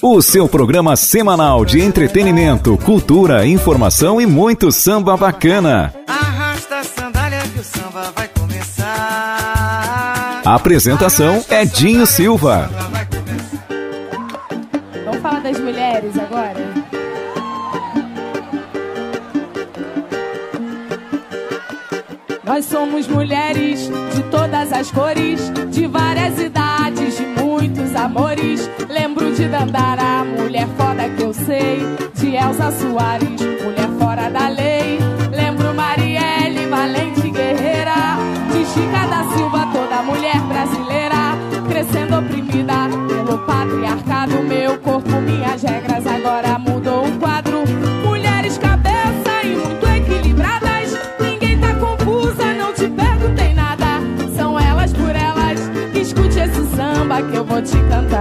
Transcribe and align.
O 0.00 0.22
seu 0.22 0.48
programa 0.48 0.94
semanal 0.94 1.64
de 1.64 1.80
entretenimento, 1.80 2.78
cultura, 2.78 3.44
informação 3.44 4.20
e 4.20 4.26
muito 4.26 4.70
samba 4.70 5.16
bacana. 5.16 5.92
Arrasta 6.06 6.76
a 6.78 6.84
sandália 6.84 7.40
que 7.52 7.58
o 7.58 7.64
samba 7.64 8.12
vai 8.14 8.28
começar. 8.28 8.86
A 10.44 10.54
apresentação 10.54 11.44
é 11.48 11.64
Dinho 11.64 12.06
Silva. 12.06 12.70
Vamos 15.04 15.20
falar 15.20 15.40
das 15.40 15.58
mulheres 15.58 16.16
agora? 16.16 16.88
Nós 22.44 22.64
somos 22.66 23.08
mulheres 23.08 23.90
de 24.14 24.22
todas 24.30 24.72
as 24.72 24.92
cores, 24.92 25.52
de 25.70 25.88
várias 25.88 26.40
idades, 26.40 27.16
de 27.16 27.24
muitos 27.58 27.92
amores. 27.96 28.70
Lembro 28.88 29.34
de 29.34 29.48
Dandara, 29.48 30.24
mulher 30.24 30.68
foda 30.76 31.08
que 31.08 31.22
eu 31.22 31.34
sei, 31.34 31.80
de 32.14 32.36
Elza 32.36 32.70
Soares, 32.70 33.40
mulher 33.64 33.88
fora 33.98 34.30
da 34.30 34.48
lei. 34.48 34.98
Lembro 35.32 35.74
Marielle, 35.74 36.66
valente 36.66 37.28
guerreira, 37.30 38.16
de 38.52 38.64
Chica 38.64 39.06
da 39.08 39.24
Silva, 39.34 39.66
toda 39.72 40.02
mulher 40.02 40.40
brasileira, 40.42 41.36
crescendo 41.68 42.18
oprimida 42.18 42.88
pelo 43.08 43.38
patriarcado. 43.38 44.42
Meu 44.44 44.78
corpo, 44.78 45.20
minhas 45.20 45.60
regras, 45.60 46.06
agora 46.06 46.58
te 57.70 57.88
cantar. 57.88 58.17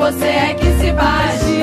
Você 0.00 0.24
é 0.24 0.54
que 0.54 0.66
se 0.80 0.92
baixe. 0.92 1.59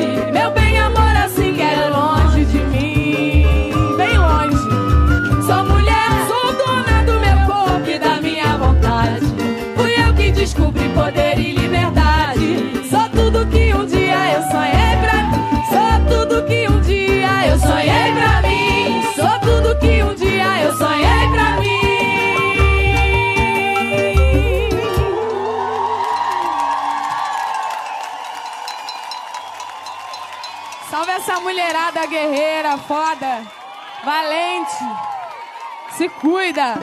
Mulherada 31.48 32.06
guerreira, 32.06 32.78
foda, 32.78 33.42
valente. 34.04 34.84
Se 35.98 36.10
cuida. 36.10 36.78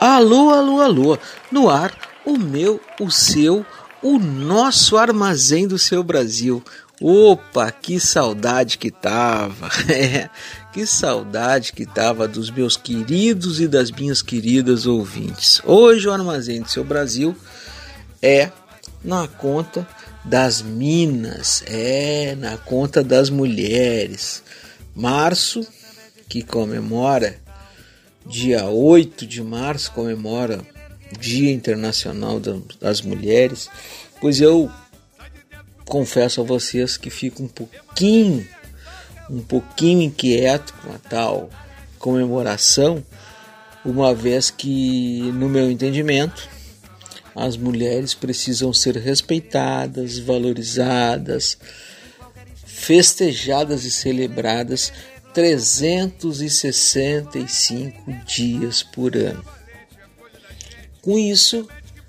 Alô, 0.00 0.48
alô, 0.48 0.80
alô. 0.80 1.18
No 1.52 1.68
ar, 1.68 1.94
o 2.24 2.38
meu, 2.38 2.80
o 2.98 3.10
seu, 3.10 3.64
o 4.02 4.18
nosso 4.18 4.96
armazém 4.96 5.68
do 5.68 5.78
seu 5.78 6.02
Brasil. 6.02 6.64
Opa, 6.98 7.70
que 7.70 8.00
saudade 8.00 8.78
que 8.78 8.90
tava. 8.90 9.68
É, 9.92 10.30
que 10.72 10.86
saudade 10.86 11.74
que 11.74 11.84
tava 11.84 12.26
dos 12.26 12.50
meus 12.50 12.74
queridos 12.74 13.60
e 13.60 13.68
das 13.68 13.90
minhas 13.90 14.22
queridas 14.22 14.86
ouvintes. 14.86 15.60
Hoje 15.62 16.08
o 16.08 16.12
armazém 16.12 16.62
do 16.62 16.70
seu 16.70 16.84
Brasil 16.84 17.36
é 18.22 18.50
na 19.04 19.28
conta 19.28 19.86
das 20.28 20.60
minas, 20.60 21.62
é 21.66 22.34
na 22.36 22.58
conta 22.58 23.02
das 23.02 23.30
mulheres. 23.30 24.42
Março, 24.94 25.66
que 26.28 26.42
comemora 26.42 27.36
dia 28.26 28.66
8 28.66 29.26
de 29.26 29.42
março, 29.42 29.90
comemora 29.92 30.60
o 31.14 31.18
Dia 31.18 31.50
Internacional 31.50 32.38
das 32.78 33.00
Mulheres, 33.00 33.70
pois 34.20 34.38
eu 34.38 34.70
confesso 35.86 36.42
a 36.42 36.44
vocês 36.44 36.98
que 36.98 37.08
fico 37.08 37.42
um 37.42 37.48
pouquinho, 37.48 38.46
um 39.30 39.40
pouquinho 39.40 40.02
inquieto 40.02 40.74
com 40.82 40.92
a 40.92 40.98
tal 40.98 41.48
comemoração, 41.98 43.02
uma 43.82 44.14
vez 44.14 44.50
que, 44.50 45.22
no 45.32 45.48
meu 45.48 45.70
entendimento, 45.70 46.57
as 47.38 47.56
mulheres 47.56 48.12
precisam 48.14 48.72
ser 48.72 48.96
respeitadas, 48.96 50.18
valorizadas, 50.18 51.56
festejadas 52.64 53.84
e 53.84 53.90
celebradas 53.90 54.92
365 55.32 58.12
dias 58.26 58.82
por 58.82 59.16
ano. 59.16 59.44
Com 61.00 61.16
isso, 61.18 61.66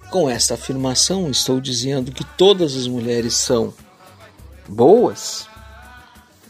com 0.09 0.27
esta 0.29 0.55
afirmação, 0.55 1.29
estou 1.29 1.61
dizendo 1.61 2.11
que 2.11 2.23
todas 2.23 2.75
as 2.75 2.87
mulheres 2.87 3.35
são 3.35 3.71
boas? 4.67 5.47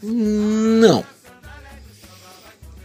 Não. 0.02 1.04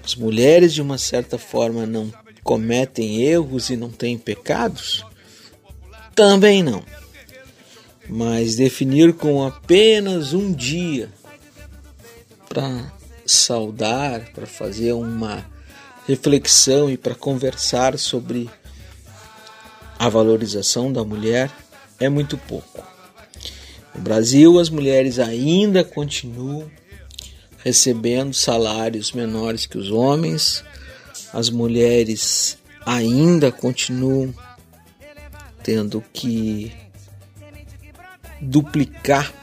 As 0.04 0.16
mulheres, 0.16 0.74
de 0.74 0.82
uma 0.82 0.98
certa 0.98 1.38
forma, 1.38 1.86
não 1.86 2.12
cometem 2.44 3.22
erros 3.22 3.70
e 3.70 3.78
não 3.78 3.90
têm 3.90 4.18
pecados? 4.18 5.06
Também 6.16 6.64
não. 6.64 6.82
Mas 8.08 8.56
definir 8.56 9.14
com 9.14 9.44
apenas 9.44 10.34
um 10.34 10.54
dia 10.54 11.12
para 12.48 12.94
saudar, 13.26 14.32
para 14.34 14.48
fazer 14.48 14.94
uma 14.94 15.46
reflexão 16.08 16.90
e 16.90 16.96
para 16.96 17.14
conversar 17.14 18.00
sobre 18.00 18.50
a 20.00 20.08
valorização 20.08 20.94
da 20.94 21.04
mulher 21.04 21.52
é 22.00 22.08
muito 22.08 22.38
pouco. 22.38 22.84
No 23.94 24.02
Brasil, 24.02 24.60
as 24.60 24.70
mulheres 24.70 25.20
ainda 25.20 25.84
continuam 25.84 26.72
recebendo 27.64 28.34
salários 28.34 29.12
menores 29.12 29.66
que 29.66 29.78
os 29.78 29.90
homens, 29.90 30.64
as 31.34 31.50
mulheres 31.50 32.58
ainda 32.86 33.52
continuam 33.52 34.34
tendo 35.66 36.04
que 36.14 36.72
duplicar 38.40 39.34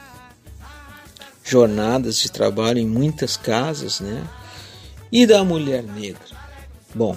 jornadas 1.42 2.16
de 2.19 2.30
trabalho 2.30 2.78
em 2.78 2.86
muitas 2.86 3.36
casas, 3.36 3.98
né? 3.98 4.24
E 5.10 5.26
da 5.26 5.42
mulher 5.42 5.82
negra. 5.82 6.22
Bom, 6.94 7.16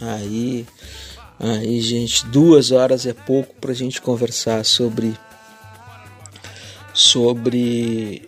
aí, 0.00 0.66
aí, 1.38 1.82
gente, 1.82 2.24
duas 2.28 2.70
horas 2.70 3.04
é 3.04 3.12
pouco 3.12 3.54
para 3.56 3.72
a 3.72 3.74
gente 3.74 4.00
conversar 4.00 4.64
sobre 4.64 5.14
sobre 6.94 8.26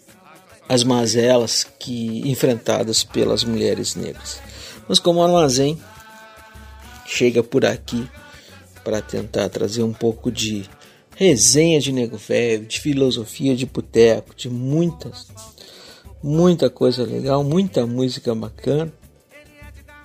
as 0.68 0.84
mazelas 0.84 1.66
que 1.78 2.20
enfrentadas 2.30 3.02
pelas 3.02 3.44
mulheres 3.44 3.94
negras. 3.94 4.42
Mas 4.86 4.98
como 4.98 5.22
armazém 5.22 5.82
chega 7.06 7.42
por 7.42 7.64
aqui 7.64 8.06
para 8.84 9.00
tentar 9.00 9.48
trazer 9.48 9.82
um 9.82 9.92
pouco 9.92 10.30
de 10.30 10.68
resenha 11.16 11.80
de 11.80 11.92
nego 11.92 12.16
velho, 12.16 12.66
de 12.66 12.80
filosofia 12.80 13.54
de 13.54 13.66
boteco, 13.66 14.34
de 14.34 14.48
muitas, 14.48 15.28
muita 16.22 16.70
coisa 16.70 17.04
legal, 17.04 17.44
muita 17.44 17.86
música 17.86 18.34
bacana 18.34 18.92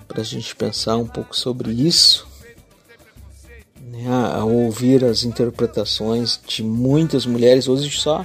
para 0.06 0.22
a 0.22 0.24
gente 0.24 0.56
pensar 0.56 0.96
um 0.96 1.06
pouco 1.06 1.36
sobre 1.36 1.70
isso, 1.70 2.26
né, 3.80 4.06
a 4.08 4.44
ouvir 4.44 5.04
as 5.04 5.22
interpretações 5.22 6.40
de 6.46 6.62
muitas 6.62 7.26
mulheres. 7.26 7.68
Hoje 7.68 7.90
só 7.90 8.24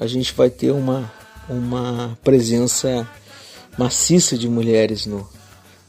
a 0.00 0.06
gente 0.06 0.32
vai 0.32 0.48
ter 0.48 0.70
uma, 0.70 1.12
uma 1.48 2.18
presença 2.24 3.08
maciça 3.78 4.36
de 4.38 4.48
mulheres 4.48 5.06
no, 5.06 5.28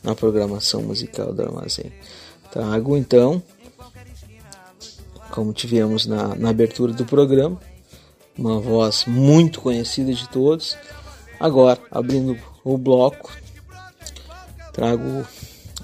na 0.04 0.14
programação 0.14 0.82
musical 0.82 1.34
do 1.34 1.42
Armazém. 1.42 1.92
Trago 2.52 2.98
então 2.98 3.42
como 5.34 5.52
tivemos 5.52 6.06
na, 6.06 6.36
na 6.36 6.50
abertura 6.50 6.94
do 6.94 7.06
programa, 7.06 7.60
uma 8.38 8.60
voz 8.60 9.06
muito 9.08 9.62
conhecida 9.62 10.14
de 10.14 10.30
todos. 10.30 10.78
Agora, 11.40 11.80
abrindo 11.90 12.38
o 12.64 12.78
bloco, 12.78 13.36
trago 14.74 15.26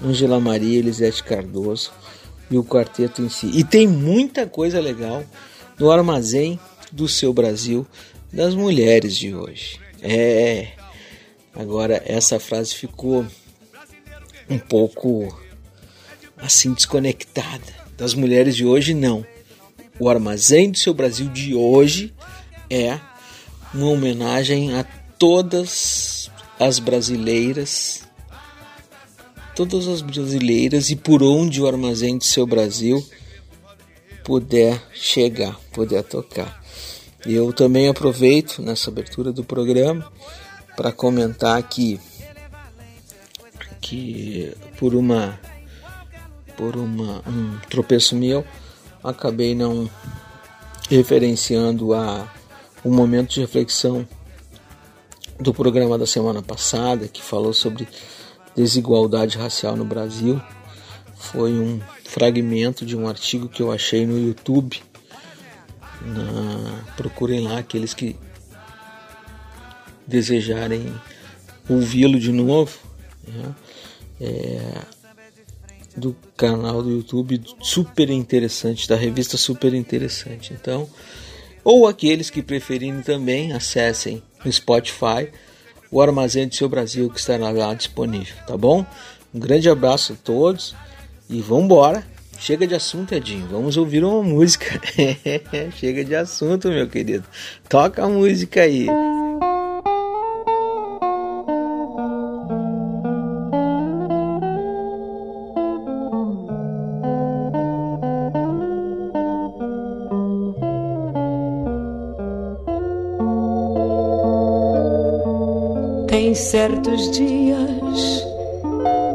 Angela 0.00 0.38
Maria, 0.38 0.78
Elisete 0.78 1.24
Cardoso 1.24 1.90
e 2.48 2.56
o 2.56 2.62
quarteto 2.62 3.22
em 3.22 3.28
si. 3.28 3.50
E 3.52 3.64
tem 3.64 3.88
muita 3.88 4.46
coisa 4.46 4.78
legal 4.78 5.24
no 5.76 5.90
armazém 5.90 6.58
do 6.92 7.08
seu 7.08 7.32
Brasil 7.32 7.84
das 8.32 8.54
mulheres 8.54 9.16
de 9.16 9.34
hoje. 9.34 9.80
É. 10.00 10.68
Agora 11.52 12.00
essa 12.06 12.38
frase 12.38 12.72
ficou 12.72 13.26
um 14.48 14.58
pouco 14.58 15.36
assim 16.38 16.72
desconectada 16.72 17.80
das 17.98 18.14
mulheres 18.14 18.54
de 18.54 18.64
hoje 18.64 18.94
não. 18.94 19.26
O 20.00 20.08
Armazém 20.08 20.70
do 20.70 20.78
Seu 20.78 20.94
Brasil 20.94 21.28
de 21.28 21.54
hoje 21.54 22.14
é 22.70 22.98
uma 23.74 23.88
homenagem 23.88 24.74
a 24.74 24.82
todas 25.18 26.30
as 26.58 26.78
brasileiras, 26.78 28.08
todas 29.54 29.86
as 29.86 30.00
brasileiras 30.00 30.88
e 30.88 30.96
por 30.96 31.22
onde 31.22 31.60
o 31.60 31.68
Armazém 31.68 32.16
do 32.16 32.24
Seu 32.24 32.46
Brasil 32.46 33.06
puder 34.24 34.82
chegar, 34.94 35.60
puder 35.70 36.02
tocar. 36.02 36.64
Eu 37.26 37.52
também 37.52 37.86
aproveito 37.86 38.62
nessa 38.62 38.88
abertura 38.88 39.30
do 39.30 39.44
programa 39.44 40.10
para 40.78 40.90
comentar 40.90 41.62
que 41.62 42.00
que 43.82 44.50
por 44.78 44.94
uma 44.94 45.38
por 46.56 46.76
uma, 46.76 47.22
um 47.28 47.58
tropeço 47.68 48.16
meu 48.16 48.46
acabei 49.02 49.54
não 49.54 49.88
referenciando 50.88 51.94
a 51.94 52.28
um 52.84 52.92
momento 52.92 53.34
de 53.34 53.40
reflexão 53.40 54.06
do 55.38 55.54
programa 55.54 55.96
da 55.96 56.06
semana 56.06 56.42
passada 56.42 57.08
que 57.08 57.22
falou 57.22 57.52
sobre 57.52 57.88
desigualdade 58.54 59.38
racial 59.38 59.76
no 59.76 59.84
Brasil. 59.84 60.40
Foi 61.16 61.52
um 61.52 61.80
fragmento 62.04 62.84
de 62.84 62.96
um 62.96 63.08
artigo 63.08 63.48
que 63.48 63.62
eu 63.62 63.70
achei 63.70 64.06
no 64.06 64.18
YouTube. 64.18 64.82
Na... 66.02 66.84
Procurem 66.96 67.40
lá 67.40 67.58
aqueles 67.58 67.94
que 67.94 68.16
desejarem 70.06 70.92
ouvi-lo 71.68 72.18
de 72.18 72.32
novo. 72.32 72.78
Né? 73.26 73.54
É, 74.20 74.82
do 75.96 76.16
canal 76.36 76.82
do 76.82 76.90
YouTube 76.90 77.42
super 77.60 78.10
interessante, 78.10 78.88
da 78.88 78.96
revista 78.96 79.36
super 79.36 79.74
interessante. 79.74 80.52
Então, 80.52 80.88
ou 81.64 81.86
aqueles 81.86 82.30
que 82.30 82.42
preferirem 82.42 83.02
também, 83.02 83.52
acessem 83.52 84.22
no 84.44 84.52
Spotify 84.52 85.28
o 85.90 86.00
Armazém 86.00 86.46
do 86.46 86.54
Seu 86.54 86.68
Brasil 86.68 87.10
que 87.10 87.18
estará 87.18 87.50
lá 87.50 87.74
disponível, 87.74 88.36
tá 88.46 88.56
bom? 88.56 88.86
Um 89.34 89.40
grande 89.40 89.68
abraço 89.68 90.12
a 90.12 90.16
todos 90.16 90.74
e 91.28 91.40
vamos 91.40 91.64
embora. 91.64 92.06
Chega 92.38 92.66
de 92.66 92.74
assunto, 92.74 93.12
Edinho. 93.14 93.46
Vamos 93.50 93.76
ouvir 93.76 94.02
uma 94.02 94.22
música. 94.22 94.80
Chega 95.76 96.04
de 96.04 96.14
assunto, 96.14 96.68
meu 96.68 96.88
querido. 96.88 97.24
Toca 97.68 98.04
a 98.04 98.08
música 98.08 98.62
aí. 98.62 98.86
Certos 116.40 117.10
dias 117.10 118.26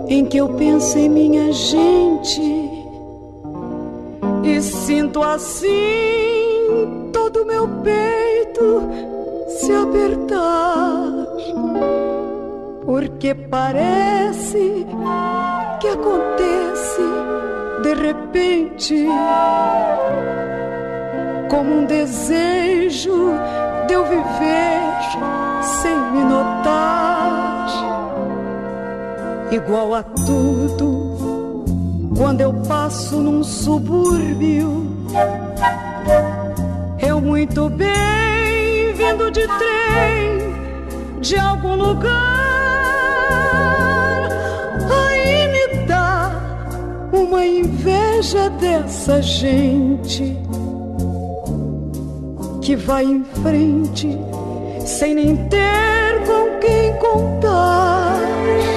em 0.07 0.25
que 0.25 0.37
eu 0.37 0.49
penso 0.49 0.97
em 0.97 1.09
minha 1.09 1.51
gente 1.51 2.41
e 4.43 4.61
sinto 4.61 5.23
assim 5.23 7.09
todo 7.11 7.45
meu 7.45 7.67
peito 7.83 8.89
se 9.47 9.73
apertar, 9.73 11.25
porque 12.85 13.33
parece 13.33 14.85
que 15.79 15.87
acontece 15.87 17.01
de 17.81 17.93
repente 17.95 19.07
como 21.49 21.79
um 21.79 21.85
desejo 21.85 23.31
de 23.87 23.93
eu 23.93 24.05
viver 24.05 24.85
sem 25.81 25.95
me 26.11 26.23
notar, 26.23 26.94
igual 29.55 29.93
a 29.93 30.03
tudo 30.03 31.63
quando 32.17 32.41
eu 32.41 32.53
passo 32.67 33.17
num 33.17 33.43
subúrbio. 33.43 34.85
Eu 36.99 37.21
muito 37.21 37.69
bem 37.69 38.93
vindo 38.93 39.31
de 39.31 39.47
trem 39.47 40.55
de 41.21 41.37
algum 41.37 41.75
lugar, 41.75 42.13
aí 44.91 45.47
me 45.47 45.85
dá 45.87 46.31
uma 47.11 47.45
inveja 47.45 48.49
dessa 48.49 49.21
gente 49.21 50.37
que 52.61 52.75
vai 52.75 53.05
em 53.05 53.23
frente 53.41 54.17
sem 54.85 55.15
nem 55.15 55.35
ter 55.47 56.23
com 56.25 56.59
quem 56.59 56.93
contar. 56.97 58.74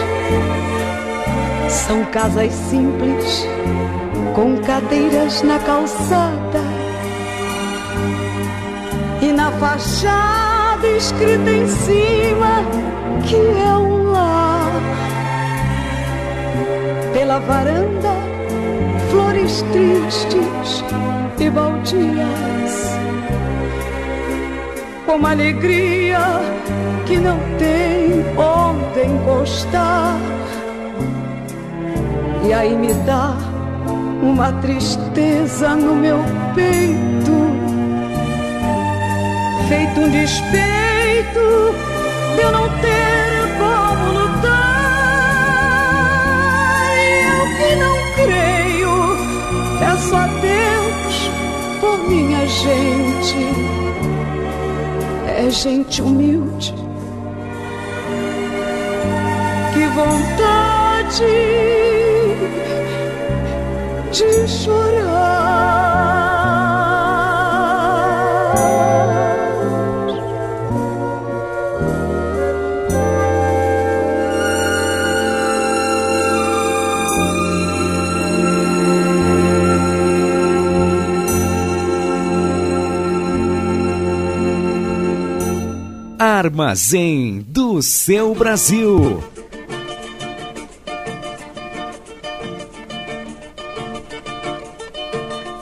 São 1.88 2.04
casas 2.04 2.52
simples 2.52 3.46
com 4.34 4.58
cadeiras 4.58 5.42
na 5.42 5.58
calçada 5.58 6.60
e 9.22 9.32
na 9.32 9.50
fachada 9.52 10.86
escrita 10.86 11.50
em 11.50 11.66
cima 11.66 12.62
que 13.26 13.36
é 13.36 13.74
um 13.74 14.10
lar. 14.12 14.70
Pela 17.14 17.38
varanda, 17.38 18.12
flores 19.10 19.64
tristes 19.72 20.84
e 21.40 21.48
baldias. 21.48 22.98
Uma 25.06 25.30
alegria 25.30 26.20
que 27.06 27.16
não 27.16 27.38
tem 27.58 28.22
onde 28.36 29.06
encostar. 29.06 30.37
E 32.48 32.52
aí 32.54 32.74
me 32.74 32.94
dá 33.04 33.36
uma 34.22 34.50
tristeza 34.62 35.76
no 35.76 35.94
meu 35.94 36.16
peito, 36.54 37.34
feito 39.68 40.00
um 40.00 40.08
despeito 40.08 41.74
de 42.34 42.40
eu 42.40 42.50
não 42.50 42.66
ter 42.80 43.58
como 43.58 44.12
lutar. 44.18 44.48
Eu 47.28 47.44
que 47.58 47.76
não 47.76 47.98
creio, 48.14 49.18
peço 49.78 50.16
a 50.16 50.26
Deus 50.26 51.30
por 51.82 51.98
minha 52.08 52.46
gente. 52.46 53.46
É 55.36 55.50
gente 55.50 56.00
humilde. 56.00 56.74
Que 59.74 59.86
vontade 59.88 61.87
de 64.10 64.48
chorar. 64.48 65.48
Armazém 86.18 87.44
do 87.48 87.82
seu 87.82 88.34
Brasil. 88.34 89.22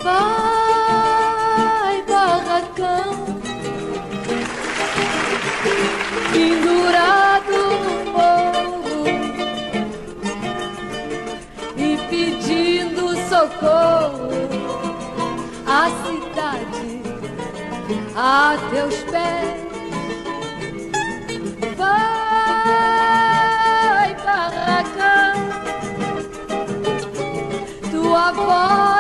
Vai, 0.07 1.97
barracão, 2.07 3.11
pendurado 6.33 7.59
no 7.83 7.95
morro. 8.13 9.05
E 11.77 11.89
pedindo 12.09 13.05
socorro. 13.29 14.31
À 15.67 15.91
cidade, 16.05 16.89
a 18.15 18.57
teus 18.71 18.97
pés. 19.11 19.57
Vai, 21.77 22.07
barracão, 24.25 25.35
tua 27.91 28.27
voz 28.31 28.96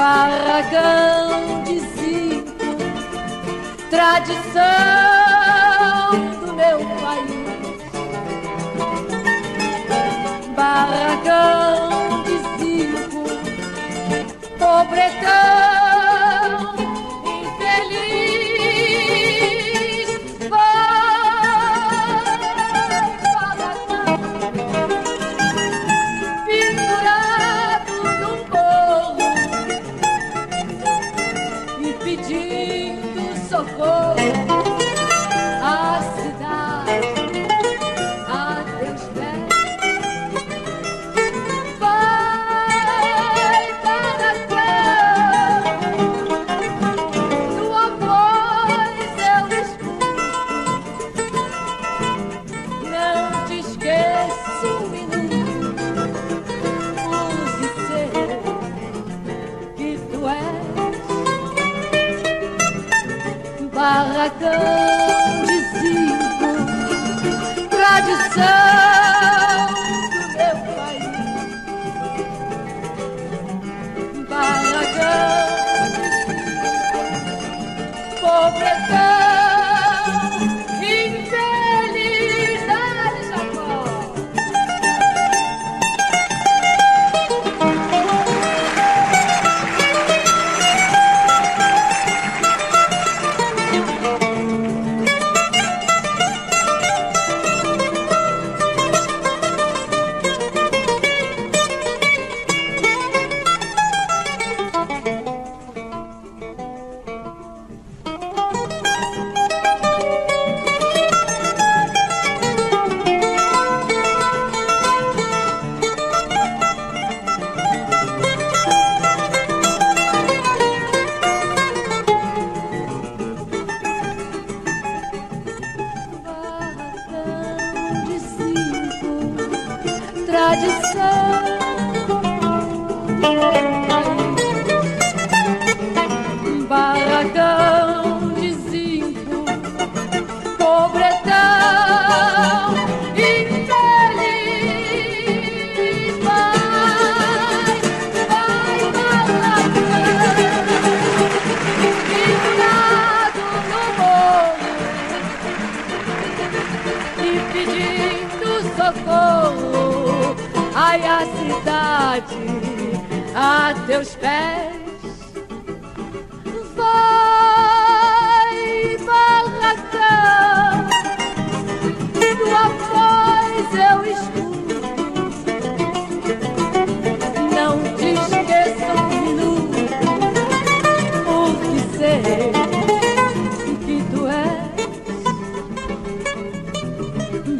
barracão 0.00 1.62
de 1.64 1.78
cinco, 1.94 2.70
tradição 3.90 4.40
do 6.40 6.54
meu 6.54 6.78
país. 7.02 7.50
Barracão 10.56 12.22
de 12.22 12.36
cinco, 12.56 13.24
pobretão 14.58 15.49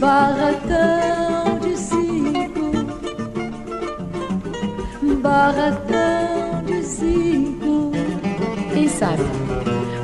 barracão 0.00 1.59
de 1.61 1.76
cinco, 1.76 2.73
barracão 5.23 6.62
de 6.64 6.83
cinco. 6.83 7.92
Quem 8.73 8.88
sabe? 8.88 9.23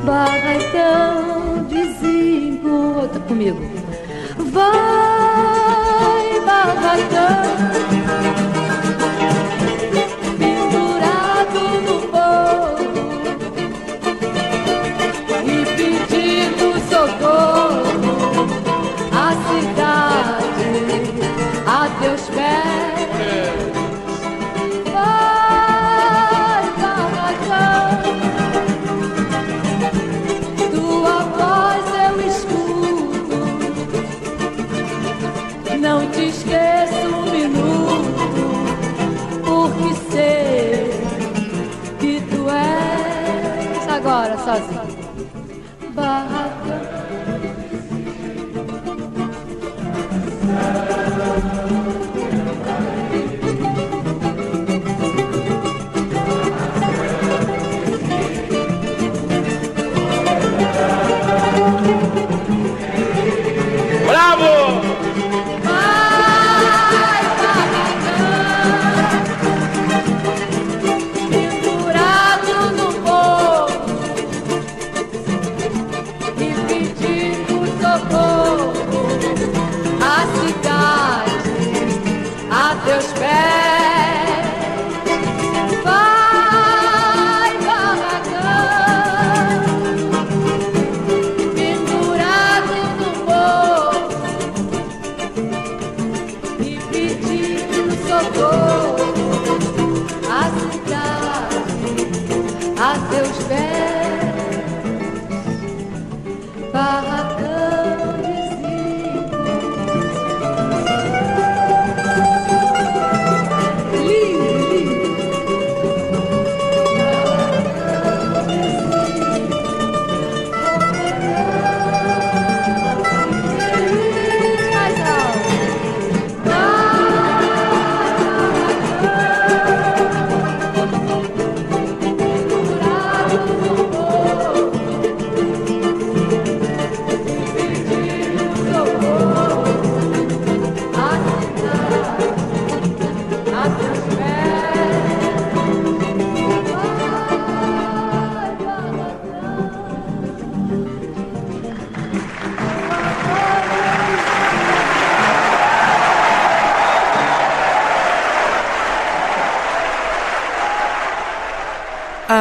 Barracão 0.04 1.64
de 1.68 1.94
cinco. 1.94 2.68
Outra 3.00 3.20
comigo. 3.20 3.58
Vai, 4.52 6.40
barracão. 6.44 7.65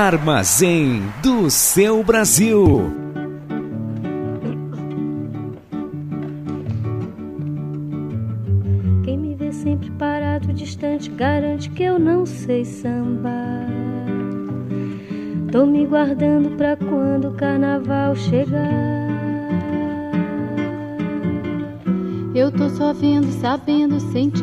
Armazém 0.05 1.01
do 1.23 1.49
seu 1.49 2.03
Brasil. 2.03 2.93
Quem 9.03 9.17
me 9.17 9.33
vê 9.33 9.51
sempre 9.51 9.89
parado, 9.97 10.53
distante, 10.53 11.09
garante 11.09 11.71
que 11.71 11.81
eu 11.81 11.97
não 11.97 12.23
sei 12.23 12.63
sambar. 12.63 13.65
Tô 15.51 15.65
me 15.65 15.87
guardando 15.87 16.55
pra 16.55 16.75
quando 16.75 17.29
o 17.29 17.33
carnaval 17.33 18.15
chegar. 18.15 19.09
Eu 22.35 22.51
tô 22.51 22.69
só 22.69 22.93
vendo, 22.93 23.31
sabendo, 23.41 23.99
sentindo, 23.99 24.34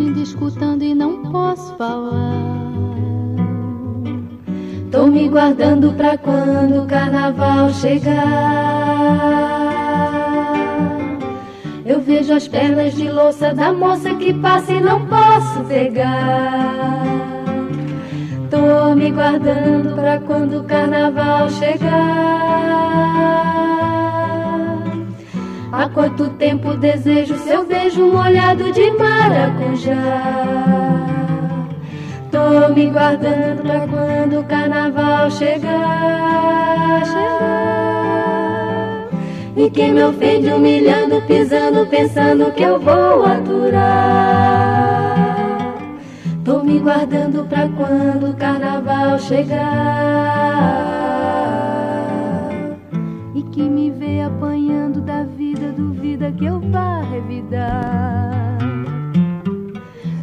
pra 5.92 6.18
quando 6.18 6.82
o 6.82 6.86
carnaval 6.86 7.70
chegar. 7.70 8.12
Eu 11.84 12.00
vejo 12.00 12.32
as 12.32 12.48
pernas 12.48 12.94
de 12.94 13.10
louça 13.10 13.54
da 13.54 13.72
moça 13.72 14.14
que 14.14 14.32
passa 14.34 14.72
e 14.72 14.80
não 14.80 15.06
posso 15.06 15.60
pegar. 15.64 17.02
Tô 18.50 18.94
me 18.94 19.10
guardando 19.10 19.94
pra 19.94 20.18
quando 20.20 20.60
o 20.60 20.64
carnaval 20.64 21.50
chegar. 21.50 22.32
Há 25.72 25.88
quanto 25.88 26.28
tempo 26.30 26.76
desejo 26.76 27.36
seu 27.38 27.66
beijo 27.66 28.06
molhado 28.06 28.70
de 28.72 28.90
maracujá. 28.92 30.91
Tô 32.52 32.68
me 32.68 32.84
guardando 32.90 33.62
pra 33.62 33.88
quando 33.88 34.40
o 34.40 34.44
carnaval 34.44 35.30
chegar, 35.30 37.02
chegar. 37.06 39.08
E 39.56 39.70
quem 39.70 39.94
me 39.94 40.02
ofende 40.02 40.48
humilhando, 40.48 41.22
pisando, 41.22 41.86
pensando 41.86 42.52
que 42.52 42.62
eu 42.62 42.78
vou 42.78 43.24
aturar. 43.24 43.78
Tô 46.44 46.62
me 46.62 46.78
guardando 46.78 47.48
pra 47.48 47.66
quando 47.70 48.32
o 48.32 48.36
carnaval 48.36 49.18
chegar. 49.18 49.56
E 53.34 53.42
que 53.44 53.62
me 53.62 53.90
vê 53.92 54.20
apanhando 54.20 55.00
da 55.00 55.24
vida, 55.24 55.72
duvida 55.72 56.30
que 56.32 56.44
eu 56.44 56.60
vá 56.60 57.00
revidar. 57.00 58.61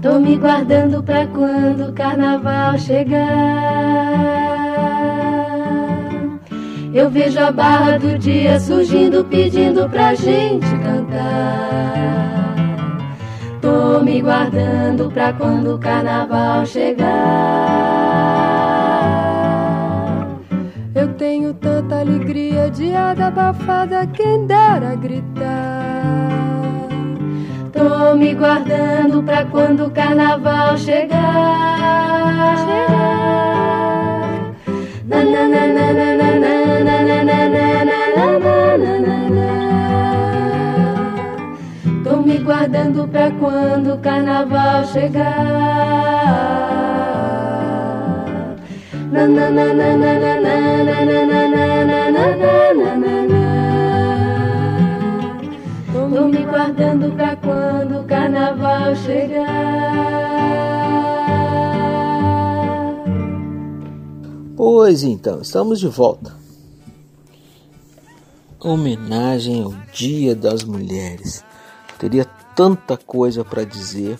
Tô 0.01 0.17
me 0.17 0.37
guardando 0.37 1.03
pra 1.03 1.27
quando 1.27 1.89
o 1.89 1.93
carnaval 1.93 2.77
chegar. 2.77 3.19
Eu 6.93 7.09
vejo 7.09 7.37
a 7.37 7.51
barra 7.51 7.97
do 7.97 8.17
dia 8.17 8.57
surgindo, 8.61 9.25
pedindo 9.25 9.89
pra 9.89 10.15
gente 10.15 10.65
cantar. 10.77 12.55
Tô 13.61 13.99
me 13.99 14.21
guardando 14.21 15.11
pra 15.11 15.33
quando 15.33 15.75
o 15.75 15.77
carnaval 15.77 16.65
chegar. 16.65 17.09
Eu 20.95 21.09
tenho 21.15 21.53
tanta 21.55 21.99
alegria 21.99 22.71
de 22.71 22.95
abafada, 22.95 24.07
quem 24.07 24.47
dera 24.47 24.95
gritar. 24.95 25.88
Tô 27.71 28.15
me 28.15 28.33
guardando 28.33 29.21
pra 29.21 29.45
quando 29.45 29.85
o 29.85 29.91
carnaval 29.91 30.75
chegar. 30.77 32.57
chegar. 32.57 32.89
Na, 35.05 35.23
na, 35.23 35.47
na, 35.47 35.67
na, 35.67 35.93
na, 35.93 36.15
na, 36.15 36.31
na, 36.33 36.79
na, 36.83 37.01
na, 37.03 37.23
na, 37.23 37.85
na, 37.85 38.05
na, 38.15 38.39
na, 38.77 38.93
na, 38.99 39.17
na. 39.29 39.47
Tô 42.03 42.17
me 42.21 42.37
guardando 42.39 43.07
pra 43.07 43.29
quando 43.31 43.93
o 43.93 43.97
carnaval 43.99 44.83
chegar. 44.85 45.45
Na, 49.11 49.27
na, 49.27 49.49
na, 49.51 49.73
na, 49.73 49.93
na, 49.95 50.13
na, 50.19 50.39
na, 50.39 50.55
na, 50.65 51.05
na, 51.05 51.25
na, 51.25 51.47
na, 51.85 52.09
na, 52.09 52.33
na, 52.73 52.95
na, 52.95 53.18
me 56.29 56.45
guardando 56.45 57.15
pra 57.15 57.35
quando 57.35 57.99
o 57.99 58.03
carnaval 58.05 58.95
chegar. 58.95 59.47
Pois 64.55 65.03
então, 65.03 65.41
estamos 65.41 65.79
de 65.79 65.87
volta. 65.87 66.35
Homenagem 68.59 69.63
ao 69.63 69.73
Dia 69.93 70.35
das 70.35 70.63
Mulheres. 70.63 71.43
Teria 71.97 72.25
tanta 72.55 72.97
coisa 72.97 73.43
para 73.43 73.63
dizer, 73.63 74.19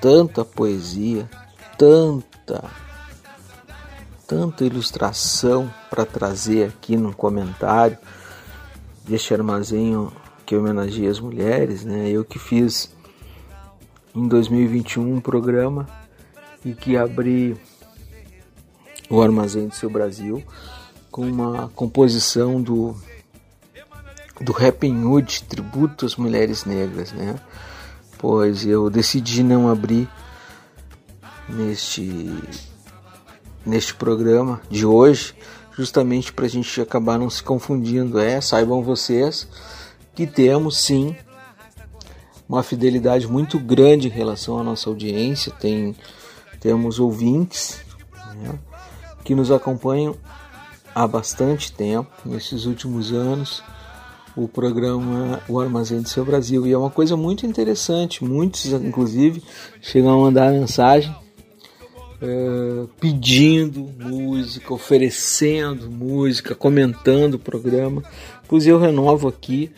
tanta 0.00 0.44
poesia, 0.44 1.28
tanta 1.78 2.64
tanta 4.26 4.64
ilustração 4.64 5.72
para 5.90 6.04
trazer 6.06 6.68
aqui 6.68 6.96
num 6.96 7.12
comentário 7.12 7.98
deste 9.04 9.34
armazém 9.34 9.94
que 10.44 10.56
homenageia 10.56 11.10
as 11.10 11.20
mulheres, 11.20 11.84
né? 11.84 12.08
Eu 12.08 12.24
que 12.24 12.38
fiz 12.38 12.90
em 14.14 14.28
2021 14.28 15.14
um 15.14 15.20
programa 15.20 15.88
e 16.64 16.74
que 16.74 16.96
abri 16.96 17.56
o 19.08 19.20
Armazém 19.20 19.68
do 19.68 19.74
Seu 19.74 19.90
Brasil 19.90 20.42
com 21.10 21.22
uma 21.22 21.68
composição 21.74 22.60
do 22.60 22.94
do 24.40 24.50
Rapping 24.50 25.04
Hood, 25.04 25.44
tributo 25.44 26.04
às 26.04 26.16
mulheres 26.16 26.64
negras, 26.64 27.12
né? 27.12 27.38
Pois 28.18 28.66
eu 28.66 28.90
decidi 28.90 29.42
não 29.42 29.68
abrir 29.68 30.08
neste 31.48 32.32
neste 33.64 33.94
programa 33.94 34.60
de 34.68 34.84
hoje, 34.84 35.34
justamente 35.72 36.32
para 36.32 36.46
a 36.46 36.48
gente 36.48 36.80
acabar 36.80 37.18
não 37.18 37.30
se 37.30 37.42
confundindo. 37.42 38.18
É, 38.18 38.40
saibam 38.40 38.82
vocês 38.82 39.48
que 40.14 40.26
temos 40.26 40.78
sim 40.78 41.16
uma 42.48 42.62
fidelidade 42.62 43.26
muito 43.26 43.58
grande 43.58 44.08
em 44.08 44.10
relação 44.10 44.58
à 44.58 44.62
nossa 44.62 44.88
audiência, 44.88 45.50
tem, 45.52 45.94
temos 46.60 47.00
ouvintes 47.00 47.80
né, 48.36 48.58
que 49.24 49.34
nos 49.34 49.50
acompanham 49.50 50.16
há 50.94 51.06
bastante 51.06 51.72
tempo, 51.72 52.10
nesses 52.24 52.66
últimos 52.66 53.12
anos, 53.12 53.62
o 54.36 54.46
programa 54.46 55.40
O 55.48 55.60
Armazém 55.60 56.00
do 56.00 56.08
Seu 56.08 56.24
Brasil. 56.24 56.66
E 56.66 56.72
é 56.72 56.78
uma 56.78 56.90
coisa 56.90 57.16
muito 57.16 57.46
interessante, 57.46 58.22
muitos 58.22 58.66
inclusive 58.66 59.42
chegam 59.80 60.12
a 60.12 60.22
mandar 60.22 60.52
mensagem 60.52 61.14
é, 62.20 62.86
pedindo 63.00 63.90
música, 63.98 64.72
oferecendo 64.72 65.90
música, 65.90 66.54
comentando 66.54 67.34
o 67.34 67.38
programa. 67.38 68.02
Pois 68.48 68.66
eu 68.66 68.78
renovo 68.78 69.28
aqui 69.28 69.70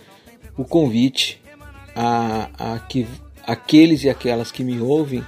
o 0.56 0.64
convite 0.64 1.40
a, 1.94 2.48
a 2.74 2.78
que 2.78 3.06
aqueles 3.46 4.02
e 4.02 4.10
aquelas 4.10 4.50
que 4.50 4.64
me 4.64 4.80
ouvem, 4.80 5.24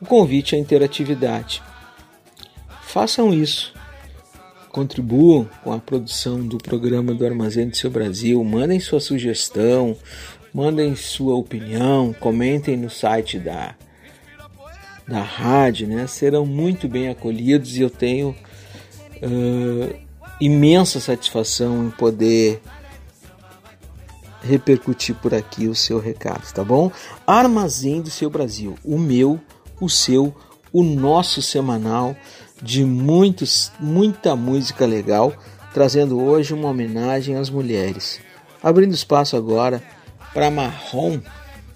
o 0.00 0.06
convite 0.06 0.56
à 0.56 0.58
interatividade. 0.58 1.62
Façam 2.82 3.32
isso. 3.32 3.74
Contribuam 4.70 5.48
com 5.62 5.72
a 5.72 5.78
produção 5.78 6.46
do 6.46 6.58
programa 6.58 7.14
do 7.14 7.24
Armazém 7.24 7.68
do 7.68 7.76
Seu 7.76 7.90
Brasil. 7.90 8.42
Mandem 8.44 8.80
sua 8.80 9.00
sugestão, 9.00 9.96
mandem 10.52 10.94
sua 10.94 11.34
opinião, 11.34 12.14
comentem 12.18 12.76
no 12.76 12.90
site 12.90 13.38
da, 13.38 13.74
da 15.06 15.20
rádio, 15.20 15.86
né? 15.88 16.06
Serão 16.06 16.44
muito 16.44 16.88
bem 16.88 17.08
acolhidos 17.08 17.76
e 17.76 17.82
eu 17.82 17.90
tenho 17.90 18.36
uh, 19.22 19.96
imensa 20.40 21.00
satisfação 21.00 21.86
em 21.86 21.90
poder 21.90 22.60
repercutir 24.42 25.14
por 25.16 25.34
aqui 25.34 25.66
o 25.66 25.74
seu 25.74 25.98
recado, 25.98 26.52
tá 26.52 26.64
bom? 26.64 26.90
Armazém 27.26 28.00
do 28.00 28.10
seu 28.10 28.30
Brasil, 28.30 28.76
o 28.84 28.98
meu, 28.98 29.40
o 29.80 29.88
seu, 29.88 30.34
o 30.72 30.82
nosso 30.82 31.42
semanal 31.42 32.16
de 32.62 32.84
muitos, 32.84 33.70
muita 33.78 34.34
música 34.34 34.86
legal, 34.86 35.32
trazendo 35.72 36.20
hoje 36.20 36.54
uma 36.54 36.68
homenagem 36.68 37.36
às 37.36 37.50
mulheres. 37.50 38.20
Abrindo 38.62 38.94
espaço 38.94 39.36
agora 39.36 39.82
para 40.32 40.50
Marrom 40.50 41.20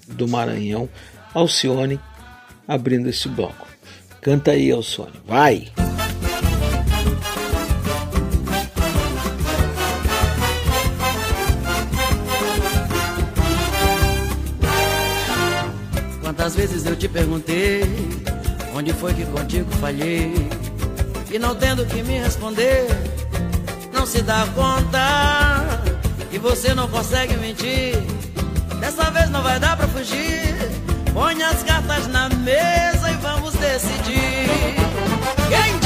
do 0.09 0.27
Maranhão, 0.27 0.89
Alcione, 1.35 2.01
abrindo 2.67 3.09
esse 3.09 3.29
bloco. 3.29 3.67
Canta 4.21 4.53
aí, 4.53 4.71
Alcione, 4.71 5.21
vai! 5.27 5.90
Vezes 16.61 16.85
eu 16.85 16.95
te 16.95 17.09
perguntei 17.09 17.81
onde 18.75 18.93
foi 18.93 19.15
que 19.15 19.25
contigo 19.25 19.71
falhei 19.81 20.35
e 21.31 21.39
não 21.39 21.55
tendo 21.55 21.87
que 21.87 22.03
me 22.03 22.19
responder, 22.19 22.87
não 23.95 24.05
se 24.05 24.21
dá 24.21 24.47
conta 24.55 25.81
que 26.31 26.39
você 26.39 26.75
não 26.75 26.87
consegue 26.87 27.35
mentir. 27.39 27.97
Dessa 28.79 29.11
vez 29.11 29.31
não 29.31 29.43
vai 29.43 29.59
dar 29.59 29.75
pra 29.75 29.89
fugir. 29.89 30.55
Põe 31.15 31.43
as 31.43 31.63
cartas 31.63 32.07
na 32.09 32.29
mesa 32.29 33.11
e 33.11 33.15
vamos 33.23 33.55
decidir. 33.55 34.77
Quem 35.49 35.80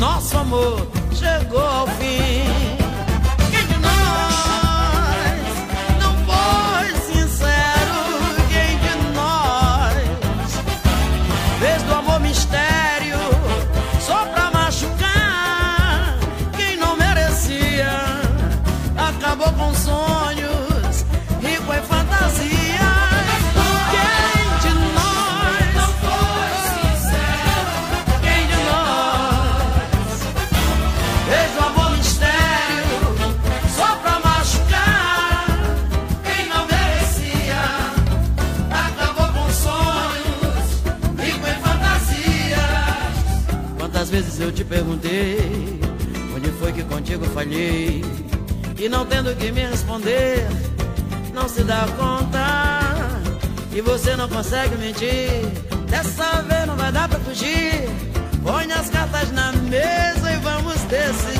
nosso 0.00 0.38
amor 0.38 0.86
chegou 1.12 1.60
ao 1.60 1.86
fim. 1.86 2.59
perguntei 44.70 45.80
onde 46.34 46.48
foi 46.52 46.72
que 46.72 46.84
contigo 46.84 47.24
falhei. 47.26 48.02
E 48.78 48.88
não 48.88 49.04
tendo 49.04 49.36
que 49.36 49.50
me 49.52 49.66
responder, 49.66 50.46
não 51.34 51.48
se 51.48 51.62
dá 51.64 51.86
conta. 51.98 53.20
E 53.72 53.80
você 53.82 54.16
não 54.16 54.28
consegue 54.28 54.76
mentir. 54.76 55.46
Dessa 55.88 56.42
vez 56.42 56.66
não 56.66 56.76
vai 56.76 56.92
dar 56.92 57.08
pra 57.08 57.18
fugir. 57.18 57.88
Põe 58.42 58.72
as 58.72 58.88
cartas 58.88 59.30
na 59.32 59.52
mesa 59.52 60.32
e 60.32 60.36
vamos 60.36 60.80
decidir. 60.84 61.39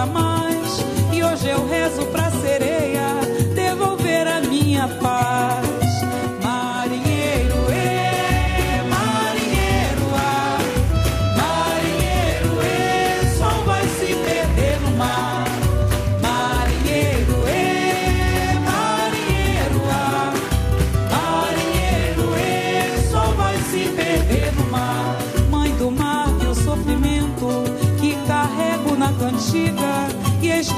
nunca 0.00 0.06
mais. 0.06 0.84
E 1.12 1.22
hoje 1.22 1.48
eu 1.48 1.66
rezo 1.66 2.06
pra 2.06 2.29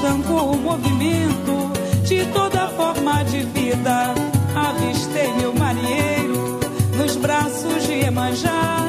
estancou 0.03 0.51
o 0.51 0.57
movimento 0.57 1.71
de 2.03 2.25
toda 2.33 2.67
forma 2.69 3.23
de 3.23 3.39
vida. 3.43 4.13
Avistei 4.53 5.31
meu 5.35 5.53
marinheiro 5.53 6.59
nos 6.97 7.15
braços 7.15 7.83
de 7.87 8.05
Emanjá, 8.05 8.85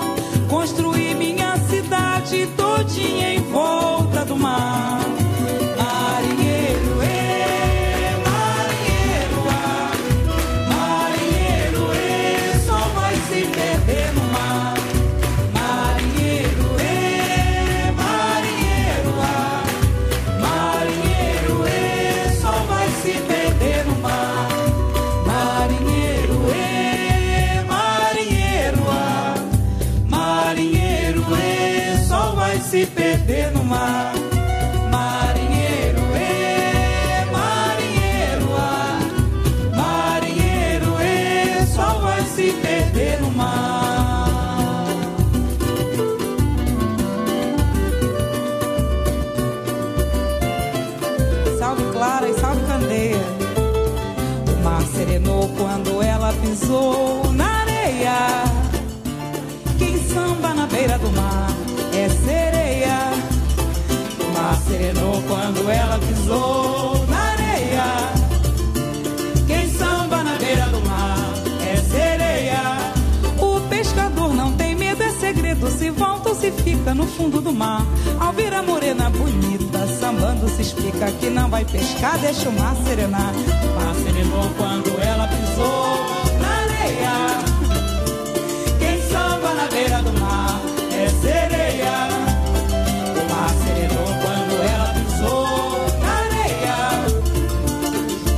construí 0.50 0.83
bonita 76.84 76.94
no 76.94 77.06
fundo 77.06 77.40
do 77.40 77.52
mar. 77.52 77.82
Ao 78.20 78.32
ver 78.32 78.52
a 78.52 78.62
morena 78.62 79.08
bonita, 79.10 79.86
sambando 79.98 80.48
se 80.50 80.62
explica 80.62 81.10
que 81.12 81.30
não 81.30 81.48
vai 81.48 81.64
pescar, 81.64 82.18
deixa 82.18 82.48
o 82.48 82.52
mar 82.52 82.76
serenar. 82.84 83.32
O 83.32 83.84
mar 83.84 83.94
serenou 83.94 84.50
quando 84.56 84.90
ela 85.00 85.26
pisou 85.28 85.96
na 86.40 86.48
areia. 86.62 87.14
Quem 88.78 89.00
samba 89.10 89.54
na 89.54 89.66
beira 89.68 90.02
do 90.02 90.12
mar 90.20 90.60
é 90.92 91.08
sereia. 91.08 92.08
O 93.16 93.24
mar 93.32 93.50
serenou 93.64 94.10
quando 94.22 94.54
ela 94.74 94.94
pisou 94.94 95.46
na 96.00 96.12
areia. 96.24 96.78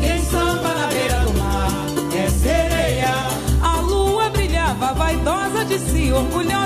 Quem 0.01 0.23
samba 0.25 0.75
na 0.75 0.87
beira 0.87 1.19
do 1.21 1.33
mar 1.39 1.71
é 2.15 2.31
sereia. 2.31 3.15
A 3.63 3.81
lua 3.81 4.31
brilhava 4.31 4.93
vaidosa 4.95 5.65
de 5.65 5.79
si, 5.79 6.13
orgulhosa 6.13 6.66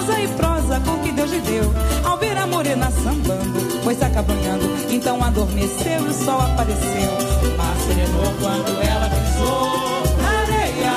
com 0.85 0.93
o 0.93 1.03
que 1.03 1.13
Deus 1.13 1.31
lhe 1.31 1.41
deu. 1.41 1.73
Ao 2.05 2.17
ver 2.19 2.37
a 2.37 2.47
morena 2.47 2.91
sambando, 2.91 3.61
foi 3.83 3.95
se 3.95 4.05
acabrunhando, 4.05 4.67
então 4.91 5.23
adormeceu 5.23 6.07
e 6.07 6.09
o 6.09 6.13
sol 6.13 6.41
apareceu. 6.41 7.11
O 7.43 7.57
mar 7.57 7.77
serenou 7.87 8.33
quando 8.41 8.83
ela 8.83 9.09
pisou 9.09 10.03
na 10.23 10.31
areia. 10.43 10.97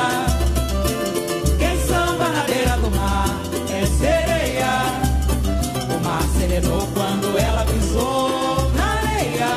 Quem 1.59 1.77
samba 1.87 2.29
na 2.29 2.43
beira 2.43 2.77
do 2.77 2.91
mar 2.91 3.29
é 3.71 3.85
sereia. 3.85 4.71
O 5.95 6.03
mar 6.03 6.23
serenou 6.37 6.87
quando 6.93 7.37
ela 7.37 7.65
pisou 7.65 8.71
na 8.75 8.85
areia. 8.85 9.51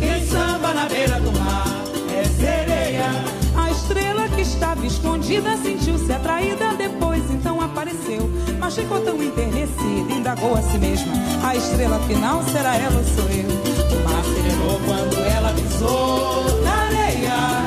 Quem 0.00 0.26
samba 0.26 0.74
na 0.74 0.86
beira 0.86 1.20
do 1.20 1.32
mar 1.38 1.66
é 2.14 2.24
sereia. 2.24 3.10
A 3.56 3.70
estrela 3.70 4.28
que 4.28 4.42
estava 4.42 4.86
escondida 4.86 5.56
sentiu-se 5.58 6.12
atraída 6.12 6.74
depois, 6.76 7.22
então 7.30 7.60
apareceu 7.60 8.30
Ficou 8.76 9.00
tão 9.00 9.22
enternecida, 9.22 10.12
indagou 10.12 10.54
a 10.54 10.60
si 10.60 10.76
mesma. 10.76 11.10
A 11.42 11.56
estrela 11.56 11.98
final 12.00 12.42
será 12.44 12.76
ela 12.76 12.98
ou 12.98 13.04
sou 13.04 13.24
eu? 13.30 13.48
O 13.48 14.04
mar 14.04 14.22
serenou 14.22 14.78
quando 14.84 15.16
ela 15.24 15.50
pisou 15.54 16.62
na 16.62 16.74
areia. 16.84 17.64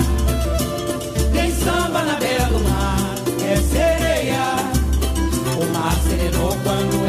Quem 1.34 1.52
samba 1.52 2.04
na 2.04 2.14
beira 2.14 2.46
do 2.46 2.60
mar 2.60 3.16
é 3.44 3.56
sereia. 3.56 4.56
O 5.60 5.66
mar 5.74 5.96
serenou 6.08 6.56
quando 6.64 6.96
ela 7.04 7.09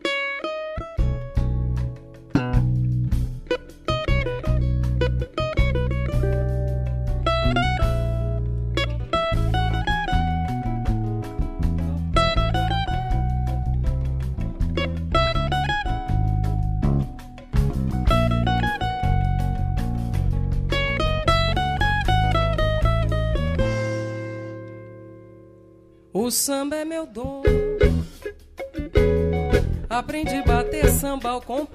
Bater 31.39 31.47
samba 31.47 31.70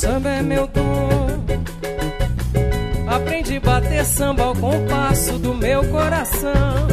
samba 0.00 0.30
é 0.30 0.40
meu 0.40 0.66
dom. 0.66 1.44
Aprendi 3.06 3.58
a 3.58 3.60
bater 3.60 4.02
samba 4.02 4.44
ao 4.44 4.56
compasso 4.56 5.38
do 5.38 5.52
meu 5.52 5.84
coração. 5.88 6.88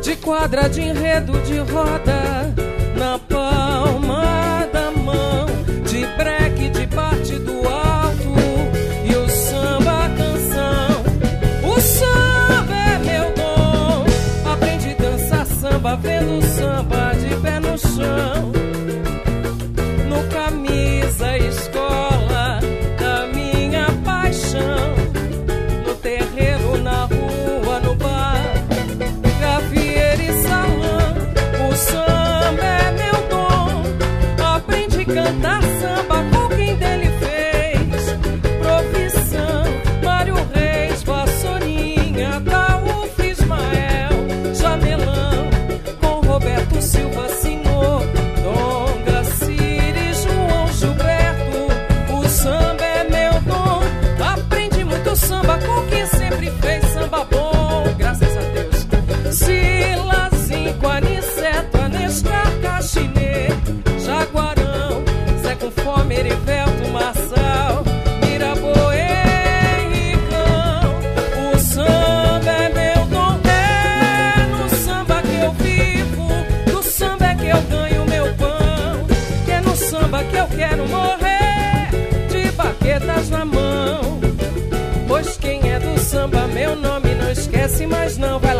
De 0.00 0.14
quadra, 0.14 0.68
de 0.68 0.80
enredo, 0.80 1.32
de 1.40 1.58
roda, 1.58 2.54
na 2.96 3.18
palma 3.18 4.68
da 4.72 4.92
mão. 4.92 5.46
De 5.90 6.06
breque, 6.16 6.68
de 6.68 6.86
parte 6.86 7.32
do 7.40 7.68
alto 7.68 8.34
e 9.04 9.16
o 9.16 9.28
samba 9.28 10.08
canção. 10.16 11.02
O 11.68 11.80
samba 11.80 12.74
é 12.94 12.98
meu 13.00 13.34
dom. 13.34 14.52
Aprendi 14.52 14.90
a 14.90 15.02
dançar 15.02 15.46
samba, 15.46 15.96
vendo 15.96 16.40
samba 16.46 17.12
de 17.14 17.34
pé 17.42 17.58
no 17.58 17.76
chão. 17.76 18.57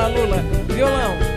Lula, 0.08 0.42
violão. 0.68 1.27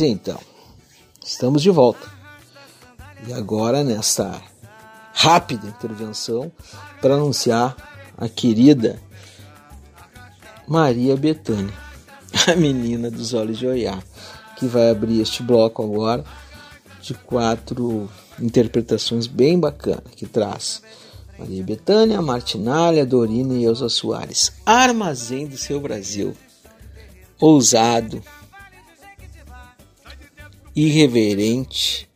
Então, 0.00 0.38
estamos 1.24 1.62
de 1.62 1.70
volta. 1.70 2.10
E 3.26 3.32
agora 3.32 3.84
nessa 3.84 4.40
rápida 5.12 5.66
intervenção 5.66 6.50
para 7.00 7.14
anunciar 7.14 7.76
a 8.16 8.28
querida 8.28 9.00
Maria 10.66 11.16
Bethânia, 11.16 11.74
a 12.48 12.54
menina 12.54 13.10
dos 13.10 13.34
olhos 13.34 13.58
de 13.58 13.66
Oiá, 13.66 14.02
que 14.56 14.66
vai 14.66 14.90
abrir 14.90 15.20
este 15.20 15.42
bloco 15.42 15.82
agora 15.82 16.24
de 17.02 17.14
quatro 17.14 18.08
interpretações 18.40 19.26
bem 19.26 19.58
bacanas 19.58 20.14
que 20.16 20.26
traz 20.26 20.82
Maria 21.38 21.62
Bethânia, 21.62 22.20
Martinalha, 22.20 23.04
Dorina 23.06 23.54
e 23.54 23.64
Elza 23.64 23.88
Soares. 23.88 24.52
Armazém 24.64 25.46
do 25.46 25.56
seu 25.56 25.80
Brasil. 25.80 26.36
Ousado, 27.40 28.22
irreverente 30.74 32.08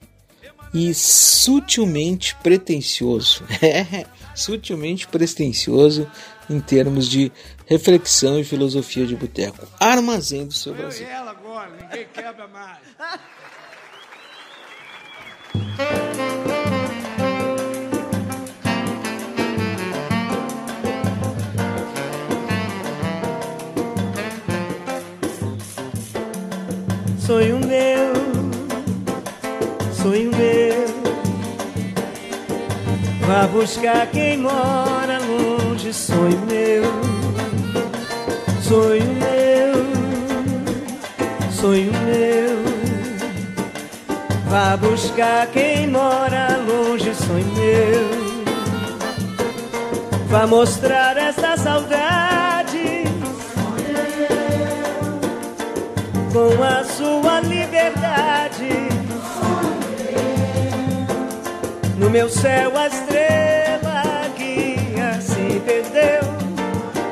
e 0.72 0.92
sutilmente 0.92 2.34
pretensioso. 2.42 3.44
É, 3.62 4.06
sutilmente 4.34 5.06
pretensioso 5.06 6.10
em 6.50 6.60
termos 6.60 7.08
de 7.08 7.30
reflexão 7.66 8.38
e 8.38 8.44
filosofia 8.44 9.06
de 9.06 9.14
boteco. 9.14 9.66
Armazém 9.78 10.46
do 10.46 10.52
seu 10.52 10.74
Brasil. 10.74 11.06
ela 11.06 11.30
agora, 11.30 11.70
ninguém 11.70 12.06
quebra 12.12 12.48
mais. 12.48 12.78
Sonho 27.24 27.58
meu, 27.58 28.23
sonho 30.04 30.30
meu. 30.36 30.84
Vá 33.26 33.46
buscar 33.46 34.06
quem 34.08 34.36
mora 34.36 35.18
longe, 35.18 35.94
sonho 35.94 36.38
meu, 36.46 36.84
sonho 38.60 39.06
meu, 39.22 39.74
sonho 41.50 41.90
meu. 42.04 42.64
Vá 44.50 44.76
buscar 44.76 45.46
quem 45.46 45.86
mora 45.88 46.58
longe, 46.68 47.14
sonho 47.14 47.46
meu. 47.56 48.24
Vá 50.28 50.46
mostrar 50.46 51.16
essa 51.16 51.56
saudade 51.56 53.04
com 56.30 56.62
a 56.62 56.84
sua 56.84 57.40
liberdade. 57.40 58.83
Meu 62.14 62.28
céu 62.28 62.78
a 62.78 62.86
estrela 62.86 64.30
guia 64.38 65.20
se 65.20 65.58
perdeu. 65.66 66.22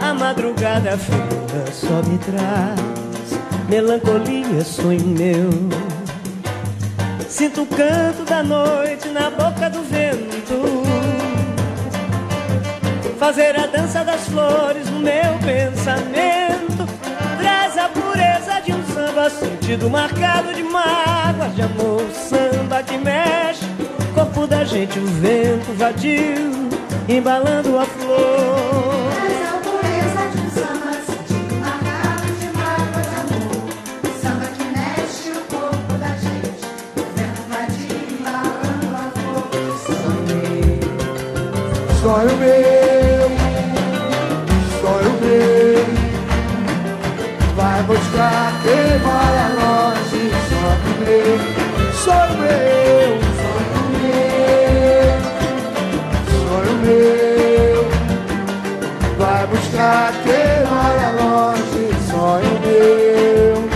A 0.00 0.14
madrugada 0.14 0.96
fria 0.96 1.72
só 1.72 2.00
me 2.08 2.18
traz 2.18 2.78
melancolia, 3.68 4.64
sonho 4.64 5.04
meu. 5.04 5.50
Sinto 7.28 7.62
o 7.62 7.66
canto 7.66 8.24
da 8.24 8.44
noite 8.44 9.08
na 9.08 9.28
boca 9.28 9.68
do 9.68 9.82
vento. 9.82 10.84
Fazer 13.18 13.58
a 13.58 13.66
dança 13.66 14.04
das 14.04 14.28
flores 14.28 14.88
no 14.88 15.00
meu 15.00 15.36
pensamento. 15.44 16.86
Traz 17.40 17.76
a 17.76 17.88
pureza 17.88 18.60
de 18.64 18.72
um 18.72 18.84
samba 18.94 19.28
sentido 19.30 19.90
marcado 19.90 20.54
de 20.54 20.62
mágoas 20.62 21.52
de 21.56 21.62
amor. 21.62 22.02
Samba 22.12 22.84
que 22.84 22.96
mexe, 22.96 23.61
corpo 24.22 24.46
da 24.46 24.62
gente, 24.62 24.98
o 25.00 25.06
vento 25.06 25.72
vadio, 25.76 26.68
embalando 27.08 27.76
a 27.78 27.84
flor. 27.84 29.12
Sonho 42.00 42.36
meu, 42.36 43.30
sonho 44.80 45.12
meu, 45.22 45.86
vai 47.54 47.82
buscar 47.84 48.52
quem 48.62 48.98
mora 48.98 49.48
longe. 49.60 50.22
Sonho 50.48 50.92
meu, 51.00 51.38
sonho 51.94 52.34
meu, 52.38 53.31
meu, 56.92 57.82
sonho 57.82 57.82
meu, 57.82 57.84
vai 59.18 59.46
buscar 59.46 60.12
quem 60.22 60.64
mora 60.68 61.10
longe. 61.22 61.84
Sonho 62.10 62.54
meu, 62.60 63.68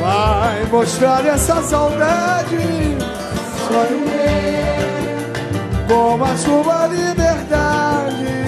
vai 0.00 0.64
mostrar 0.70 1.26
essa 1.26 1.62
saudade. 1.62 2.56
Sonho 3.68 4.00
meu 4.00 4.32
como 5.88 6.24
a 6.24 6.36
sua 6.36 6.86
liberdade. 6.86 8.42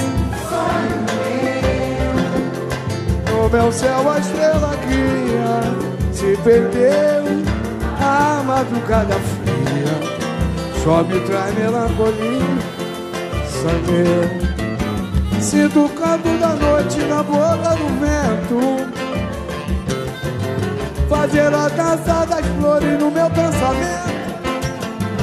No 3.31 3.49
meu 3.51 3.73
céu 3.73 4.11
a 4.11 4.19
estrela 4.19 4.75
guia 4.87 5.61
se 6.13 6.37
perdeu, 6.43 7.25
a 8.01 8.43
madrugada 8.43 9.15
fria 9.15 10.15
só 10.83 11.03
me 11.03 11.21
traz 11.21 11.55
melancolia. 11.55 12.74
Sinto 15.41 15.87
o 15.87 15.89
canto 15.89 16.29
da 16.39 16.49
noite 16.49 16.99
na 17.05 17.23
boca 17.23 17.77
do 17.77 17.89
vento. 17.99 18.61
Fazer 21.09 21.55
a 21.55 21.69
dança 21.69 22.27
das 22.27 22.45
flores 22.59 22.99
no 22.99 23.11
meu 23.11 23.31
pensamento. 23.31 24.15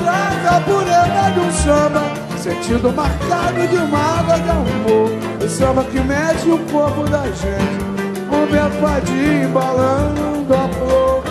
Traz 0.04 0.46
a 0.48 0.62
pureza 0.62 1.32
de 1.34 1.40
um 1.40 1.52
samba 1.52 2.22
Sentido 2.38 2.92
marcado 2.92 3.68
de 3.68 3.76
uma 3.76 4.20
água 4.20 4.40
de 4.40 4.50
amor. 4.50 5.12
O 5.40 5.48
samba 5.48 5.84
que 5.84 6.00
mexe 6.00 6.50
o 6.50 6.58
corpo 6.72 7.08
da 7.08 7.22
gente 7.26 7.78
O 8.28 8.48
vento 8.48 8.82
vadio 8.82 9.44
embalando 9.44 10.54
a 10.56 10.68
flor. 10.70 11.24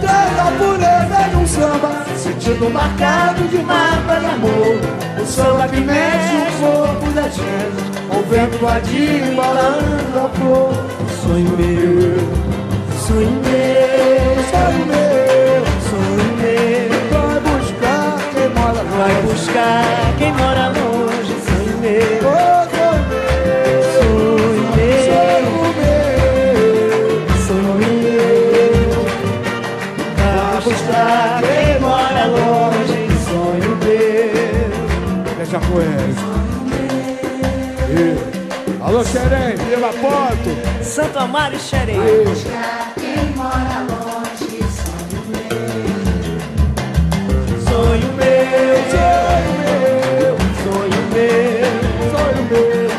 Traz 0.00 0.38
a 0.40 0.50
pureza 0.58 1.28
de 1.30 1.36
um 1.36 1.46
samba 1.46 2.10
sentido 2.40 2.70
marcado 2.70 3.46
de 3.48 3.58
mágoa 3.58 4.18
de 4.18 4.26
amor. 4.26 4.80
O 5.20 5.26
samba 5.26 5.68
que 5.68 5.80
mexe 5.80 6.36
o 6.36 6.60
corpo 6.60 7.10
da 7.12 7.22
gente, 7.22 7.90
o 8.08 8.22
vento 8.28 8.58
vadio 8.58 9.32
embalando 9.32 10.18
a 10.18 10.28
flor. 10.30 10.72
Sonho 11.22 11.50
meu, 11.56 12.16
sonho 13.06 13.42
meu, 13.44 14.36
sonho 14.50 14.86
meu, 14.86 15.62
sonho 15.90 16.30
meu. 16.40 17.00
Vai 17.10 17.40
buscar 17.40 18.18
quem 18.32 18.48
mora 18.48 18.82
longe, 18.82 18.96
Vai 18.96 19.22
buscar 19.22 20.14
quem 20.18 20.32
mora 20.32 20.68
longe, 20.68 21.34
sonho 21.46 21.78
meu. 21.78 22.49
Alô, 39.00 39.08
Xerém, 39.08 39.56
Viva 39.56 39.88
Ponto. 39.94 40.84
Santo 40.84 41.18
Amaro 41.18 41.56
e 41.56 41.58
Xerém. 41.58 41.96
Quem 42.96 43.30
mora 43.34 43.86
longe, 43.88 44.60
sonho 44.76 45.20
Sonho 47.66 48.12
meu, 48.12 48.76
sonho 48.92 49.52
meu, 49.64 50.36
sonho 50.60 51.00
meu, 51.14 51.70
sonho 52.10 52.42
meu. 52.50 52.90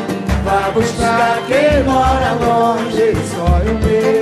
Vai 0.44 0.72
buscar 0.72 1.38
quem 1.46 1.84
mora 1.84 2.32
longe, 2.32 3.14
sonho 3.30 3.78
meu. 3.84 4.21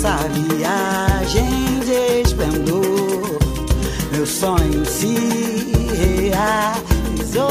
Nessa 0.00 0.16
viagem 0.28 1.80
de 1.80 2.22
esplendor, 2.22 3.38
meu 4.12 4.26
sonho 4.26 4.86
se 4.86 5.14
realizou. 6.30 7.44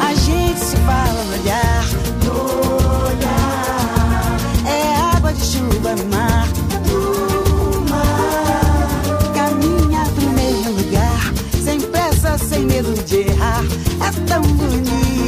A 0.00 0.14
gente 0.14 0.58
se 0.58 0.76
fala 0.78 1.22
no 1.24 1.32
olhar, 1.40 1.84
no 2.24 2.32
olhar, 3.06 4.36
é 4.66 5.16
água 5.16 5.32
de 5.34 5.44
chuva 5.44 5.94
mar, 6.10 6.48
mar, 7.88 8.88
caminha 9.34 10.04
pro 10.16 10.30
mesmo 10.30 10.72
lugar, 10.72 11.32
sem 11.62 11.80
pressa, 11.80 12.36
sem 12.38 12.64
medo 12.66 12.92
de 13.04 13.18
errar. 13.18 13.64
É 14.04 14.10
tão 14.26 14.42
bonito, 14.42 15.19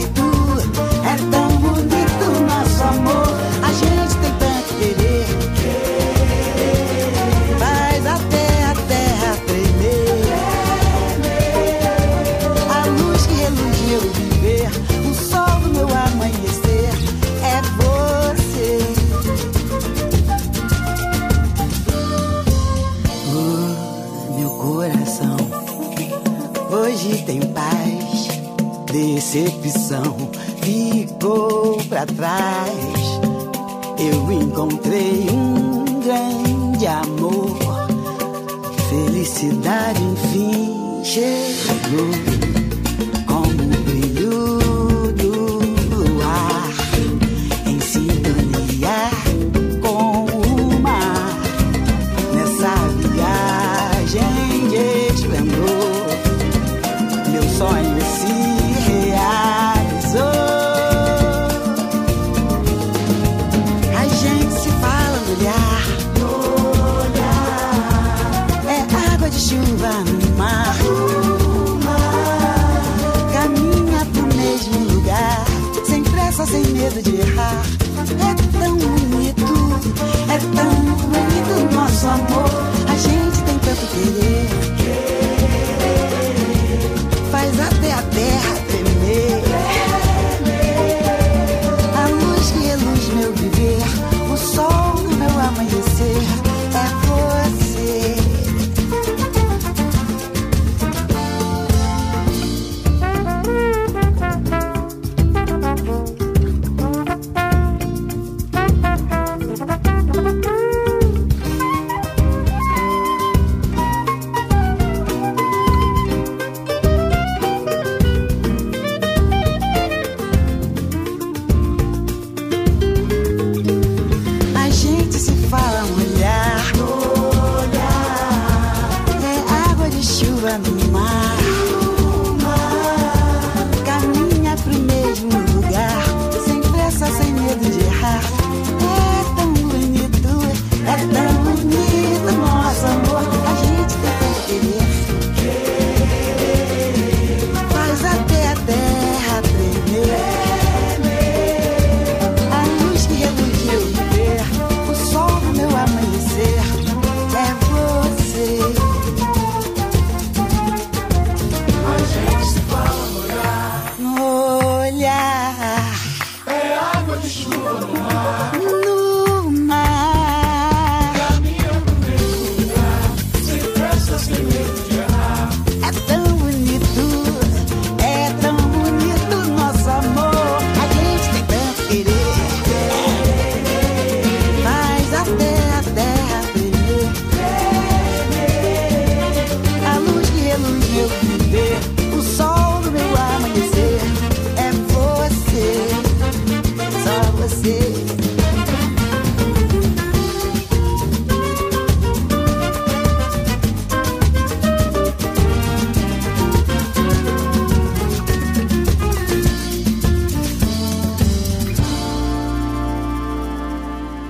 ficou 32.03 32.07
pra 32.07 32.07
trás. 32.07 33.21
Eu 33.99 34.33
encontrei 34.33 35.29
um 35.31 36.01
grande 36.01 36.87
amor, 36.87 37.57
felicidade 38.89 40.03
enfim 40.03 41.03
chegou. 41.05 42.32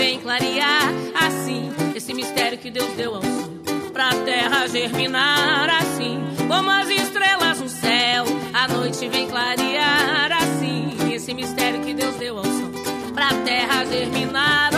Vem 0.00 0.18
clarear. 0.18 0.88
Assim, 1.14 1.70
esse 1.94 2.14
mistério 2.14 2.56
que 2.56 2.70
Deus 2.70 2.90
deu 2.96 3.16
ao 3.16 3.22
sol 3.22 3.50
pra 3.92 4.08
terra 4.24 4.66
germinar 4.66 5.68
assim, 5.68 6.18
como 6.48 6.70
as 6.70 6.88
estrelas 6.88 7.60
no 7.60 7.68
céu. 7.68 8.24
A 8.54 8.66
noite 8.66 9.06
vem 9.08 9.28
clarear 9.28 10.32
assim, 10.32 11.12
esse 11.12 11.34
mistério 11.34 11.82
que 11.82 11.92
Deus 11.92 12.14
deu 12.14 12.38
ao 12.38 12.44
sol 12.44 12.70
pra 13.12 13.28
terra 13.44 13.84
germinar. 13.84 14.69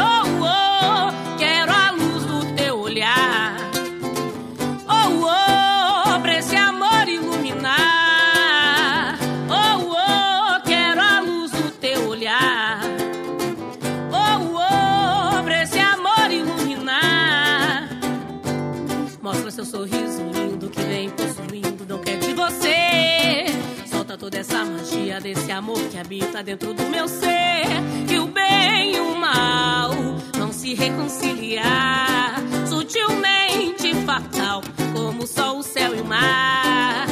Desse 25.34 25.50
amor 25.50 25.78
que 25.88 25.98
habita 25.98 26.42
dentro 26.42 26.74
do 26.74 26.82
meu 26.84 27.08
ser. 27.08 27.64
Que 28.06 28.18
o 28.18 28.26
bem 28.26 28.96
e 28.96 29.00
o 29.00 29.16
mal 29.16 29.90
vão 30.36 30.52
se 30.52 30.74
reconciliar. 30.74 32.34
Sutilmente 32.68 33.94
fatal, 34.04 34.62
como 34.92 35.24
o 35.24 35.26
sol, 35.26 35.58
o 35.58 35.62
céu 35.62 35.96
e 35.96 36.00
o 36.00 36.04
mar. 36.04 37.06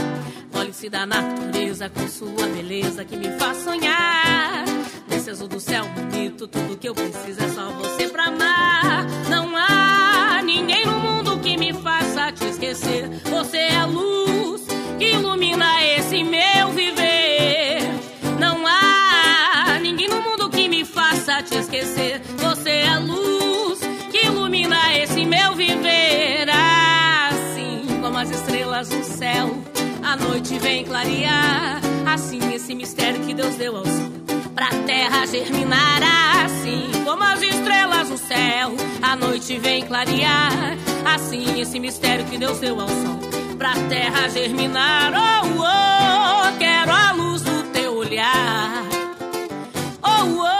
Olhe-se 0.54 0.90
da 0.90 1.06
natureza 1.06 1.88
com 1.88 2.06
sua 2.08 2.46
beleza 2.48 3.04
que 3.04 3.16
me 3.16 3.30
faz 3.38 3.58
sonhar. 3.58 4.64
Nesse 5.08 5.30
azul 5.30 5.48
do 5.48 5.58
céu 5.58 5.86
bonito, 5.88 6.46
tudo 6.46 6.76
que 6.76 6.88
eu 6.88 6.94
preciso 6.94 7.42
é 7.42 7.48
só 7.48 7.70
você 7.70 8.06
pra 8.08 8.24
amar. 8.24 9.06
Não 9.30 9.56
há 9.56 10.42
ninguém 10.42 10.84
no 10.84 10.98
mundo 10.98 11.38
que 11.40 11.56
me 11.56 11.72
faça 11.72 12.32
te 12.32 12.44
esquecer. 12.44 13.08
Você 13.30 13.56
é 13.56 13.76
a 13.76 13.86
luz 13.86 14.62
que 14.98 15.12
ilumina 15.12 15.82
esse 15.84 16.22
meu 16.22 16.49
noite 30.20 30.58
vem 30.58 30.84
clarear. 30.84 31.80
Assim 32.06 32.54
esse 32.54 32.74
mistério 32.74 33.20
que 33.24 33.34
Deus 33.34 33.54
deu 33.56 33.76
ao 33.76 33.84
sol 33.84 34.10
pra 34.54 34.68
terra 34.84 35.26
germinar 35.26 36.02
assim 36.44 36.90
como 37.04 37.22
as 37.22 37.40
estrelas 37.42 38.10
no 38.10 38.18
céu. 38.18 38.72
A 39.02 39.16
noite 39.16 39.58
vem 39.58 39.84
clarear 39.86 40.76
assim 41.04 41.60
esse 41.60 41.78
mistério 41.78 42.24
que 42.26 42.38
Deus 42.38 42.58
deu 42.58 42.80
ao 42.80 42.88
sol 42.88 43.20
pra 43.56 43.72
terra 43.88 44.28
germinar. 44.28 45.12
Oh, 45.14 45.62
oh, 45.62 46.58
quero 46.58 46.92
a 46.92 47.12
luz 47.12 47.42
do 47.42 47.62
teu 47.72 47.96
olhar. 47.96 48.84
Oh, 50.02 50.08
oh, 50.08 50.59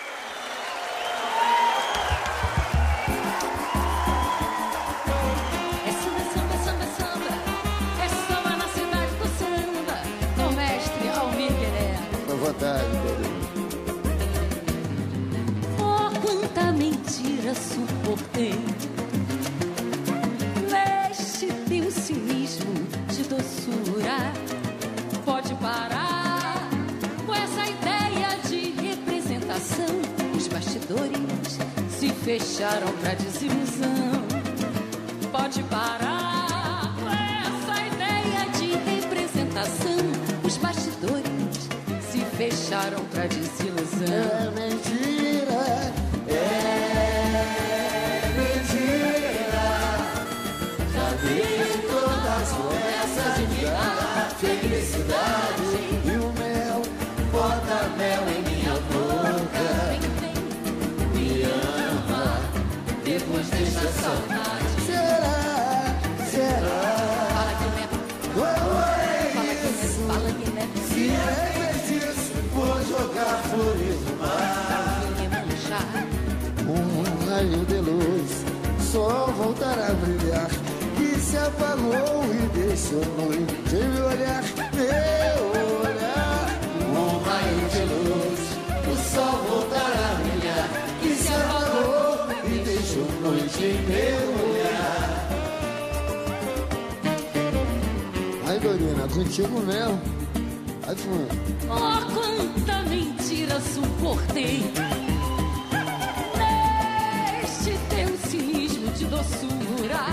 Fecharam 32.39 32.87
pra 33.01 33.13
desilusão. 33.13 34.25
Pode 35.33 35.61
parar 35.63 36.95
com 36.97 37.09
essa 37.09 37.75
ideia 37.87 38.49
de 38.57 38.67
representação. 38.89 39.97
Os 40.41 40.55
bastidores 40.55 41.67
se 42.09 42.19
fecharam 42.37 43.03
pra 43.11 43.27
desilusão. 43.27 44.07
É 44.07 44.49
mentira, 44.61 45.93
é 46.29 46.41
mentira. 48.39 49.67
Já 50.93 51.09
vi 51.23 51.41
todas 51.89 52.25
as 52.37 52.49
promessas 52.53 53.35
de 53.49 53.65
dar 53.65 54.29
felicidade 54.39 55.60
Será? 63.65 65.37
Será? 66.31 66.79
Fala 67.31 67.53
né? 67.75 67.85
Fala 68.33 69.41
né? 69.43 69.51
Fala 70.07 70.31
né? 70.31 70.63
Se 70.87 71.03
é 71.09 71.15
feitiço, 71.57 72.31
vou 72.53 72.75
jogar 72.85 73.35
flores 73.43 73.99
no 74.07 74.13
mar. 74.17 75.01
Um 76.67 77.29
raio 77.29 77.65
de 77.65 77.79
luz, 77.79 78.31
só 78.91 79.27
voltará 79.37 79.87
a 79.87 79.93
brilhar. 79.93 80.49
Que 80.97 81.19
se 81.19 81.37
apagou 81.37 82.25
e 82.33 82.47
deixou 82.57 83.05
noite 83.17 83.75
me 83.75 84.01
olhar, 84.01 84.43
meu 84.73 85.81
olhar. 85.81 85.90
Em 93.63 93.81
meu 93.87 94.49
olhar. 94.49 95.27
Aí, 98.47 98.59
Dorina, 98.59 99.07
contigo 99.07 99.59
mesmo. 99.61 100.01
Aí, 100.87 100.95
fuma. 100.95 101.27
Oh, 101.69 102.01
quanta 102.13 102.81
mentira 102.89 103.61
suportei 103.61 104.63
Neste 106.37 107.77
teu 107.89 108.17
cinismo 108.29 108.91
de 108.91 109.05
doçura 109.05 110.05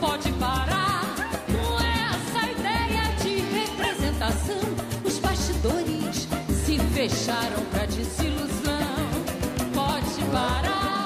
Pode 0.00 0.30
parar 0.32 1.14
com 1.46 1.78
essa 1.80 2.50
ideia 2.50 3.14
de 3.22 3.40
representação 3.58 4.60
Os 5.04 5.18
bastidores 5.18 6.28
se 6.66 6.78
fecharam 6.92 7.64
pra 7.70 7.86
desilusão 7.86 9.08
Pode 9.72 10.22
parar 10.30 10.99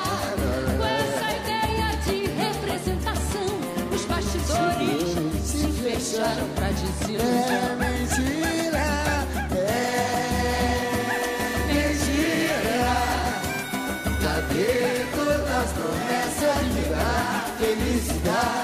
se 6.01 6.16
fecharam 6.16 6.49
pra 6.55 6.68
desilusão 6.68 7.28
É 7.55 7.76
mentira, 7.76 8.86
é 9.53 9.72
mentira. 11.72 12.97
Cadê 14.22 15.07
todas 15.14 15.51
as 15.51 15.72
promessas 15.72 16.62
de 16.74 16.82
dar 16.90 17.55
felicidade? 17.59 18.63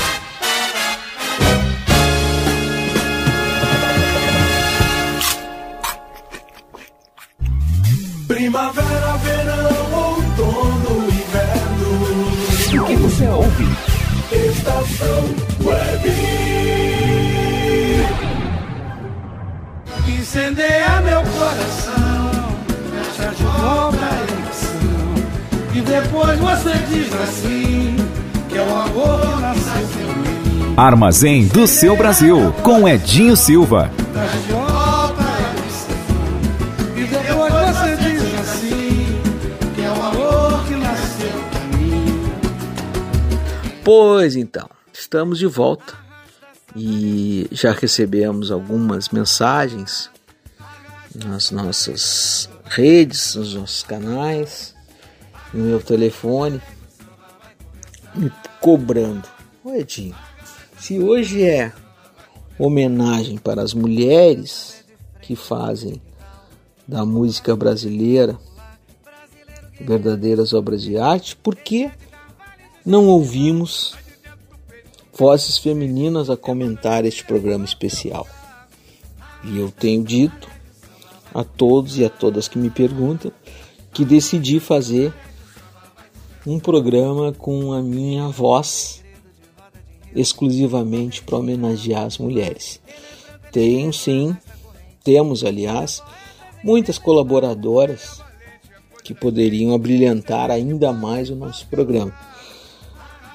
Incendeia 20.31 21.01
meu 21.01 21.21
coração, 21.23 22.31
te 23.13 23.21
ajudou 23.21 23.91
pra 23.91 24.07
eleição. 24.29 25.13
E 25.75 25.81
depois 25.81 26.39
você 26.39 26.71
diz 26.87 27.13
assim, 27.21 27.97
que 28.47 28.57
é 28.57 28.61
o 28.61 28.73
amor 28.73 29.19
que 29.19 29.41
nasceu 29.41 30.07
em 30.07 30.15
mim. 30.15 30.73
Armazém 30.77 31.47
do 31.49 31.67
seu 31.67 31.97
Brasil, 31.97 32.53
com 32.63 32.87
Edinho 32.87 33.35
Silva. 33.35 33.91
E 36.95 37.03
assim, 38.39 39.21
que 39.75 39.81
é 39.81 39.89
o 39.89 40.01
amor 40.01 40.63
que 40.65 40.75
nasceu 40.75 41.43
pra 41.51 41.77
mim. 41.77 42.23
Pois 43.83 44.37
então, 44.37 44.69
estamos 44.93 45.37
de 45.37 45.47
volta 45.47 45.93
e 46.73 47.49
já 47.51 47.73
recebemos 47.73 48.49
algumas 48.49 49.09
mensagens 49.09 50.09
nas 51.15 51.51
nossas 51.51 52.49
redes, 52.65 53.35
nos 53.35 53.53
nossos 53.53 53.83
canais, 53.83 54.75
no 55.53 55.63
meu 55.63 55.81
telefone, 55.81 56.61
me 58.15 58.31
cobrando. 58.59 59.27
Ô 59.63 59.73
Edinho, 59.73 60.15
se 60.79 60.99
hoje 60.99 61.43
é 61.43 61.71
homenagem 62.57 63.37
para 63.37 63.61
as 63.61 63.73
mulheres 63.73 64.83
que 65.21 65.35
fazem 65.35 66.01
da 66.87 67.05
música 67.05 67.55
brasileira 67.55 68.37
verdadeiras 69.79 70.53
obras 70.53 70.81
de 70.81 70.97
arte, 70.97 71.35
por 71.35 71.55
que 71.55 71.91
não 72.85 73.07
ouvimos 73.07 73.95
vozes 75.13 75.57
femininas 75.57 76.29
a 76.29 76.37
comentar 76.37 77.05
este 77.05 77.23
programa 77.23 77.65
especial? 77.65 78.27
E 79.43 79.57
eu 79.57 79.71
tenho 79.71 80.03
dito 80.03 80.50
a 81.33 81.43
todos 81.43 81.97
e 81.97 82.05
a 82.05 82.09
todas 82.09 82.47
que 82.47 82.57
me 82.57 82.69
perguntam 82.69 83.31
que 83.93 84.05
decidi 84.05 84.59
fazer 84.59 85.13
um 86.45 86.59
programa 86.59 87.31
com 87.33 87.73
a 87.73 87.81
minha 87.81 88.27
voz 88.29 89.03
exclusivamente 90.15 91.21
para 91.21 91.37
homenagear 91.37 92.05
as 92.05 92.17
mulheres. 92.17 92.79
Tenho 93.51 93.93
sim, 93.93 94.35
temos 95.03 95.43
aliás, 95.43 96.01
muitas 96.63 96.97
colaboradoras 96.97 98.21
que 99.03 99.13
poderiam 99.13 99.73
abrilhantar 99.73 100.51
ainda 100.51 100.93
mais 100.93 101.29
o 101.29 101.35
nosso 101.35 101.67
programa 101.67 102.13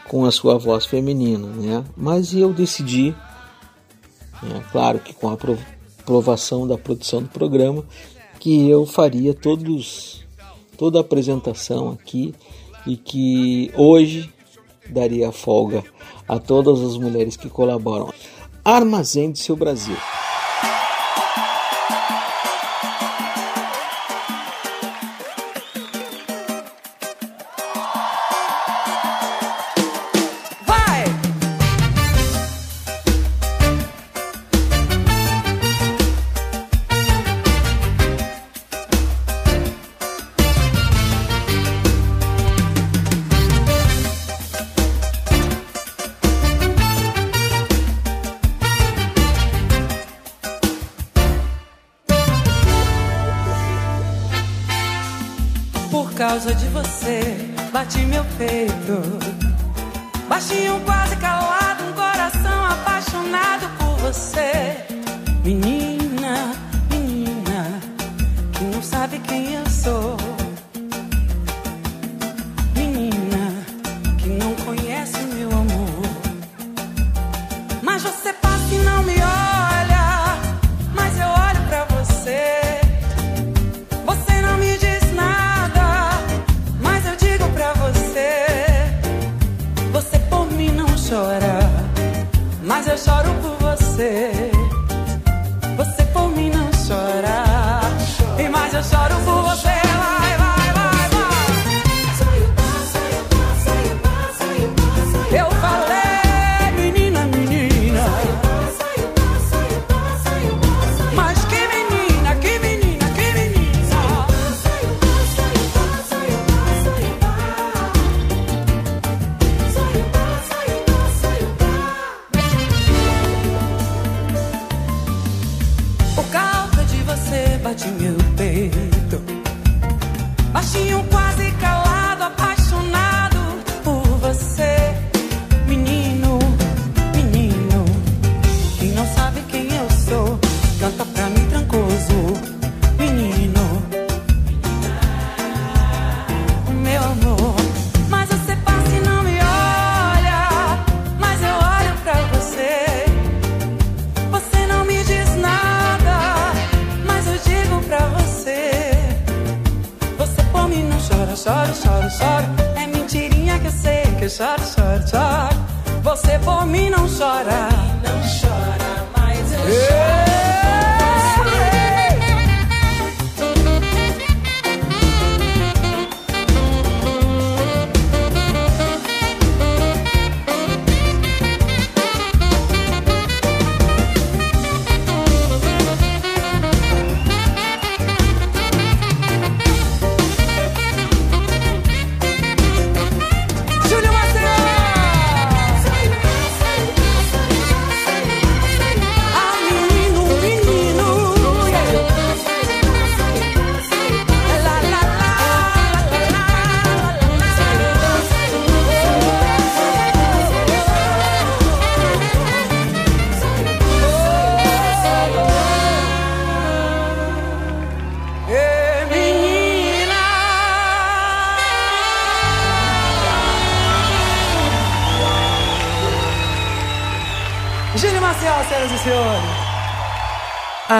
com 0.08 0.24
a 0.24 0.30
sua 0.30 0.56
voz 0.56 0.86
feminina, 0.86 1.48
né? 1.48 1.84
Mas 1.96 2.32
eu 2.32 2.52
decidi, 2.52 3.14
né, 4.42 4.64
claro 4.70 5.00
que 5.00 5.12
com 5.12 5.28
a 5.28 5.36
aprovação 6.06 6.68
da 6.68 6.78
produção 6.78 7.20
do 7.20 7.28
programa, 7.28 7.84
que 8.38 8.70
eu 8.70 8.86
faria 8.86 9.34
todos 9.34 10.24
toda 10.78 10.98
a 10.98 11.00
apresentação 11.00 11.90
aqui 11.90 12.32
e 12.86 12.96
que 12.96 13.72
hoje 13.74 14.32
daria 14.88 15.32
folga 15.32 15.82
a 16.28 16.38
todas 16.38 16.80
as 16.80 16.96
mulheres 16.96 17.36
que 17.36 17.48
colaboram. 17.48 18.12
Armazém 18.64 19.32
do 19.32 19.38
seu 19.38 19.56
Brasil. 19.56 19.96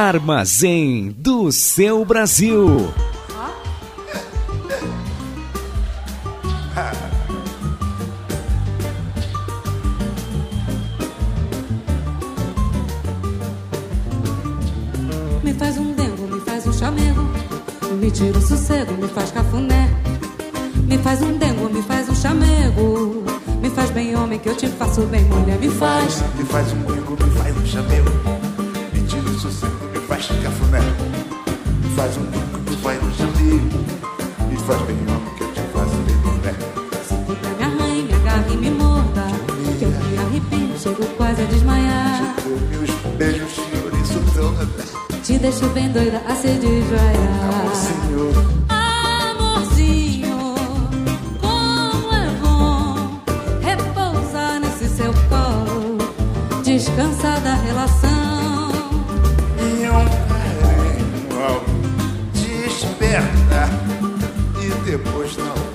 Armazém 0.07 1.13
do 1.19 1.51
seu 1.51 2.05
Brasil. 2.05 2.89
Me 15.43 15.53
faz 15.55 15.77
um 15.77 15.93
dengo, 15.93 16.29
me 16.33 16.41
faz 16.43 16.65
um 16.69 16.73
chamego. 16.73 17.29
Me 18.01 18.09
tira 18.13 18.39
o 18.39 18.41
sossego, 18.41 18.93
me 18.93 19.09
faz 19.09 19.33
cafuné. 19.33 19.91
Me 20.85 20.97
faz 20.99 21.21
um 21.21 21.37
dengo, 21.37 21.69
me 21.69 21.83
faz 21.83 22.09
um 22.09 22.15
chamego. 22.15 23.25
Me 23.61 23.69
faz 23.71 23.91
bem 23.91 24.15
homem 24.15 24.39
que 24.39 24.51
eu 24.51 24.57
te 24.57 24.69
faço 24.69 25.01
bem 25.07 25.25
mulher. 25.25 25.59
Me 25.59 25.69
faz. 25.69 26.23
Me 26.39 26.45
faz 26.45 26.73
um 26.73 26.83
dengo, 26.83 27.17
me 27.21 27.31
faz 27.33 27.57
um 27.57 27.67
chamego. 27.67 28.11
Me 28.93 29.03
tira 29.03 29.29
o 29.29 29.41
sossego, 29.41 29.76
faz 30.07 30.27
cafuné. 30.27 30.81
Faz 31.97 32.17
um 32.17 32.25
dengo, 32.27 32.59
me 32.71 32.77
faz 32.77 33.03
um 33.03 33.13
chamego. 33.13 33.79
Me 34.49 34.57
faz 34.57 34.83
bem 34.83 34.97
que 35.37 35.43
eu 35.43 35.53
te 35.53 35.61
faço 35.73 35.97
bem 36.07 36.17
mulher. 36.17 36.55
Puta, 37.27 37.49
me 37.49 37.65
arranhe, 37.65 38.03
me 38.03 38.15
agarre 38.15 38.53
e 38.53 38.57
me 38.57 38.71
morda. 38.71 39.27
Que 39.79 39.85
eu 39.85 39.91
me 39.91 40.19
arrepio, 40.19 40.79
chego 40.79 41.07
quase 41.17 41.43
a 41.43 41.45
desmaiar. 41.47 42.37
Meus 42.71 42.91
beijos, 43.17 43.53
senhor, 43.53 43.93
isso 44.01 44.21
toda. 44.35 44.67
Te 45.25 45.39
deixo 45.39 45.67
bem 45.71 45.91
doida 45.91 46.23
a 46.29 46.35
se 46.37 46.49
desvaiar. 46.49 47.75
Senhor, 47.75 48.76
depois 64.87 65.37
não 65.37 65.66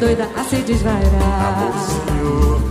doida 0.00 0.26
a 0.34 0.42
se 0.44 0.56
desvairar. 0.62 1.56
Amorzinho, 1.58 2.69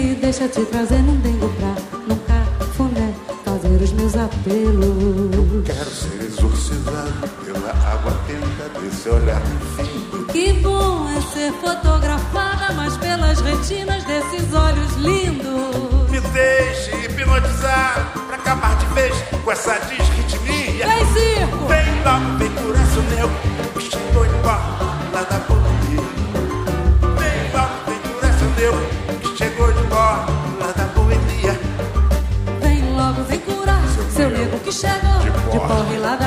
Me 0.00 0.14
deixa 0.14 0.48
te 0.48 0.64
trazer 0.64 1.02
num 1.02 1.16
dengo 1.16 1.46
pra 1.58 1.74
num 2.08 2.16
cafuné 2.20 3.14
fazer 3.44 3.82
os 3.82 3.92
meus 3.92 4.16
apelos. 4.16 5.66
Quero 5.66 5.90
ser 5.90 6.22
exorcizado 6.22 7.28
pela 7.44 7.70
água 7.92 8.18
tenta 8.26 8.80
desse 8.80 9.10
olhar 9.10 9.42
infindo. 9.42 10.24
Que 10.32 10.54
bom 10.54 11.06
é 11.10 11.20
ser 11.20 11.52
fotografada, 11.52 12.72
mas 12.74 12.96
pelas 12.96 13.42
retinas 13.42 14.02
desses 14.04 14.54
olhos 14.54 14.96
lindos. 14.96 16.08
Me 16.08 16.18
deixe 16.18 16.96
hipnotizar 17.04 18.10
pra 18.26 18.36
acabar 18.36 18.78
de 18.78 18.86
vez 18.94 19.14
com 19.44 19.52
essa 19.52 19.78
desritmia. 19.80 20.86
Vem, 20.86 21.06
circo! 21.12 21.66
Vem 21.68 22.02
logo, 22.04 22.38
vem 22.38 22.50
coração 22.54 23.02
meu, 23.02 23.30
chegou 23.78 24.24
de 24.24 24.34
porta 24.42 24.84
lá 25.12 25.22
da 25.24 25.38
Boemia. 25.40 25.59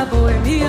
Da 0.03 0.15
boemia. 0.15 0.67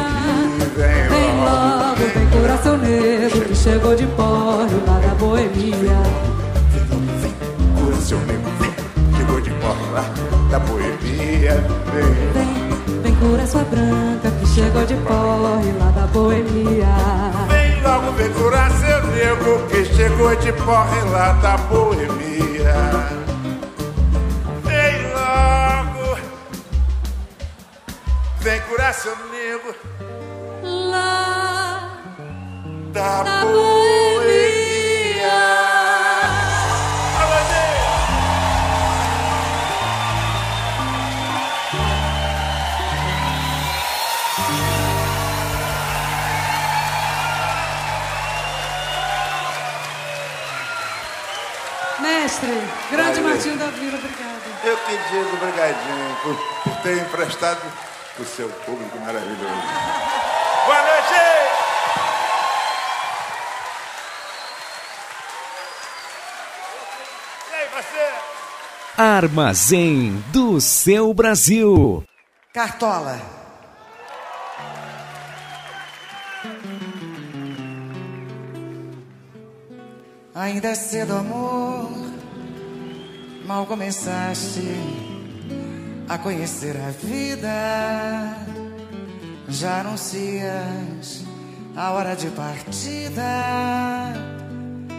Vem 0.77 1.45
logo, 1.45 1.97
vem 2.15 2.27
curar 2.31 2.59
seu 2.59 2.77
nego 2.79 3.41
que 3.41 3.55
chegou 3.55 3.95
de 3.97 4.07
porre 4.07 4.75
lá 4.87 4.99
da 5.01 5.15
boemia. 5.15 5.97
Coração 7.85 8.19
meu, 8.21 8.41
vem, 8.61 8.75
chegou 9.17 9.41
de 9.41 9.51
porta 9.51 9.85
lá 9.93 10.05
da 10.51 10.59
Boemia. 10.61 11.65
Vem, 11.93 12.33
Vem, 12.33 13.03
vem 13.03 13.47
sua 13.47 13.65
branca 13.65 14.31
que 14.31 14.47
chegou 14.47 14.85
de 14.85 14.95
porre 14.95 15.73
lá 15.79 15.91
da 15.91 16.07
boemia. 16.07 16.87
vem 17.49 17.83
logo, 17.83 18.13
vem 18.13 18.33
curar 18.33 18.71
seu 18.71 19.07
nego 19.09 19.67
que 19.69 19.85
chegou 19.85 20.37
de 20.37 20.53
porra 20.53 21.05
lá 21.11 21.33
da 21.33 21.57
Boemia. 21.57 22.75
Vem 24.63 25.13
logo. 25.13 26.19
vem 28.41 28.61
curar 28.61 28.95
da 33.05 33.41
gente! 33.41 33.55
Mestre, 52.01 52.49
grande 52.91 53.21
Valeu. 53.21 53.35
Martinho 53.35 53.59
da 53.59 53.67
Vila, 53.67 53.99
obrigada. 53.99 54.35
Eu 54.65 54.77
que 54.79 54.97
digo 55.11 55.37
obrigadinho 55.37 56.17
por, 56.23 56.37
por 56.65 56.83
ter 56.83 56.99
emprestado 56.99 57.61
o 58.19 58.25
seu 58.25 58.49
público 58.49 58.99
maravilhoso. 58.99 60.04
Armazém 68.97 70.23
do 70.33 70.61
seu 70.61 71.13
Brasil. 71.13 72.05
Cartola. 72.53 73.21
Ainda 80.33 80.69
é 80.69 80.75
cedo, 80.77 81.13
amor. 81.13 81.91
Mal 83.45 83.67
começaste 83.67 84.63
a 86.09 86.17
conhecer 86.17 86.77
a 86.77 86.91
vida. 86.91 88.37
Já 89.49 89.81
anuncias 89.81 91.25
a 91.75 91.91
hora 91.91 92.15
de 92.15 92.29
partida, 92.29 93.25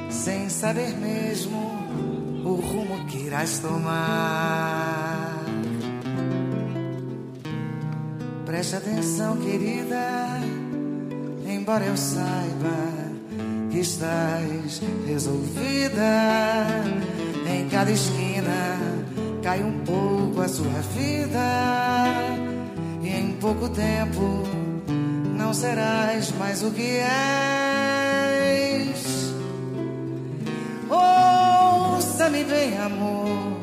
sem 0.10 0.50
saber 0.50 0.98
mesmo 0.98 1.75
o 2.46 2.56
rumo 2.56 3.06
que 3.08 3.18
irás 3.26 3.58
tomar. 3.60 5.44
Preste 8.46 8.76
atenção, 8.76 9.36
querida, 9.38 10.40
embora 11.48 11.86
eu 11.86 11.98
saiba 11.98 12.94
que 13.72 13.80
estás 13.80 14.82
resolvida. 15.08 16.68
Em 17.48 17.68
cada 17.68 17.92
esquina 17.92 18.78
cai 19.42 19.64
um 19.64 19.80
pouco 19.80 20.42
a 20.42 20.48
sua 20.48 20.80
vida, 20.96 21.40
e 23.02 23.10
em 23.10 23.34
pouco 23.34 23.68
tempo 23.70 24.44
não 25.36 25.54
serás 25.54 26.32
mais 26.38 26.62
o 26.64 26.72
que 26.72 26.98
és. 26.98 27.75
Ouça-me 32.16 32.46
bem, 32.46 32.78
amor, 32.78 33.58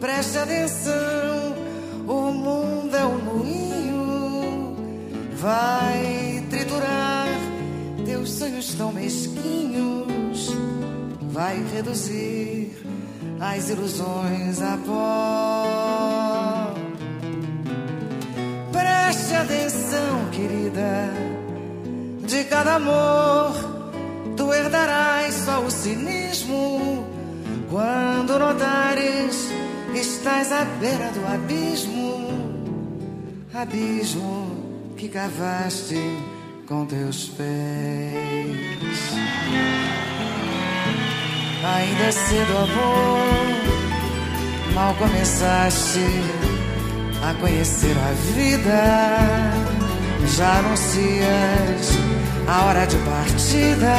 preste 0.00 0.36
atenção. 0.36 1.54
O 2.08 2.32
mundo 2.32 2.92
é 2.92 3.04
um 3.04 3.18
moinho, 3.18 4.76
vai 5.36 6.44
triturar 6.50 7.28
teus 8.04 8.32
sonhos 8.32 8.74
tão 8.74 8.92
mesquinhos, 8.92 10.50
vai 11.30 11.62
reduzir 11.72 12.76
as 13.38 13.70
ilusões 13.70 14.60
a 14.60 14.76
pó. 14.84 16.74
Preste 18.72 19.34
atenção, 19.36 20.30
querida, 20.32 21.12
de 22.26 22.42
cada 22.42 22.74
amor 22.74 23.54
tu 24.36 24.52
herdarás 24.52 25.32
só 25.44 25.60
o 25.60 25.70
cinismo. 25.70 27.11
Quando 27.72 28.38
notares, 28.38 29.48
estás 29.94 30.52
à 30.52 30.62
beira 30.78 31.10
do 31.12 31.26
abismo, 31.26 32.28
abismo 33.54 34.92
que 34.94 35.08
cavaste 35.08 35.98
com 36.68 36.84
teus 36.84 37.30
pés. 37.30 37.48
Ainda 41.64 42.02
é 42.02 42.12
cedo, 42.12 42.58
amor, 42.58 43.54
mal 44.74 44.94
começaste 44.96 46.04
a 47.26 47.32
conhecer 47.40 47.96
a 47.96 48.12
vida. 48.34 48.82
Já 50.36 50.58
anuncias 50.58 51.88
a 52.46 52.64
hora 52.66 52.86
de 52.86 52.98
partida, 52.98 53.94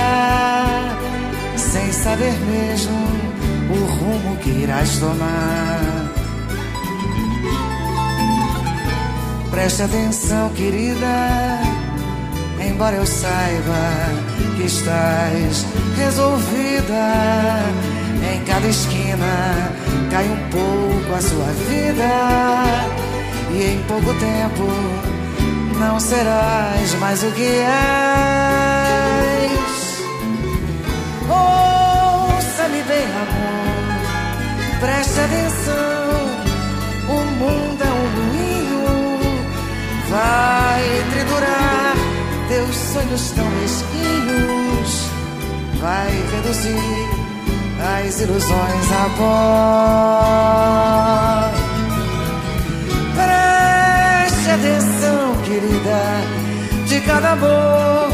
sem 1.57 1.91
saber 1.91 2.33
mesmo 2.41 3.32
o 3.69 3.85
rumo 3.85 4.37
que 4.37 4.49
irás 4.49 4.97
tomar. 4.99 6.11
Preste 9.51 9.83
atenção, 9.83 10.49
querida, 10.49 11.59
embora 12.59 12.95
eu 12.95 13.05
saiba 13.05 13.83
que 14.57 14.63
estás 14.63 15.65
resolvida. 15.95 17.63
Em 18.33 18.43
cada 18.45 18.67
esquina 18.67 19.71
cai 20.09 20.25
um 20.25 20.49
pouco 20.49 21.13
a 21.15 21.21
sua 21.21 21.51
vida, 21.69 22.09
e 23.51 23.63
em 23.73 23.83
pouco 23.83 24.13
tempo 24.15 24.67
não 25.79 25.99
serás 25.99 26.93
mais 26.99 27.21
o 27.21 27.31
que 27.31 27.43
és. 27.43 27.63
Ouça-me 31.29 31.72
bem, 32.87 33.05
amor, 33.05 34.79
preste 34.79 35.19
atenção. 35.19 36.13
O 37.09 37.13
mundo 37.39 37.81
é 37.83 37.91
um 37.91 38.07
moinho, 38.17 38.85
vai 40.09 40.83
triturar 41.11 41.95
teus 42.47 42.75
sonhos 42.75 43.31
tão 43.31 43.49
mesquinhos, 43.49 45.09
vai 45.79 46.11
reduzir 46.31 47.23
as 48.05 48.21
ilusões 48.21 48.91
a 48.91 49.09
pó. 49.17 50.43
Preste 53.15 54.49
atenção, 54.49 55.35
querida, 55.43 56.01
de 56.87 57.01
cada 57.01 57.31
amor 57.33 58.13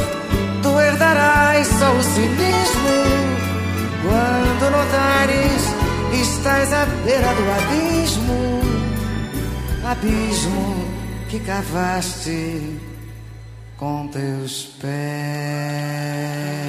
tu 0.61 0.79
herdarás 0.79 1.67
só 1.67 1.91
o 1.91 2.03
cinismo. 2.03 3.39
Quando 4.01 4.71
notares, 4.71 5.61
estás 6.21 6.71
à 6.73 6.85
beira 6.85 7.34
do 7.34 7.51
abismo, 7.51 8.61
abismo 9.84 10.88
que 11.30 11.39
cavaste 11.39 12.80
com 13.77 14.07
teus 14.07 14.65
pés. 14.81 16.68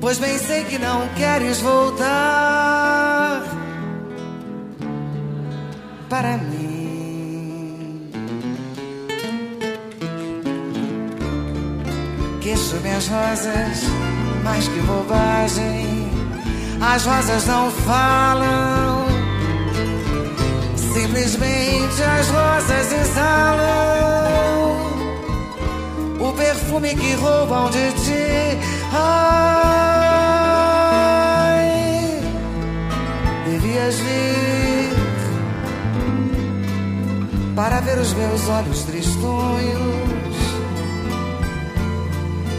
Pois 0.00 0.18
bem 0.18 0.38
sei 0.38 0.62
que 0.64 0.78
não 0.78 1.08
queres 1.16 1.60
voltar 1.60 3.42
para 6.08 6.38
mim. 6.38 8.08
Queixo 12.40 12.76
minhas 12.76 13.08
rosas, 13.08 13.82
mais 14.44 14.68
que 14.68 14.80
bobagem. 14.80 16.08
As 16.80 17.04
rosas 17.04 17.44
não 17.46 17.70
falam. 17.70 19.06
Simplesmente 20.76 22.02
as 22.02 22.28
rosas 22.28 22.92
exalam 22.92 24.38
o 26.20 26.32
perfume 26.32 26.94
que 26.94 27.14
roubam 27.14 27.68
de 27.70 27.92
ti. 27.92 28.77
Ai, 28.92 30.60
devias 33.46 33.96
vir 33.96 34.88
para 37.54 37.80
ver 37.80 37.98
os 37.98 38.12
meus 38.14 38.48
olhos 38.48 38.82
tristonhos. 38.84 40.08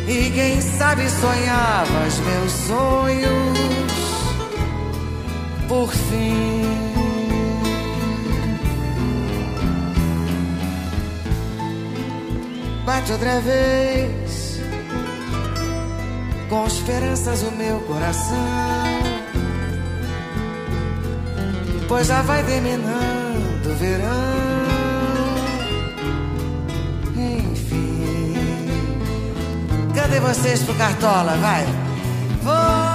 E 0.07 0.31
quem 0.31 0.60
sabe 0.61 1.10
sonhavas 1.10 2.19
meus 2.19 2.51
sonhos 2.51 3.60
por 5.68 5.89
fim. 5.91 6.60
Bate 12.85 13.11
outra 13.11 13.39
vez 13.39 14.28
com 16.50 16.66
esperanças 16.66 17.44
o 17.44 17.52
meu 17.52 17.80
coração, 17.82 18.36
pois 21.88 22.08
já 22.08 22.24
vai 22.24 22.44
terminando 22.44 23.68
o 23.68 23.76
verão. 23.76 24.10
Enfim, 27.16 28.34
cadê 29.94 30.20
vocês 30.20 30.64
pro 30.64 30.74
Cartola? 30.76 31.38
Vai, 31.38 31.66
volta 32.44 32.89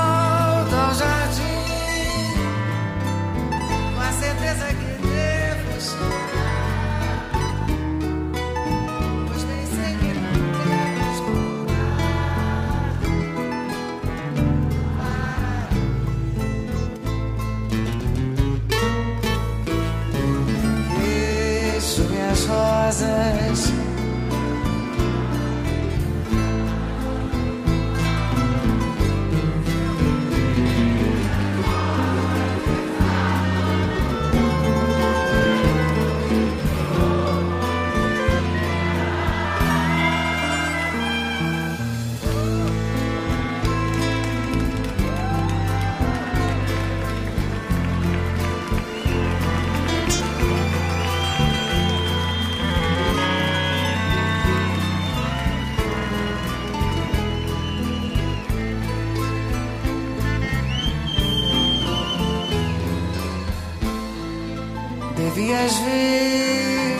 Devias 65.65 65.78
vir 65.78 66.99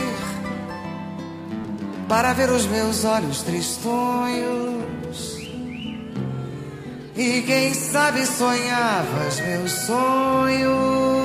para 2.07 2.33
ver 2.33 2.49
os 2.49 2.65
meus 2.65 3.05
olhos 3.05 3.43
tristonhos. 3.43 5.37
E 7.15 7.43
quem 7.43 7.73
sabe 7.75 8.25
sonhavas 8.25 9.39
meus 9.41 9.71
sonhos. 9.71 11.24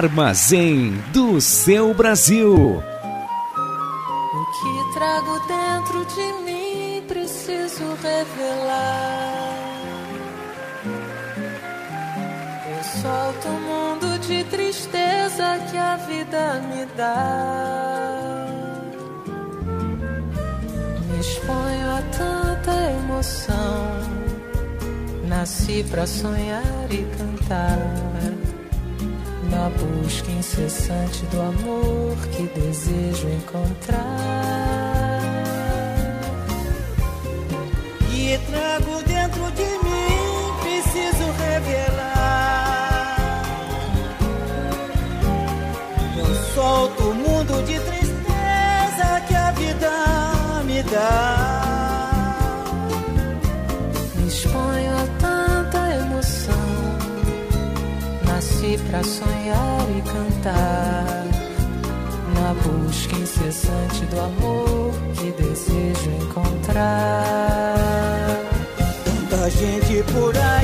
Armazém 0.00 0.92
do 1.12 1.38
seu 1.42 1.92
Brasil. 1.92 2.54
O 2.54 4.46
que 4.56 4.94
trago 4.94 5.38
dentro 5.40 6.06
de 6.06 6.32
mim 6.42 7.02
preciso 7.06 7.84
revelar. 8.02 9.76
Eu 12.66 12.82
solto 13.02 13.48
o 13.48 13.60
mundo 13.60 14.18
de 14.20 14.42
tristeza 14.44 15.58
que 15.70 15.76
a 15.76 15.96
vida 15.96 16.62
me 16.70 16.86
dá. 16.96 18.46
Me 21.10 21.20
exponho 21.20 21.90
a 21.90 22.02
tanta 22.16 22.72
emoção. 23.02 24.00
Nasci 25.28 25.84
pra 25.90 26.06
sonhar 26.06 26.86
e 26.90 27.04
cantar 27.18 28.09
na 29.50 29.68
busca 29.70 30.30
incessante 30.30 31.26
do 31.26 31.40
amor 31.40 32.16
que 32.28 32.44
desejo 32.58 33.28
encontrar. 33.28 34.00
E 38.12 38.38
trago 38.50 39.02
dentro 39.02 39.50
de 39.52 39.62
mim, 39.62 40.52
preciso 40.62 41.32
revelar. 41.32 41.89
Pra 58.90 59.02
sonhar 59.04 59.86
e 59.96 60.02
cantar. 60.02 61.24
Na 62.34 62.54
busca 62.54 63.16
incessante 63.16 64.04
do 64.06 64.20
amor 64.20 64.92
que 65.14 65.30
desejo 65.32 66.10
encontrar. 66.22 67.76
Tanta 69.04 69.50
gente 69.50 70.02
por 70.12 70.36
aí 70.36 70.59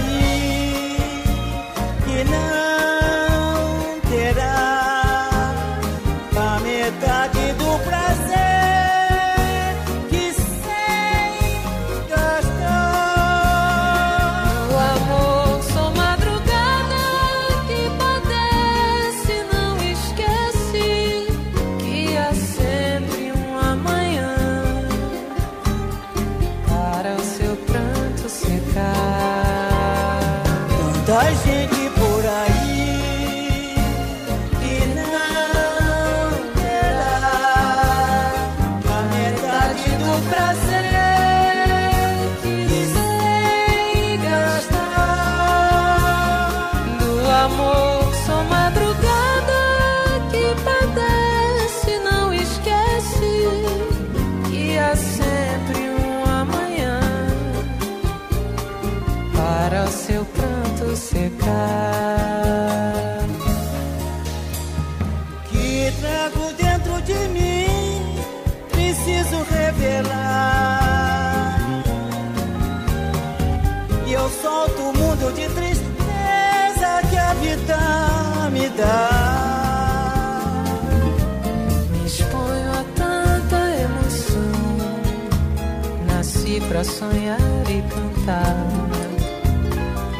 sonhar 86.86 87.38
e 87.68 87.82
cantar. 87.82 88.66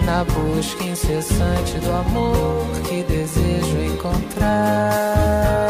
Na 0.04 0.24
busca 0.24 0.84
incessante 0.84 1.78
do 1.78 1.92
amor 1.92 2.66
que 2.88 3.02
desejo 3.02 3.78
encontrar. 3.94 5.65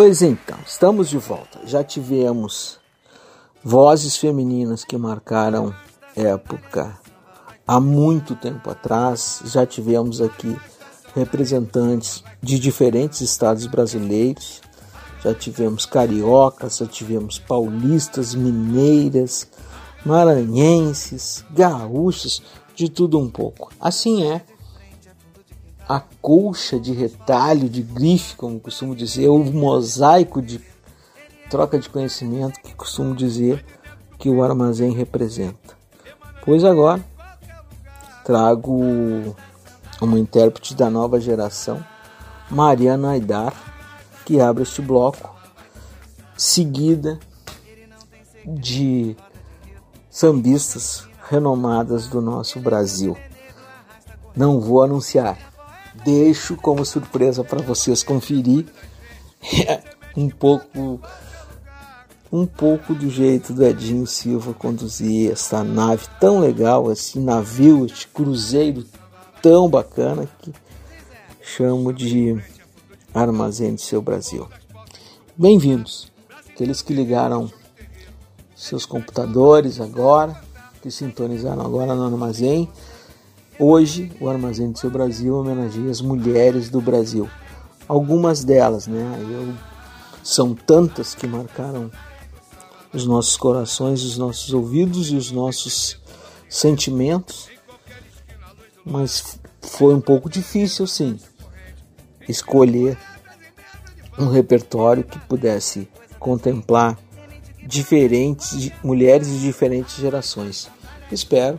Pois 0.00 0.22
então, 0.22 0.56
estamos 0.64 1.08
de 1.08 1.18
volta. 1.18 1.58
Já 1.64 1.82
tivemos 1.82 2.78
vozes 3.64 4.16
femininas 4.16 4.84
que 4.84 4.96
marcaram 4.96 5.74
época 6.14 6.96
há 7.66 7.80
muito 7.80 8.36
tempo 8.36 8.70
atrás. 8.70 9.42
Já 9.46 9.66
tivemos 9.66 10.20
aqui 10.20 10.56
representantes 11.16 12.22
de 12.40 12.60
diferentes 12.60 13.22
estados 13.22 13.66
brasileiros. 13.66 14.60
Já 15.24 15.34
tivemos 15.34 15.84
cariocas, 15.84 16.76
já 16.76 16.86
tivemos 16.86 17.40
paulistas, 17.40 18.36
mineiras, 18.36 19.48
maranhenses, 20.06 21.44
gaúchos, 21.50 22.40
de 22.72 22.88
tudo 22.88 23.18
um 23.18 23.28
pouco. 23.28 23.72
Assim 23.80 24.30
é 24.30 24.42
a 25.88 26.00
colcha 26.20 26.78
de 26.78 26.92
retalho, 26.92 27.68
de 27.68 27.82
grife, 27.82 28.36
como 28.36 28.60
costumo 28.60 28.94
dizer, 28.94 29.28
o 29.28 29.38
mosaico 29.38 30.42
de 30.42 30.60
troca 31.48 31.78
de 31.78 31.88
conhecimento 31.88 32.60
que 32.60 32.74
costumo 32.74 33.14
dizer 33.14 33.64
que 34.18 34.28
o 34.28 34.42
armazém 34.42 34.92
representa. 34.92 35.78
Pois 36.44 36.62
agora 36.62 37.02
trago 38.22 39.34
uma 40.02 40.18
intérprete 40.18 40.74
da 40.74 40.90
nova 40.90 41.18
geração, 41.18 41.82
Mariana 42.50 43.12
Aidar, 43.12 43.54
que 44.26 44.40
abre 44.40 44.64
este 44.64 44.82
bloco, 44.82 45.34
seguida 46.36 47.18
de 48.44 49.16
sambistas 50.10 51.08
renomadas 51.30 52.08
do 52.08 52.20
nosso 52.20 52.60
Brasil. 52.60 53.16
Não 54.36 54.60
vou 54.60 54.82
anunciar, 54.82 55.47
deixo 56.04 56.56
como 56.56 56.84
surpresa 56.84 57.42
para 57.44 57.62
vocês 57.62 58.02
conferir 58.02 58.66
um 60.16 60.28
pouco 60.28 61.00
um 62.30 62.44
pouco 62.44 62.94
do 62.94 63.08
jeito 63.08 63.54
do 63.54 63.64
Edinho 63.64 64.06
Silva 64.06 64.52
conduzir 64.52 65.32
essa 65.32 65.64
nave 65.64 66.06
tão 66.20 66.40
legal, 66.40 66.92
esse 66.92 67.18
navio, 67.18 67.86
este 67.86 68.06
cruzeiro 68.08 68.84
tão 69.40 69.68
bacana 69.68 70.28
que 70.42 70.52
chamo 71.40 71.92
de 71.92 72.38
Armazém 73.14 73.74
do 73.74 73.80
Seu 73.80 74.02
Brasil. 74.02 74.46
Bem-vindos, 75.34 76.12
aqueles 76.50 76.82
que 76.82 76.92
ligaram 76.92 77.50
seus 78.54 78.84
computadores 78.84 79.80
agora, 79.80 80.38
que 80.82 80.90
sintonizaram 80.90 81.64
agora 81.64 81.94
no 81.94 82.04
armazém. 82.04 82.68
Hoje, 83.60 84.12
o 84.20 84.28
Armazém 84.28 84.70
do 84.70 84.78
Seu 84.78 84.88
Brasil 84.88 85.34
homenageia 85.34 85.90
as 85.90 86.00
mulheres 86.00 86.70
do 86.70 86.80
Brasil. 86.80 87.28
Algumas 87.88 88.44
delas, 88.44 88.86
né? 88.86 89.02
Eu, 89.20 89.52
são 90.22 90.54
tantas 90.54 91.12
que 91.12 91.26
marcaram 91.26 91.90
os 92.92 93.04
nossos 93.04 93.36
corações, 93.36 94.04
os 94.04 94.16
nossos 94.16 94.54
ouvidos 94.54 95.10
e 95.10 95.16
os 95.16 95.32
nossos 95.32 96.00
sentimentos, 96.48 97.48
mas 98.84 99.40
foi 99.60 99.92
um 99.92 100.00
pouco 100.00 100.30
difícil, 100.30 100.86
sim, 100.86 101.18
escolher 102.28 102.96
um 104.16 104.28
repertório 104.28 105.02
que 105.02 105.18
pudesse 105.18 105.88
contemplar 106.20 106.96
diferentes 107.66 108.70
mulheres 108.84 109.26
de 109.26 109.40
diferentes 109.40 109.96
gerações. 109.96 110.70
Espero 111.10 111.58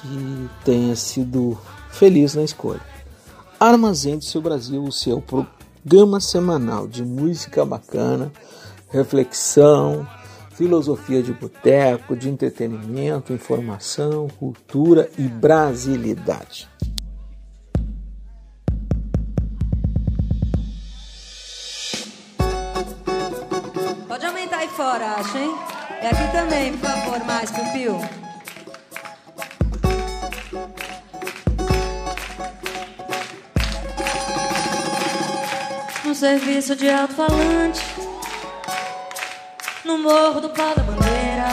que 0.00 0.48
tenha 0.64 0.94
sido 0.94 1.58
feliz 1.90 2.34
na 2.34 2.42
escolha. 2.42 2.80
Armazém 3.58 4.18
do 4.18 4.24
seu 4.24 4.40
Brasil, 4.40 4.82
o 4.82 4.92
seu 4.92 5.22
programa 5.22 6.20
semanal 6.20 6.86
de 6.86 7.02
música 7.02 7.64
bacana, 7.64 8.30
reflexão, 8.90 10.06
filosofia 10.50 11.22
de 11.22 11.32
boteco, 11.32 12.16
de 12.16 12.28
entretenimento, 12.28 13.32
informação, 13.32 14.28
cultura 14.38 15.10
e 15.18 15.22
brasilidade. 15.22 16.68
Pode 24.08 24.24
aumentar 24.24 24.58
aí 24.58 24.68
fora, 24.68 25.14
acho, 25.16 25.36
hein? 25.36 25.54
É 26.00 26.08
aqui 26.08 26.32
também, 26.32 26.72
por 26.72 26.90
favor, 26.90 27.24
mais, 27.24 27.50
Piu. 27.72 27.96
Um 27.96 28.25
serviço 36.16 36.74
de 36.74 36.88
alto-falante 36.88 37.84
no 39.84 39.98
morro 39.98 40.40
do 40.40 40.48
pau 40.48 40.74
da 40.74 40.82
bandeira. 40.82 41.46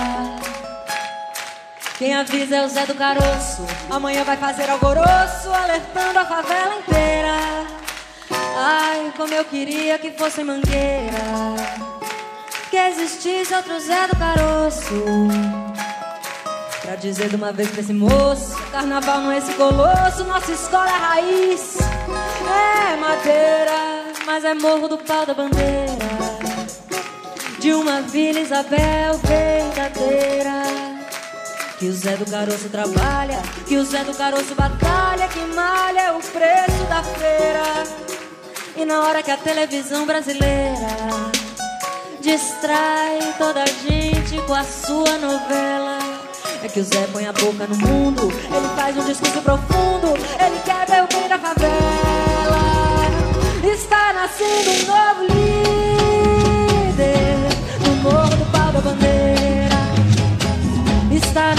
Quem 1.98 2.15
avisa 2.15 2.56
é 2.56 2.65
o 2.65 2.69
Zé 2.69 2.85
do 2.85 2.95
Caroço. 2.95 3.65
Amanhã 3.90 4.23
vai 4.23 4.38
fazer 4.38 4.69
alvoroço, 4.69 5.49
alertando 5.53 6.18
a 6.18 6.26
favela 6.26 6.76
inteira. 6.76 7.68
Ai, 8.56 9.14
como 9.18 9.34
eu 9.34 9.44
queria 9.45 9.99
que 9.99 10.11
fosse 10.11 10.44
mangueira. 10.44 11.11
Que 12.69 12.77
existisse 12.77 13.53
outro 13.53 13.77
Zé 13.81 14.07
do 14.07 14.15
Caroço. 14.18 15.03
Pra 16.81 16.95
dizer 16.95 17.30
de 17.30 17.35
uma 17.35 17.52
vez 17.52 17.69
pra 17.69 17.81
esse 17.81 17.94
moço: 17.94 18.56
Carnaval 18.72 19.22
não 19.22 19.31
é 19.31 19.40
esse 19.40 19.53
colosso, 19.56 20.23
nossa 20.23 20.52
escola 20.52 20.88
é 20.88 20.98
raiz. 20.98 21.77
É 21.80 22.95
madeira, 22.95 23.93
mas 24.26 24.44
é 24.45 24.54
morro 24.54 24.88
do 24.88 24.98
pau 24.98 25.26
da 25.26 25.34
bandeira 25.34 25.94
de 27.60 27.74
uma 27.74 28.02
Vila 28.02 28.41
Isabel 28.41 29.18
verdadeira. 29.24 30.64
Que 31.80 31.88
o 31.88 31.94
Zé 31.94 32.18
do 32.18 32.26
Caroço 32.30 32.68
trabalha, 32.70 33.41
que 33.66 33.78
o 33.78 33.86
Zé 33.86 34.04
do 34.04 34.14
Caroço 34.14 34.54
batalha, 34.54 35.28
que 35.30 35.40
malha 35.56 36.02
é 36.02 36.12
o 36.12 36.20
preço 36.20 36.84
da 36.90 37.02
feira. 37.04 37.84
E 38.76 38.84
na 38.84 39.02
hora 39.04 39.24
que 39.24 39.32
a 39.32 39.38
televisão 39.38 40.06
brasileira 40.06 40.88
distrai 42.20 43.20
toda 43.38 43.64
a 43.64 43.66
gente 43.66 44.41
com 44.45 44.54
a 44.54 44.64
sua 44.64 45.18
novela, 45.18 46.00
É 46.64 46.68
que 46.70 46.80
o 46.80 46.84
Zé 46.84 47.08
põe 47.12 47.26
a 47.26 47.34
boca 47.34 47.68
no 47.68 47.76
mundo, 47.76 48.24
ele 48.24 48.70
faz 48.76 48.98
um 48.98 49.04
discurso 49.04 49.41
profundo, 49.41 50.16
ele 50.40 50.60
quer 50.64 50.86
ver 50.86 51.04
o 51.04 51.08
bem 51.08 51.28
da 51.28 51.38
favela. 51.38 51.93
Está 53.74 54.14
nascendo 54.14 54.70
um 54.70 54.86
novo 54.86 55.24
líder 55.34 55.74
no 57.84 57.95
morro 58.04 58.36
do 58.38 58.45
pau 58.52 58.72
da 58.72 58.80
bandeira. 58.80 59.82
Está 61.12 61.56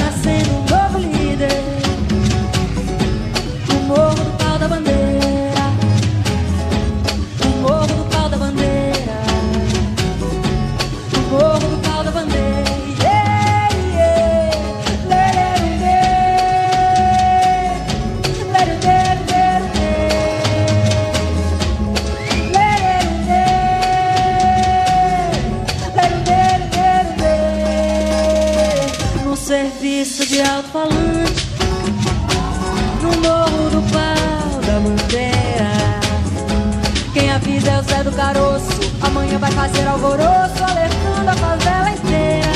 vai 39.44 39.52
fazer 39.52 39.86
alvoroço, 39.86 40.64
alertando 40.66 41.28
a 41.28 41.34
favela 41.34 41.90
inteira. 41.90 42.48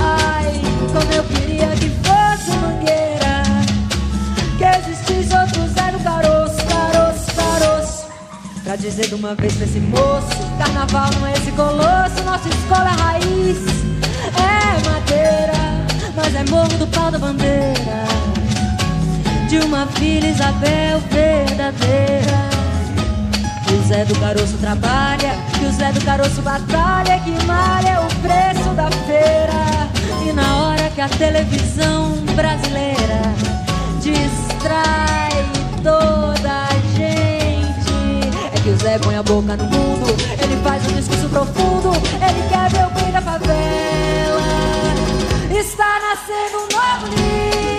Ai, 0.00 0.62
como 0.90 1.12
eu 1.12 1.24
queria 1.24 1.68
que 1.68 1.90
fosse 1.90 2.56
mangueira, 2.56 3.42
que 4.56 4.64
existisse 4.64 5.34
outro 5.36 5.68
Zé 5.68 5.92
do 5.92 5.98
Caroço, 6.02 6.56
caroço, 6.64 7.26
caroço. 7.34 8.06
Pra 8.64 8.76
dizer 8.76 9.08
de 9.08 9.14
uma 9.14 9.34
vez 9.34 9.54
pra 9.54 9.66
esse 9.66 9.78
moço, 9.78 10.28
carnaval 10.58 11.10
não 11.20 11.26
é 11.26 11.32
esse 11.34 11.52
colosso, 11.52 12.22
nossa 12.24 12.48
escola 12.48 12.88
é 12.88 13.02
raiz, 13.02 13.58
é 14.40 14.88
madeira, 14.88 15.58
mas 16.14 16.34
é 16.34 16.44
morro 16.50 16.78
do 16.78 16.86
pau 16.86 17.10
da 17.10 17.18
bandeira, 17.18 18.06
de 19.50 19.58
uma 19.58 19.86
filha 19.88 20.28
Isabel 20.28 20.98
verdadeira. 21.10 22.46
O 23.68 23.88
Zé 23.88 24.04
do 24.04 24.18
Caroço 24.18 24.56
trabalha, 24.58 25.34
o 25.66 25.72
Zé 25.72 25.90
do 25.92 26.04
Caroço 26.04 26.42
batalha, 26.42 27.18
que 27.20 27.44
malha 27.44 27.88
é 27.88 27.98
o 27.98 28.06
preço 28.20 28.70
da 28.74 28.88
feira. 29.06 29.88
E 30.24 30.32
na 30.32 30.62
hora 30.62 30.90
que 30.90 31.00
a 31.00 31.08
televisão 31.08 32.12
brasileira 32.34 33.22
distrai 34.00 35.30
toda 35.82 36.50
a 36.50 36.74
gente, 36.94 38.30
é 38.54 38.60
que 38.62 38.70
o 38.70 38.76
Zé 38.76 38.98
põe 38.98 39.16
a 39.16 39.22
boca 39.22 39.56
no 39.56 39.64
mundo, 39.64 40.06
ele 40.40 40.56
faz 40.62 40.86
um 40.86 40.94
discurso 40.94 41.28
profundo, 41.28 41.92
ele 41.94 42.48
quer 42.48 42.70
ver 42.70 42.86
o 42.86 42.90
bem 42.90 43.12
da 43.12 43.20
favela. 43.20 44.42
Está 45.50 45.98
nascendo 46.00 46.58
um 46.58 46.68
novo 46.76 47.06
líder 47.14 47.75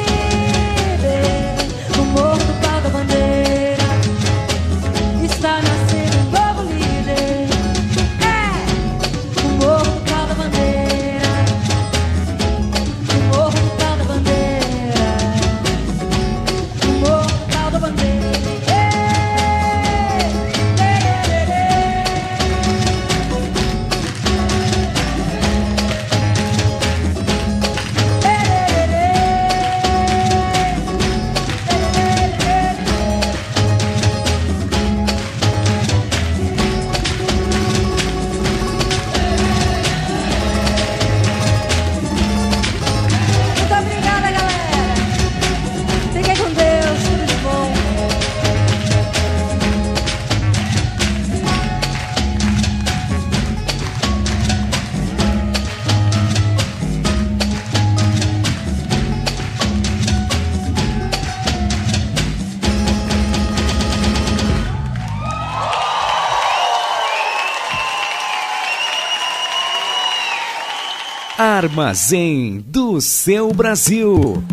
Armazém 71.57 72.63
do 72.67 73.01
seu 73.01 73.51
Brasil. 73.51 74.43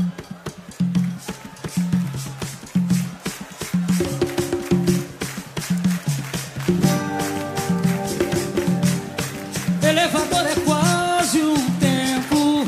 Elevador 9.82 10.46
é 10.46 10.54
quase 10.64 11.42
um 11.42 11.70
tempo, 11.78 12.64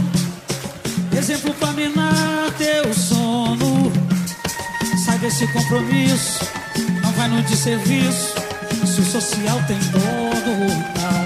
exemplo 1.17 1.55
pra 1.55 1.73
minar 1.73 2.53
teu 2.59 2.93
sono. 2.93 3.91
Sai 5.07 5.19
desse 5.19 5.47
compromisso, 5.47 6.45
não 7.03 7.11
vai 7.13 7.29
no 7.29 7.41
desserviço. 7.43 8.35
Se 8.85 9.01
o 9.01 9.05
social 9.05 9.59
tem 9.67 9.79
dono, 9.79 10.69
não. 10.69 11.26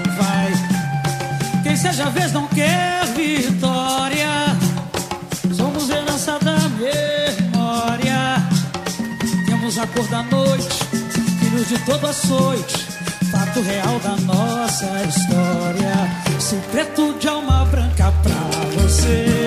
seja 1.81 2.09
vez 2.11 2.31
não 2.31 2.47
quer 2.47 3.05
vitória. 3.15 4.29
Somos 5.55 5.89
herança 5.89 6.37
da 6.39 6.57
memória. 6.79 8.47
Temos 9.47 9.77
a 9.79 9.87
cor 9.87 10.07
da 10.07 10.21
noite, 10.23 10.69
filhos 11.39 11.67
de 11.67 11.79
todo 11.79 12.05
açoite. 12.05 12.87
Fato 13.31 13.61
real 13.61 13.99
da 13.99 14.15
nossa 14.17 14.85
história. 15.07 16.39
Se 16.39 16.55
preto 16.71 17.15
de 17.19 17.27
alma 17.27 17.65
branca 17.65 18.13
pra 18.21 18.81
você. 18.81 19.40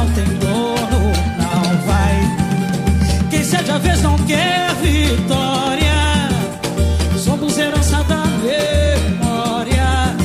O 0.00 0.06
social 0.06 0.06
tem 0.14 0.24
dono, 0.38 1.12
não 1.38 1.86
vai. 1.86 2.16
Quem 3.30 3.44
cede 3.44 3.70
a 3.70 3.78
vez 3.78 4.02
não 4.02 4.16
quer 4.18 4.74
vitória. 4.76 6.28
Somos 7.18 7.58
herança 7.58 8.02
da 8.04 8.24
memória. 8.42 10.16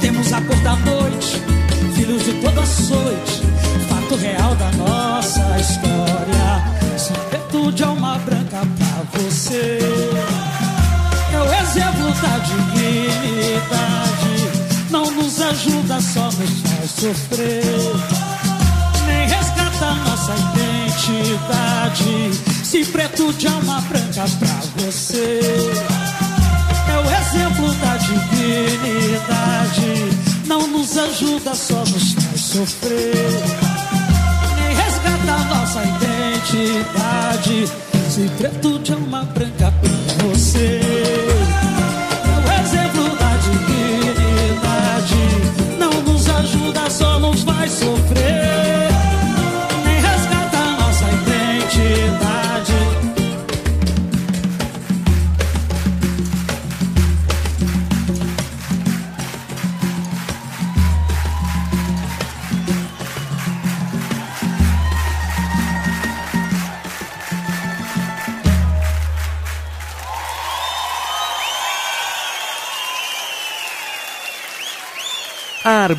Temos 0.00 0.32
a 0.32 0.40
cor 0.40 0.56
da 0.56 0.76
noite, 0.76 1.42
filhos 1.94 2.24
de 2.24 2.32
toda 2.34 2.60
açoite. 2.60 3.42
Fato 3.88 4.16
real 4.16 4.54
da 4.54 4.70
nossa 4.72 5.58
história. 5.58 6.62
Se 6.96 7.12
preto 7.30 7.72
de 7.72 7.82
alma 7.82 8.18
branca 8.18 8.60
pra 8.78 9.20
você. 9.20 9.78
É 11.32 11.38
o 11.38 11.54
exemplo 11.62 12.12
da 12.22 12.38
dignidade. 12.38 13.86
Não 14.90 15.10
nos 15.10 15.40
ajuda, 15.40 16.00
só 16.00 16.24
nos 16.24 16.60
faz 16.60 16.90
sofrer 16.90 18.25
da 19.80 19.94
nossa 19.94 20.34
identidade. 20.54 22.30
Se 22.64 22.84
preto 22.86 23.32
de 23.34 23.46
alma 23.46 23.80
branca 23.82 24.24
pra 24.38 24.60
você 24.82 25.40
é 26.88 26.98
o 26.98 27.04
exemplo 27.20 27.74
da 27.74 27.96
divinidade. 27.96 29.36
Não 30.46 30.66
nos 30.68 30.96
ajuda, 30.96 31.54
só 31.54 31.78
nos 31.80 32.12
faz 32.14 32.40
sofrer. 32.40 33.14
Nem 34.56 34.74
resgata 34.74 35.32
a 35.32 35.44
nossa 35.44 35.82
identidade. 35.82 37.66
Se 38.08 38.28
preto 38.38 38.78
de 38.78 38.92
alma 38.92 39.05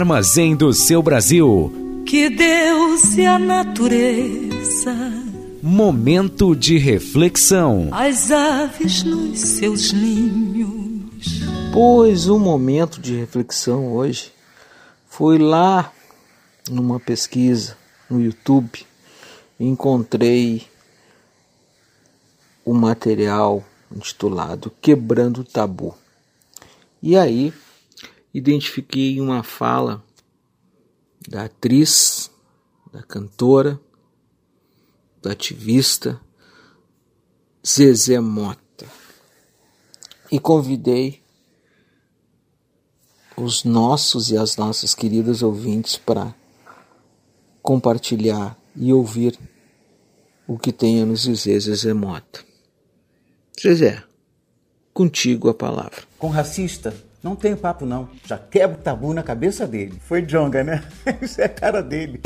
Armazém 0.00 0.56
do 0.56 0.72
seu 0.72 1.02
Brasil. 1.02 1.70
Que 2.06 2.30
Deus 2.30 3.18
e 3.18 3.26
a 3.26 3.38
natureza, 3.38 4.94
Momento 5.62 6.56
de 6.56 6.78
reflexão. 6.78 7.90
as 7.92 8.30
aves 8.30 9.02
nos 9.02 9.38
seus 9.38 9.92
ninhos. 9.92 11.42
Pois 11.70 12.28
o 12.28 12.38
momento 12.38 12.98
de 12.98 13.14
reflexão 13.14 13.92
hoje 13.92 14.32
foi 15.06 15.36
lá 15.36 15.92
numa 16.70 16.98
pesquisa 16.98 17.76
no 18.08 18.22
YouTube, 18.22 18.86
encontrei 19.58 20.66
o 22.64 22.72
material 22.72 23.62
intitulado 23.94 24.72
Quebrando 24.80 25.42
o 25.42 25.44
Tabu. 25.44 25.94
E 27.02 27.16
aí 27.18 27.52
identifiquei 28.32 29.20
uma 29.20 29.42
fala 29.42 30.04
da 31.28 31.44
atriz, 31.44 32.30
da 32.92 33.02
cantora, 33.02 33.80
da 35.22 35.32
ativista 35.32 36.20
Zezé 37.66 38.20
Mota. 38.20 38.86
E 40.32 40.38
convidei 40.38 41.22
os 43.36 43.64
nossos 43.64 44.30
e 44.30 44.36
as 44.36 44.56
nossas 44.56 44.94
queridas 44.94 45.42
ouvintes 45.42 45.96
para 45.96 46.34
compartilhar 47.62 48.56
e 48.76 48.92
ouvir 48.92 49.38
o 50.46 50.58
que 50.58 50.72
tem 50.72 51.02
a 51.02 51.06
nos 51.06 51.22
dizer 51.22 51.60
Zezé 51.60 51.92
Mota. 51.92 52.44
Zezé, 53.60 54.02
contigo 54.94 55.48
a 55.48 55.54
palavra. 55.54 56.02
Com 56.18 56.28
racista, 56.28 56.94
não 57.22 57.36
tem 57.36 57.54
papo 57.54 57.84
não. 57.84 58.08
Já 58.26 58.38
quebra 58.38 58.78
o 58.78 58.82
tabu 58.82 59.12
na 59.12 59.22
cabeça 59.22 59.66
dele. 59.66 60.00
Foi 60.00 60.22
Jonga, 60.22 60.64
né? 60.64 60.82
Isso 61.20 61.40
é 61.40 61.44
a 61.44 61.48
cara 61.48 61.82
dele. 61.82 62.20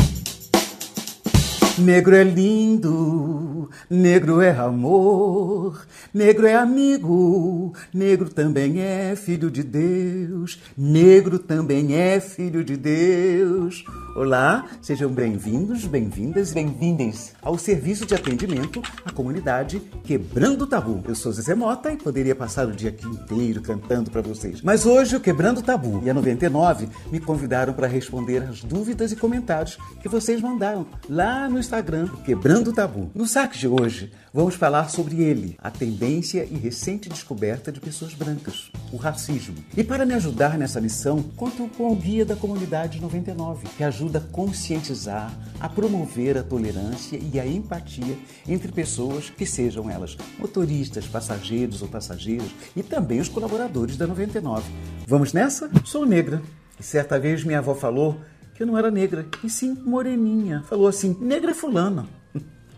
Negro 1.79 2.15
é 2.15 2.23
lindo, 2.23 3.69
negro 3.91 4.41
é 4.41 4.53
amor, 4.53 5.85
negro 6.13 6.47
é 6.47 6.55
amigo, 6.55 7.75
negro 7.93 8.29
também 8.29 8.81
é 8.81 9.17
filho 9.17 9.51
de 9.51 9.65
Deus, 9.65 10.61
negro 10.79 11.37
também 11.37 11.97
é 11.97 12.21
filho 12.21 12.63
de 12.63 12.77
Deus. 12.77 13.85
Olá, 14.15 14.67
sejam 14.81 15.11
bem-vindos, 15.11 15.85
bem-vindas 15.87 16.53
e 16.53 16.55
bem-vindes 16.55 17.35
ao 17.43 17.59
serviço 17.59 18.07
de 18.07 18.15
atendimento 18.15 18.81
à 19.05 19.11
comunidade 19.11 19.81
Quebrando 20.05 20.63
o 20.63 20.67
Tabu. 20.69 21.03
Eu 21.09 21.17
sou 21.17 21.33
Zezé 21.33 21.57
Mota 21.57 21.91
e 21.91 21.97
poderia 21.97 22.37
passar 22.37 22.69
o 22.69 22.73
dia 22.73 22.91
aqui 22.91 23.05
inteiro 23.09 23.61
cantando 23.61 24.13
para 24.13 24.23
vocês. 24.23 24.63
Mas 24.63 24.87
hoje 24.87 25.17
o 25.17 25.21
Quebrando 25.21 25.59
o 25.59 25.65
Tabu 25.65 26.01
e 26.05 26.11
a 26.11 26.15
99 26.15 26.89
me 27.11 27.19
convidaram 27.19 27.73
para 27.73 27.89
responder 27.89 28.45
as 28.45 28.63
dúvidas 28.63 29.11
e 29.11 29.17
comentários 29.17 29.77
que 30.01 30.09
vocês 30.09 30.41
mandaram 30.41 30.87
lá 31.09 31.49
no 31.49 31.64
Instagram 31.65 32.09
Quebrando 32.27 32.71
o 32.71 32.73
Tabu. 32.75 33.11
No 33.15 33.27
saque 33.27 33.59
de 33.59 33.67
hoje, 33.67 34.13
vamos 34.35 34.55
falar 34.55 34.91
sobre 34.91 35.23
ele, 35.23 35.57
a 35.59 35.71
tendência 35.71 36.45
e 36.45 36.57
recente 36.57 37.09
descoberta 37.09 37.73
de 37.73 37.81
pessoas 37.81 38.13
brancas, 38.13 38.71
o 38.93 38.99
racismo. 38.99 39.55
E 39.75 39.83
para 39.83 40.05
me 40.05 40.13
ajudar 40.13 40.59
nessa 40.59 40.79
missão, 40.79 41.23
conto 41.23 41.67
com 41.75 41.91
o 41.91 41.97
guia 41.97 42.25
da 42.25 42.37
comunidade 42.37 43.01
99, 43.01 43.67
que 43.79 43.83
ajuda 43.83 44.19
a 44.19 44.33
conscientizar, 44.33 45.35
a 45.59 45.67
promover 45.67 46.37
a 46.37 46.43
tolerância 46.43 47.19
e 47.33 47.41
a 47.41 47.47
empatia 47.47 48.19
entre 48.47 48.71
pessoas 48.71 49.31
que 49.31 49.47
sejam 49.47 49.89
elas 49.89 50.19
motoristas, 50.39 51.07
passageiros 51.07 51.81
ou 51.81 51.89
passageiras 51.89 52.51
e 52.77 52.83
também 52.83 53.21
os 53.21 53.29
colaboradores 53.31 53.97
da 53.97 54.07
99. 54.07 54.71
Vamos 55.07 55.33
nessa? 55.33 55.71
Sou 55.83 56.05
negra. 56.05 56.43
E 56.79 56.83
certa 56.83 57.19
vez 57.19 57.43
minha 57.45 57.61
avó 57.61 57.75
falou 57.75 58.21
que 58.55 58.63
eu 58.63 58.67
não 58.67 58.79
era 58.79 58.91
negra, 58.91 59.27
e 59.43 59.51
sim 59.51 59.77
moreninha. 59.85 60.63
Falou 60.69 60.87
assim: 60.87 61.17
negra 61.21 61.51
é 61.51 61.55
fulana. 61.55 62.07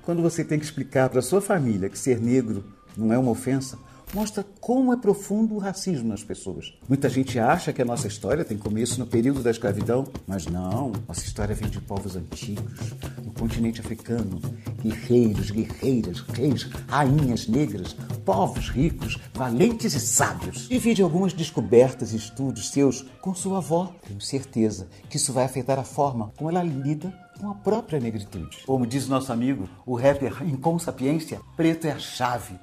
Quando 0.02 0.22
você 0.22 0.44
tem 0.44 0.58
que 0.58 0.64
explicar 0.64 1.08
para 1.08 1.20
sua 1.20 1.40
família 1.40 1.88
que 1.88 1.98
ser 1.98 2.20
negro 2.20 2.64
não 2.96 3.12
é 3.12 3.18
uma 3.18 3.30
ofensa, 3.30 3.78
mostra 4.16 4.42
como 4.62 4.94
é 4.94 4.96
profundo 4.96 5.56
o 5.56 5.58
racismo 5.58 6.08
nas 6.08 6.24
pessoas. 6.24 6.72
Muita 6.88 7.06
gente 7.06 7.38
acha 7.38 7.70
que 7.70 7.82
a 7.82 7.84
nossa 7.84 8.08
história 8.08 8.46
tem 8.46 8.56
começo 8.56 8.98
no 8.98 9.06
período 9.06 9.42
da 9.42 9.50
escravidão, 9.50 10.06
mas 10.26 10.46
não. 10.46 10.90
Nossa 11.06 11.22
história 11.22 11.54
vem 11.54 11.68
de 11.68 11.82
povos 11.82 12.16
antigos, 12.16 12.94
no 13.22 13.30
continente 13.32 13.82
africano. 13.82 14.40
Guerreiros, 14.82 15.50
guerreiras, 15.50 16.20
reis, 16.32 16.62
rainhas 16.88 17.46
negras, 17.46 17.94
povos 18.24 18.70
ricos, 18.70 19.18
valentes 19.34 19.92
e 19.92 20.00
sábios. 20.00 20.66
Divide 20.66 21.02
algumas 21.02 21.34
descobertas 21.34 22.14
e 22.14 22.16
estudos 22.16 22.70
seus 22.70 23.02
com 23.20 23.34
sua 23.34 23.58
avó. 23.58 23.92
Tenho 24.08 24.22
certeza 24.22 24.88
que 25.10 25.18
isso 25.18 25.30
vai 25.30 25.44
afetar 25.44 25.78
a 25.78 25.84
forma 25.84 26.32
como 26.38 26.48
ela 26.48 26.62
lida 26.62 27.12
com 27.38 27.50
a 27.50 27.54
própria 27.54 28.00
negritude. 28.00 28.62
Como 28.64 28.86
diz 28.86 29.08
nosso 29.08 29.30
amigo, 29.30 29.68
o 29.84 29.94
rapper 29.94 30.42
Incom 30.42 30.78
Sapiência, 30.78 31.38
preto 31.54 31.86
é 31.86 31.92
a 31.92 31.98
chave. 31.98 32.58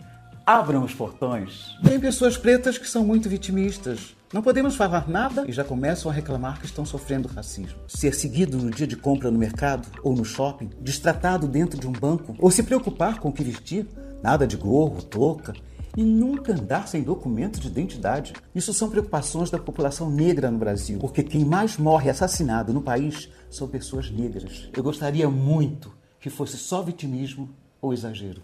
Abram 0.45 0.83
os 0.83 0.93
portões. 0.93 1.77
Tem 1.81 1.97
pessoas 1.97 2.35
pretas 2.35 2.77
que 2.77 2.89
são 2.89 3.05
muito 3.05 3.29
vitimistas. 3.29 4.13
Não 4.33 4.41
podemos 4.41 4.75
falar 4.75 5.07
nada 5.07 5.45
e 5.47 5.53
já 5.53 5.63
começam 5.63 6.11
a 6.11 6.13
reclamar 6.13 6.59
que 6.59 6.65
estão 6.65 6.85
sofrendo 6.85 7.29
racismo. 7.29 7.79
Ser 7.87 8.13
seguido 8.13 8.57
no 8.57 8.69
dia 8.69 8.85
de 8.85 8.97
compra 8.97 9.31
no 9.31 9.39
mercado 9.39 9.87
ou 10.03 10.13
no 10.13 10.25
shopping, 10.25 10.69
destratado 10.81 11.47
dentro 11.47 11.79
de 11.79 11.87
um 11.87 11.93
banco, 11.93 12.35
ou 12.39 12.51
se 12.51 12.61
preocupar 12.61 13.19
com 13.19 13.29
o 13.29 13.31
que 13.31 13.41
vestir, 13.41 13.87
nada 14.21 14.45
de 14.45 14.57
gorro, 14.57 15.01
touca, 15.01 15.53
e 15.95 16.03
nunca 16.03 16.51
andar 16.51 16.89
sem 16.89 17.03
documento 17.03 17.61
de 17.61 17.67
identidade. 17.67 18.33
Isso 18.53 18.73
são 18.73 18.89
preocupações 18.89 19.49
da 19.49 19.59
população 19.59 20.09
negra 20.09 20.51
no 20.51 20.57
Brasil, 20.57 20.99
porque 20.99 21.23
quem 21.23 21.45
mais 21.45 21.77
morre 21.77 22.09
assassinado 22.09 22.73
no 22.73 22.81
país 22.81 23.29
são 23.49 23.67
pessoas 23.69 24.11
negras. 24.11 24.69
Eu 24.75 24.83
gostaria 24.83 25.29
muito 25.29 25.93
que 26.19 26.29
fosse 26.29 26.57
só 26.57 26.81
vitimismo 26.81 27.49
ou 27.81 27.93
exagero. 27.93 28.41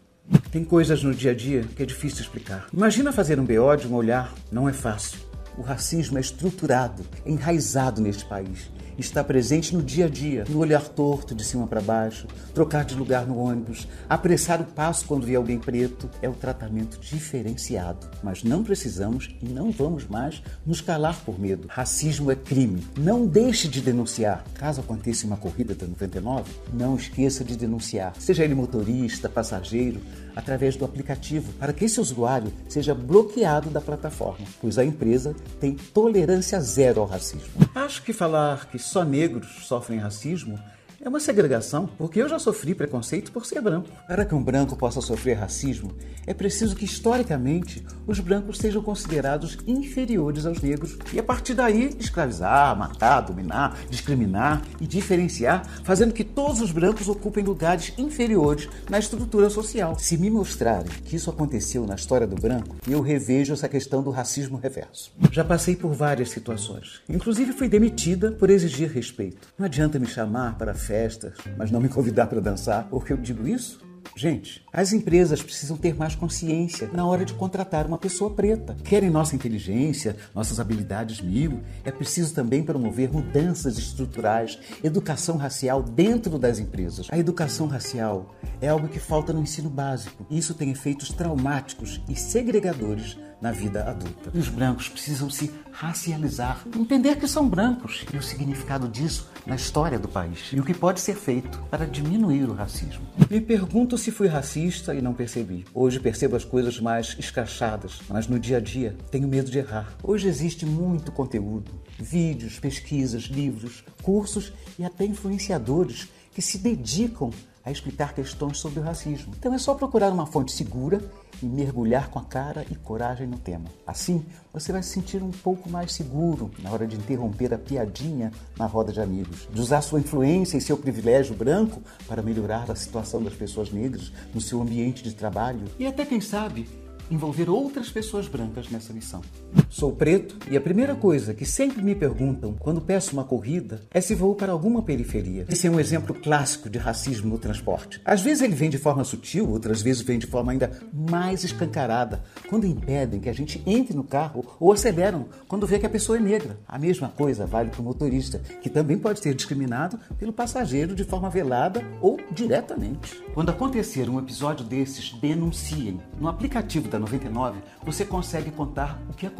Tem 0.51 0.63
coisas 0.63 1.03
no 1.03 1.13
dia 1.13 1.31
a 1.31 1.35
dia 1.35 1.63
que 1.75 1.83
é 1.83 1.85
difícil 1.85 2.21
explicar. 2.21 2.67
Imagina 2.73 3.11
fazer 3.11 3.39
um 3.39 3.45
BO 3.45 3.75
de 3.77 3.87
um 3.87 3.93
olhar, 3.93 4.33
não 4.51 4.67
é 4.67 4.73
fácil. 4.73 5.19
O 5.57 5.61
racismo 5.61 6.17
é 6.17 6.21
estruturado, 6.21 7.03
é 7.25 7.29
enraizado 7.29 8.01
neste 8.01 8.25
país. 8.25 8.69
Está 8.99 9.23
presente 9.23 9.73
no 9.73 9.81
dia 9.81 10.07
a 10.07 10.09
dia, 10.09 10.43
no 10.49 10.59
olhar 10.59 10.85
torto 10.89 11.33
de 11.33 11.41
cima 11.45 11.65
para 11.65 11.79
baixo, 11.79 12.27
trocar 12.53 12.83
de 12.83 12.95
lugar 12.95 13.25
no 13.25 13.37
ônibus, 13.37 13.87
apressar 14.09 14.59
o 14.59 14.65
passo 14.65 15.05
quando 15.05 15.25
vê 15.25 15.35
alguém 15.35 15.57
preto. 15.57 16.09
É 16.21 16.27
o 16.27 16.33
tratamento 16.33 16.99
diferenciado. 16.99 18.09
Mas 18.21 18.43
não 18.43 18.61
precisamos 18.61 19.33
e 19.41 19.47
não 19.47 19.71
vamos 19.71 20.05
mais 20.05 20.43
nos 20.65 20.81
calar 20.81 21.15
por 21.23 21.39
medo. 21.39 21.69
Racismo 21.69 22.29
é 22.29 22.35
crime. 22.35 22.85
Não 22.97 23.25
deixe 23.25 23.69
de 23.69 23.79
denunciar. 23.79 24.43
Caso 24.55 24.81
aconteça 24.81 25.25
uma 25.25 25.37
corrida 25.37 25.73
da 25.73 25.87
99, 25.87 26.51
não 26.73 26.97
esqueça 26.97 27.41
de 27.41 27.55
denunciar. 27.55 28.13
Seja 28.19 28.43
ele 28.43 28.53
motorista, 28.53 29.29
passageiro, 29.29 30.01
através 30.35 30.75
do 30.75 30.85
aplicativo, 30.85 31.51
para 31.53 31.73
que 31.73 31.85
esse 31.85 31.99
usuário 31.99 32.51
seja 32.67 32.93
bloqueado 32.93 33.69
da 33.69 33.81
plataforma, 33.81 34.45
pois 34.61 34.77
a 34.77 34.85
empresa 34.85 35.35
tem 35.59 35.73
tolerância 35.73 36.59
zero 36.59 37.01
ao 37.01 37.07
racismo. 37.07 37.49
Acho 37.73 38.03
que 38.03 38.13
falar 38.13 38.69
que 38.69 38.79
só 38.79 39.03
negros 39.03 39.65
sofrem 39.67 39.99
racismo 39.99 40.59
é 41.01 41.07
uma 41.07 41.19
segregação, 41.19 41.89
porque 41.97 42.21
eu 42.21 42.27
já 42.27 42.37
sofri 42.37 42.75
preconceito 42.75 43.31
por 43.31 43.45
ser 43.45 43.61
branco. 43.61 43.89
Para 44.07 44.25
que 44.25 44.35
um 44.35 44.43
branco 44.43 44.75
possa 44.75 44.99
sofrer 44.99 45.37
racismo, 45.37 45.93
é 46.27 46.33
preciso 46.33 46.75
que, 46.75 46.85
historicamente, 46.85 47.85
os 48.05 48.19
brancos 48.19 48.57
sejam 48.57 48.81
considerados 48.81 49.57
inferiores 49.65 50.45
aos 50.45 50.61
negros 50.61 50.97
e, 51.13 51.19
a 51.19 51.23
partir 51.23 51.53
daí, 51.53 51.95
escravizar, 51.97 52.77
matar, 52.77 53.21
dominar, 53.21 53.77
discriminar 53.89 54.61
e 54.79 54.85
diferenciar, 54.85 55.65
fazendo 55.83 56.13
que 56.13 56.23
todos 56.23 56.61
os 56.61 56.71
brancos 56.71 57.07
ocupem 57.07 57.43
lugares 57.43 57.93
inferiores 57.97 58.67
na 58.89 58.99
estrutura 58.99 59.49
social. 59.49 59.97
Se 59.97 60.17
me 60.17 60.29
mostrarem 60.29 60.91
que 61.05 61.15
isso 61.15 61.29
aconteceu 61.29 61.85
na 61.85 61.95
história 61.95 62.27
do 62.27 62.35
branco, 62.35 62.75
eu 62.87 63.01
revejo 63.01 63.53
essa 63.53 63.69
questão 63.69 64.03
do 64.03 64.11
racismo 64.11 64.57
reverso. 64.57 65.11
Já 65.31 65.43
passei 65.43 65.75
por 65.75 65.93
várias 65.93 66.29
situações, 66.29 67.01
inclusive 67.07 67.53
fui 67.53 67.69
demitida 67.69 68.31
por 68.31 68.49
exigir 68.49 68.91
respeito. 68.91 69.47
Não 69.57 69.65
adianta 69.65 69.97
me 69.97 70.07
chamar 70.07 70.57
para 70.57 70.73
festas, 70.89 71.33
mas 71.55 71.69
não 71.69 71.79
me 71.79 71.87
convidar 71.87 72.25
para 72.25 72.41
dançar. 72.41 72.89
Por 72.89 73.05
que 73.05 73.13
eu 73.13 73.17
digo 73.17 73.47
isso? 73.47 73.79
Gente, 74.15 74.65
as 74.73 74.91
empresas 74.91 75.39
precisam 75.39 75.77
ter 75.77 75.95
mais 75.95 76.15
consciência 76.15 76.89
na 76.91 77.05
hora 77.05 77.23
de 77.23 77.35
contratar 77.35 77.85
uma 77.85 77.97
pessoa 77.97 78.31
preta. 78.31 78.75
Querem 78.83 79.09
nossa 79.09 79.35
inteligência, 79.35 80.15
nossas 80.33 80.59
habilidades 80.59 81.21
mil, 81.21 81.61
é 81.83 81.91
preciso 81.91 82.33
também 82.33 82.63
promover 82.63 83.11
mudanças 83.11 83.77
estruturais, 83.77 84.57
educação 84.83 85.37
racial 85.37 85.83
dentro 85.83 86.39
das 86.39 86.57
empresas. 86.57 87.07
A 87.11 87.19
educação 87.19 87.67
racial 87.67 88.33
é 88.59 88.69
algo 88.69 88.87
que 88.87 88.99
falta 88.99 89.31
no 89.31 89.43
ensino 89.43 89.69
básico 89.69 90.25
isso 90.29 90.55
tem 90.55 90.71
efeitos 90.71 91.09
traumáticos 91.09 92.01
e 92.09 92.15
segregadores 92.15 93.17
na 93.41 93.51
vida 93.51 93.83
adulta. 93.83 94.31
E 94.33 94.37
os 94.37 94.49
brancos 94.49 94.89
precisam 94.89 95.29
se 95.29 95.51
racializar, 95.71 96.65
entender 96.75 97.15
que 97.17 97.27
são 97.27 97.47
brancos 97.47 98.05
e 98.13 98.17
o 98.17 98.21
significado 98.21 98.87
disso 98.87 99.29
na 99.45 99.55
história 99.55 99.97
do 99.97 100.07
país 100.07 100.51
e 100.51 100.59
o 100.59 100.63
que 100.63 100.73
pode 100.73 100.99
ser 100.99 101.15
feito 101.15 101.59
para 101.69 101.85
diminuir 101.85 102.49
o 102.49 102.53
racismo. 102.53 103.05
Me 103.29 103.39
pergunto 103.39 103.97
se 103.97 104.11
fui 104.11 104.27
racista 104.27 104.93
e 104.93 105.01
não 105.01 105.13
percebi. 105.13 105.65
Hoje 105.73 105.99
percebo 105.99 106.35
as 106.35 106.43
coisas 106.43 106.79
mais 106.79 107.15
escrachadas, 107.17 108.01
mas 108.09 108.27
no 108.27 108.39
dia 108.39 108.57
a 108.57 108.59
dia 108.59 108.95
tenho 109.09 109.27
medo 109.27 109.49
de 109.49 109.59
errar. 109.59 109.95
Hoje 110.03 110.27
existe 110.27 110.65
muito 110.65 111.11
conteúdo, 111.11 111.71
vídeos, 111.97 112.59
pesquisas, 112.59 113.23
livros, 113.23 113.83
cursos 114.03 114.51
e 114.77 114.83
até 114.83 115.05
influenciadores 115.05 116.09
que 116.33 116.41
se 116.41 116.57
dedicam 116.57 117.31
a 117.65 117.71
explicar 117.71 118.13
questões 118.13 118.57
sobre 118.57 118.79
o 118.79 118.83
racismo. 118.83 119.33
Então 119.37 119.53
é 119.53 119.57
só 119.57 119.73
procurar 119.75 120.11
uma 120.11 120.25
fonte 120.25 120.51
segura 120.51 121.01
e 121.41 121.45
mergulhar 121.45 122.09
com 122.09 122.19
a 122.19 122.23
cara 122.23 122.65
e 122.69 122.75
coragem 122.75 123.27
no 123.27 123.37
tema. 123.37 123.65
Assim, 123.85 124.25
você 124.53 124.71
vai 124.71 124.83
se 124.83 124.89
sentir 124.89 125.23
um 125.23 125.31
pouco 125.31 125.69
mais 125.69 125.93
seguro 125.93 126.51
na 126.59 126.71
hora 126.71 126.87
de 126.87 126.95
interromper 126.95 127.53
a 127.53 127.57
piadinha 127.57 128.31
na 128.57 128.65
roda 128.65 128.91
de 128.91 129.01
amigos, 129.01 129.47
de 129.51 129.61
usar 129.61 129.81
sua 129.81 129.99
influência 129.99 130.57
e 130.57 130.61
seu 130.61 130.77
privilégio 130.77 131.35
branco 131.35 131.81
para 132.07 132.21
melhorar 132.21 132.69
a 132.69 132.75
situação 132.75 133.23
das 133.23 133.33
pessoas 133.33 133.71
negras 133.71 134.11
no 134.33 134.41
seu 134.41 134.61
ambiente 134.61 135.03
de 135.03 135.13
trabalho 135.13 135.65
e 135.77 135.85
até, 135.85 136.05
quem 136.05 136.21
sabe, 136.21 136.67
envolver 137.09 137.49
outras 137.49 137.89
pessoas 137.89 138.27
brancas 138.27 138.69
nessa 138.69 138.93
missão. 138.93 139.21
Sou 139.69 139.91
preto 139.91 140.35
e 140.49 140.57
a 140.57 140.61
primeira 140.61 140.95
coisa 140.95 141.33
que 141.33 141.45
sempre 141.45 141.81
me 141.81 141.95
perguntam 141.95 142.55
quando 142.59 142.81
peço 142.81 143.13
uma 143.13 143.23
corrida 143.23 143.81
é 143.91 143.99
se 143.99 144.13
vou 144.15 144.35
para 144.35 144.51
alguma 144.51 144.81
periferia. 144.81 145.45
Esse 145.49 145.67
é 145.67 145.71
um 145.71 145.79
exemplo 145.79 146.13
clássico 146.13 146.69
de 146.69 146.77
racismo 146.77 147.29
no 147.29 147.37
transporte. 147.37 148.01
Às 148.05 148.21
vezes 148.21 148.41
ele 148.41 148.55
vem 148.55 148.69
de 148.69 148.77
forma 148.77 149.03
sutil, 149.03 149.49
outras 149.49 149.81
vezes 149.81 150.01
vem 150.01 150.19
de 150.19 150.27
forma 150.27 150.51
ainda 150.51 150.71
mais 150.93 151.43
escancarada, 151.43 152.23
quando 152.47 152.65
impedem 152.65 153.19
que 153.19 153.29
a 153.29 153.33
gente 153.33 153.61
entre 153.65 153.95
no 153.95 154.03
carro 154.03 154.45
ou 154.59 154.71
aceleram 154.71 155.27
quando 155.47 155.67
vê 155.67 155.79
que 155.79 155.85
a 155.85 155.89
pessoa 155.89 156.17
é 156.17 156.21
negra. 156.21 156.59
A 156.67 156.77
mesma 156.77 157.07
coisa 157.09 157.45
vale 157.45 157.69
para 157.69 157.81
o 157.81 157.83
motorista, 157.83 158.39
que 158.61 158.69
também 158.69 158.97
pode 158.97 159.19
ser 159.19 159.33
discriminado 159.33 159.99
pelo 160.17 160.33
passageiro 160.33 160.95
de 160.95 161.03
forma 161.03 161.29
velada 161.29 161.83
ou 162.01 162.19
diretamente. 162.31 163.23
Quando 163.33 163.49
acontecer 163.49 164.09
um 164.09 164.19
episódio 164.19 164.65
desses, 164.65 165.13
denunciem. 165.13 165.99
No 166.19 166.27
aplicativo 166.27 166.87
da 166.87 166.99
99, 166.99 167.59
você 167.83 168.03
consegue 168.03 168.51
contar 168.51 169.01
o 169.09 169.13
que 169.13 169.25
aconteceu 169.25 169.38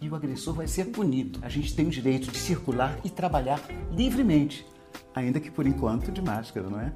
e 0.00 0.08
o 0.08 0.14
agressor 0.14 0.54
vai 0.54 0.66
ser 0.66 0.86
punido. 0.86 1.38
A 1.42 1.48
gente 1.48 1.74
tem 1.74 1.86
o 1.86 1.90
direito 1.90 2.30
de 2.30 2.38
circular 2.38 2.98
e 3.04 3.10
trabalhar 3.10 3.60
livremente. 3.90 4.66
Ainda 5.14 5.40
que 5.40 5.50
por 5.50 5.66
enquanto 5.66 6.12
de 6.12 6.20
máscara, 6.20 6.68
não 6.68 6.80
é? 6.80 6.92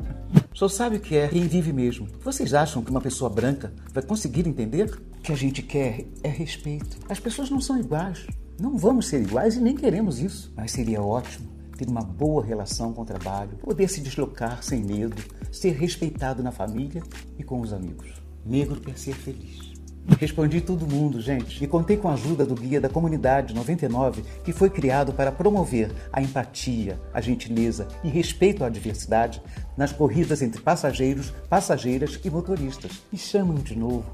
Só 0.54 0.68
sabe 0.68 0.96
o 0.96 1.00
que 1.00 1.16
é 1.16 1.28
quem 1.28 1.48
vive 1.48 1.72
mesmo. 1.72 2.06
Vocês 2.22 2.52
acham 2.52 2.82
que 2.82 2.90
uma 2.90 3.00
pessoa 3.00 3.30
branca 3.30 3.72
vai 3.92 4.02
conseguir 4.02 4.46
entender? 4.46 4.90
O 5.18 5.22
que 5.22 5.32
a 5.32 5.36
gente 5.36 5.62
quer 5.62 6.06
é 6.22 6.28
respeito. 6.28 6.98
As 7.08 7.18
pessoas 7.18 7.50
não 7.50 7.60
são 7.60 7.78
iguais. 7.78 8.26
Não 8.60 8.76
vamos 8.76 9.06
ser 9.06 9.22
iguais 9.22 9.56
e 9.56 9.60
nem 9.60 9.74
queremos 9.74 10.20
isso. 10.20 10.52
Mas 10.54 10.72
seria 10.72 11.02
ótimo 11.02 11.48
ter 11.78 11.88
uma 11.88 12.02
boa 12.02 12.44
relação 12.44 12.92
com 12.92 13.00
o 13.00 13.06
trabalho, 13.06 13.56
poder 13.56 13.88
se 13.88 14.02
deslocar 14.02 14.62
sem 14.62 14.82
medo, 14.82 15.16
ser 15.50 15.70
respeitado 15.70 16.42
na 16.42 16.52
família 16.52 17.02
e 17.38 17.42
com 17.42 17.58
os 17.58 17.72
amigos. 17.72 18.12
Negro 18.44 18.78
quer 18.78 18.98
ser 18.98 19.14
feliz. 19.14 19.69
Respondi 20.18 20.60
todo 20.60 20.86
mundo, 20.86 21.20
gente, 21.20 21.62
e 21.62 21.66
contei 21.66 21.96
com 21.96 22.08
a 22.08 22.14
ajuda 22.14 22.44
do 22.44 22.54
guia 22.54 22.80
da 22.80 22.88
comunidade 22.88 23.54
99, 23.54 24.22
que 24.44 24.52
foi 24.52 24.68
criado 24.68 25.12
para 25.12 25.32
promover 25.32 25.92
a 26.12 26.20
empatia, 26.20 27.00
a 27.12 27.20
gentileza 27.20 27.86
e 28.02 28.08
respeito 28.08 28.64
à 28.64 28.68
diversidade 28.68 29.40
nas 29.76 29.92
corridas 29.92 30.42
entre 30.42 30.60
passageiros, 30.60 31.32
passageiras 31.48 32.18
e 32.24 32.30
motoristas. 32.30 33.02
Me 33.12 33.18
chamam 33.18 33.56
de 33.56 33.78
novo. 33.78 34.04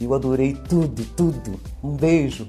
Eu 0.00 0.14
adorei 0.14 0.54
tudo, 0.54 1.04
tudo. 1.16 1.60
Um 1.82 1.94
beijo. 1.94 2.48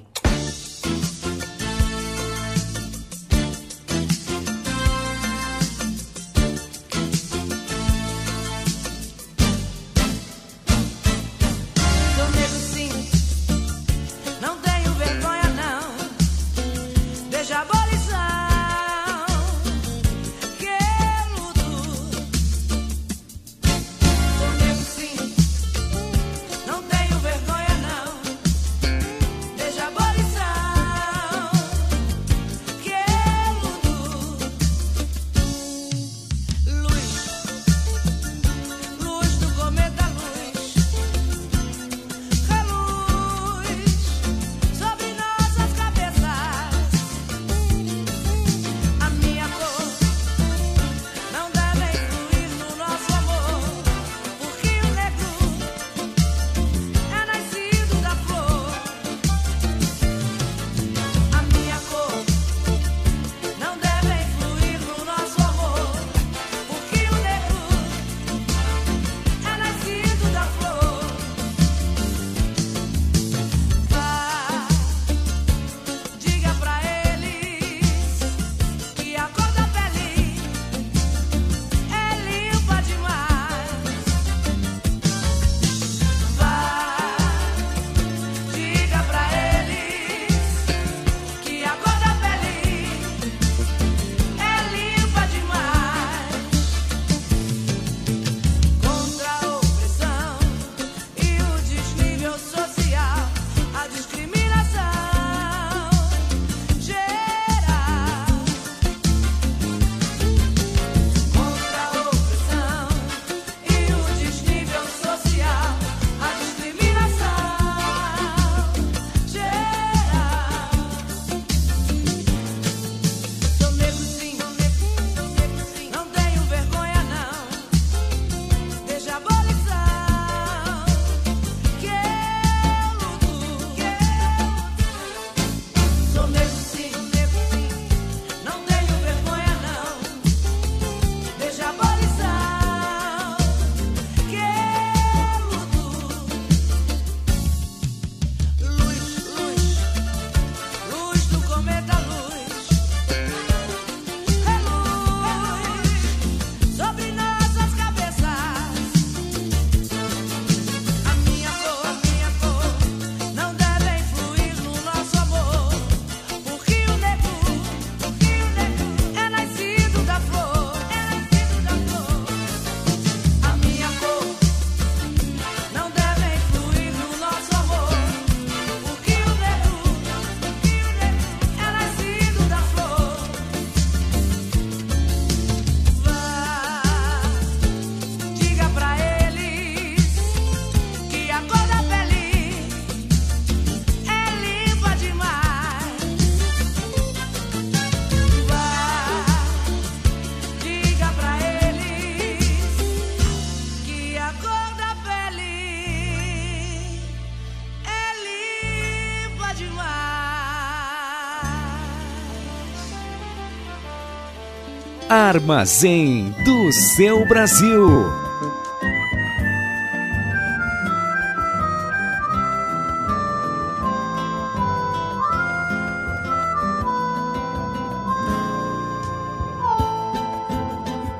Armazém 215.14 216.36
do 216.44 216.72
seu 216.72 217.24
Brasil. 217.28 217.88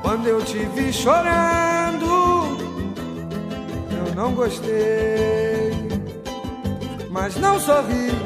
Quando 0.02 0.26
eu 0.26 0.44
te 0.44 0.58
vi 0.74 0.92
chorando, 0.92 2.58
eu 3.92 4.14
não 4.16 4.34
gostei, 4.34 5.70
mas 7.12 7.36
não 7.36 7.60
sorri. 7.60 8.23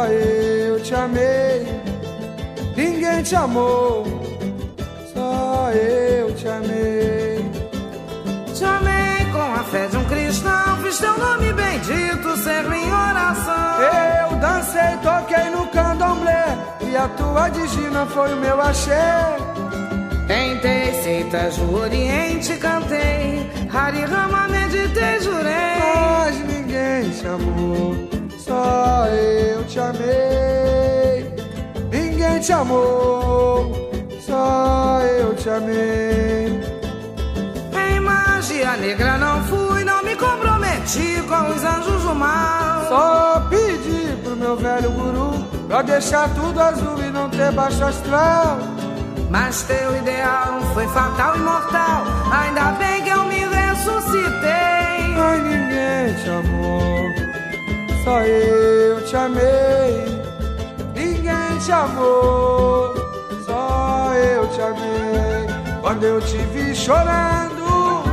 Só 0.00 0.06
eu 0.06 0.80
te 0.80 0.94
amei. 0.94 1.66
Ninguém 2.76 3.22
te 3.22 3.34
amou, 3.34 4.04
só 5.12 5.70
eu 5.72 6.34
te 6.34 6.48
amei. 6.48 7.50
Te 8.54 8.64
amei 8.64 9.24
com 9.32 9.54
a 9.60 9.64
fé 9.64 9.86
de 9.88 9.96
um 9.96 10.04
cristão, 10.04 10.76
fiz 10.82 10.98
teu 10.98 11.18
nome 11.18 11.52
bendito 11.52 12.36
ser 12.38 12.62
minha 12.64 12.94
oração. 12.94 13.80
Eu 13.82 14.36
dancei, 14.38 14.96
toquei 15.02 15.50
no 15.50 15.66
candomblé 15.68 16.56
e 16.80 16.96
a 16.96 17.08
tua 17.08 17.48
digina 17.50 18.06
foi 18.06 18.32
o 18.32 18.36
meu 18.36 18.60
axé. 18.60 19.36
Tentei 20.26 20.94
seitas 21.02 21.58
no 21.58 21.76
Oriente, 21.76 22.56
cantei, 22.56 23.50
Hari 23.72 24.04
Rama 24.04 24.48
meditei, 24.48 25.20
jurei. 25.20 25.78
Mas 25.78 26.36
ninguém 26.46 27.10
te 27.10 27.26
amou, 27.26 28.19
só 28.50 29.06
eu 29.06 29.64
te 29.64 29.78
amei. 29.78 31.34
Ninguém 31.92 32.40
te 32.40 32.52
amou, 32.52 33.70
só 34.26 35.00
eu 35.20 35.34
te 35.36 35.48
amei. 35.48 36.60
Em 37.72 38.00
magia 38.00 38.76
negra 38.76 39.18
não 39.18 39.44
fui, 39.44 39.84
não 39.84 40.02
me 40.02 40.16
comprometi 40.16 41.22
com 41.28 41.50
os 41.54 41.62
anjos 41.62 42.02
do 42.02 42.14
mal. 42.14 42.88
Só 42.88 43.46
pedi 43.48 44.16
pro 44.24 44.34
meu 44.34 44.56
velho 44.56 44.90
guru 44.90 45.46
pra 45.68 45.82
deixar 45.82 46.28
tudo 46.34 46.60
azul 46.60 46.98
e 47.06 47.10
não 47.10 47.30
ter 47.30 47.52
baixo 47.52 47.84
astral. 47.84 48.58
Mas 49.30 49.62
teu 49.62 49.96
ideal 49.96 50.60
foi 50.74 50.88
fatal 50.88 51.36
e 51.36 51.38
mortal. 51.38 52.02
Ainda 52.32 52.72
bem 52.72 53.04
que 53.04 53.10
eu 53.10 53.24
me 53.26 53.44
ressuscitei. 53.46 54.90
Mas 55.16 55.40
ninguém 55.44 56.14
te 56.20 56.30
amou, 56.30 56.99
só 58.04 58.20
eu 58.22 59.04
te 59.04 59.16
amei. 59.16 60.04
Ninguém 60.94 61.58
te 61.64 61.72
amou, 61.72 62.94
só 63.44 64.12
eu 64.14 64.48
te 64.48 64.60
amei. 64.60 65.80
Quando 65.80 66.04
eu 66.04 66.20
te 66.20 66.36
vi 66.52 66.74
chorando, 66.74 68.04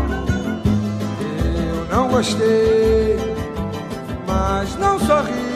eu 1.22 1.96
não 1.96 2.10
gostei, 2.10 3.18
mas 4.26 4.76
não 4.78 5.00
sorri. 5.00 5.48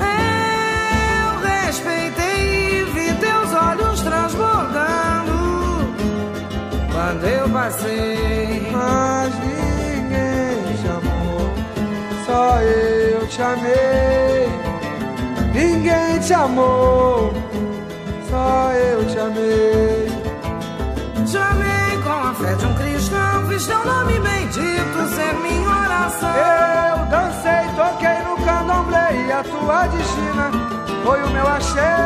Eu 0.00 1.64
respeitei 1.66 2.80
e 2.80 2.84
vi 2.84 3.14
teus 3.14 3.52
olhos 3.54 4.00
transbordando 4.00 5.32
quando 6.92 7.24
eu 7.24 7.48
passei. 7.48 8.68
Mas 8.72 9.57
só 12.28 12.60
eu 12.60 13.26
te 13.26 13.40
amei. 13.40 14.48
Ninguém 15.54 16.18
te 16.20 16.34
amou, 16.34 17.32
só 18.28 18.70
eu 18.72 19.06
te 19.06 19.18
amei. 19.18 20.08
Te 21.26 21.36
amei 21.38 22.02
com 22.04 22.10
a 22.10 22.34
fé 22.34 22.54
de 22.54 22.66
um 22.66 22.74
cristão, 22.74 23.48
fiz 23.48 23.66
teu 23.66 23.84
nome 23.84 24.12
bendito 24.20 25.08
ser 25.14 25.32
minha 25.42 25.68
oração. 25.68 26.34
Eu 26.36 27.06
dancei, 27.06 27.64
toquei 27.76 28.18
no 28.28 28.36
candomblé 28.44 29.26
e 29.26 29.32
a 29.32 29.42
tua 29.42 29.86
destina 29.86 30.50
foi 31.04 31.22
o 31.22 31.30
meu 31.30 31.46
axé. 31.48 31.96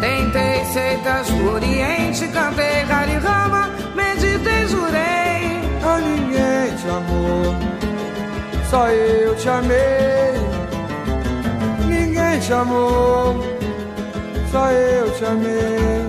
Tentei 0.00 0.64
seitas 0.66 1.28
do 1.28 1.52
Oriente, 1.52 2.28
cantei 2.28 2.82
Hari 2.90 3.16
Rama, 3.18 3.70
meditei, 3.94 4.68
jurei. 4.68 5.62
A 5.84 5.98
ninguém 5.98 6.76
te 6.76 6.88
amou, 6.88 7.56
só 8.72 8.88
eu 8.88 9.36
te 9.36 9.48
amei. 9.50 10.32
Ninguém 11.86 12.40
te 12.40 12.52
amou, 12.54 13.36
só 14.50 14.70
eu 14.70 15.10
te 15.14 15.24
amei. 15.26 16.00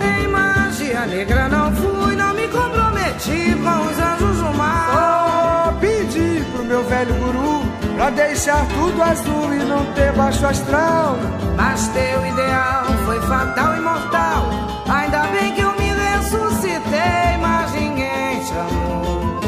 Em 0.00 0.28
magia 0.28 1.06
negra 1.06 1.48
não 1.48 1.74
fui, 1.74 2.14
não 2.14 2.32
me 2.34 2.46
comprometi 2.46 3.56
com 3.64 3.90
os 3.90 3.98
anjos 3.98 4.36
do 4.36 4.56
mal. 4.56 4.92
Só 4.92 5.72
pedi 5.80 6.44
pro 6.52 6.64
meu 6.66 6.84
velho 6.84 7.14
guru 7.14 7.62
pra 7.96 8.10
deixar 8.10 8.64
tudo 8.68 9.02
azul 9.02 9.52
e 9.54 9.58
não 9.64 9.84
ter 9.94 10.12
baixo 10.12 10.46
astral. 10.46 11.16
Mas 11.56 11.88
teu 11.88 12.26
ideal 12.26 12.84
foi 13.06 13.20
fatal 13.22 13.76
e 13.76 13.80
mortal. 13.80 14.50
Ainda 14.88 15.22
bem 15.32 15.52
que 15.52 15.62
eu 15.62 15.72
me 15.72 15.90
ressuscitei, 15.92 17.38
mas 17.40 17.72
ninguém 17.72 18.40
te 18.44 18.52
amou. 18.52 19.40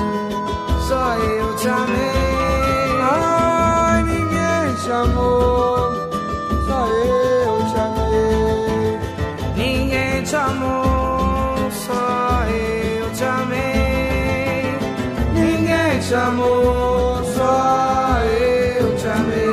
Só 0.88 1.14
eu 1.14 1.45
te. 1.68 3.02
Ai, 3.10 4.02
ninguém 4.04 4.74
te 4.82 4.90
amou, 4.90 5.92
só 6.66 6.86
eu 6.86 7.56
te 7.70 7.78
amei. 7.86 8.98
Ninguém 9.56 10.22
te 10.22 10.36
amou, 10.36 11.70
só 11.70 12.44
eu 12.48 13.10
te 13.12 13.24
amei. 13.24 14.78
Ninguém 15.34 16.00
te 16.00 16.14
amou, 16.14 17.24
só 17.34 18.20
eu 18.40 18.96
te 18.96 19.06
amei. 19.06 19.46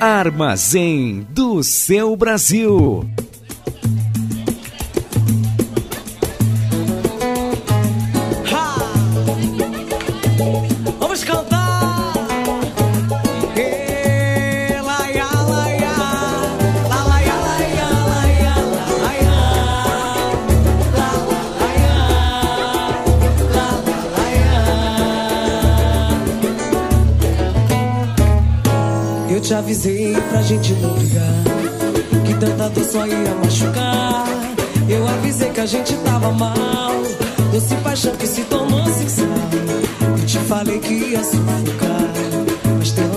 Armazém 0.00 1.26
do 1.30 1.62
seu 1.62 2.16
Brasil. 2.16 3.06
Avisei 29.70 30.16
pra 30.30 30.42
gente 30.42 30.72
não 30.74 30.94
brigar 30.94 31.44
Que 32.26 32.34
tanta 32.34 32.68
dor 32.70 32.84
só 32.84 33.06
ia 33.06 33.34
machucar. 33.36 34.26
Eu 34.88 35.06
avisei 35.06 35.50
que 35.50 35.60
a 35.60 35.66
gente 35.66 35.94
tava 35.98 36.32
mal 36.32 36.92
Doce 37.52 37.76
paixão 37.76 38.16
que 38.16 38.26
se 38.26 38.42
tornou 38.42 38.84
cinzal 38.86 39.28
Eu 40.18 40.26
te 40.26 40.38
falei 40.40 40.80
que 40.80 40.92
ia 40.92 41.22
sufocar 41.22 42.10
Mas 42.78 42.90
teu 42.90 43.09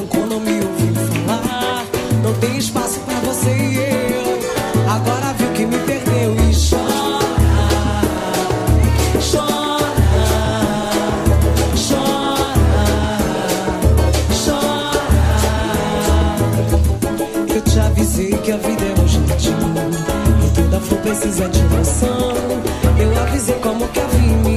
avisei 23.83 24.29
como 24.29 24.43
que 24.43 24.52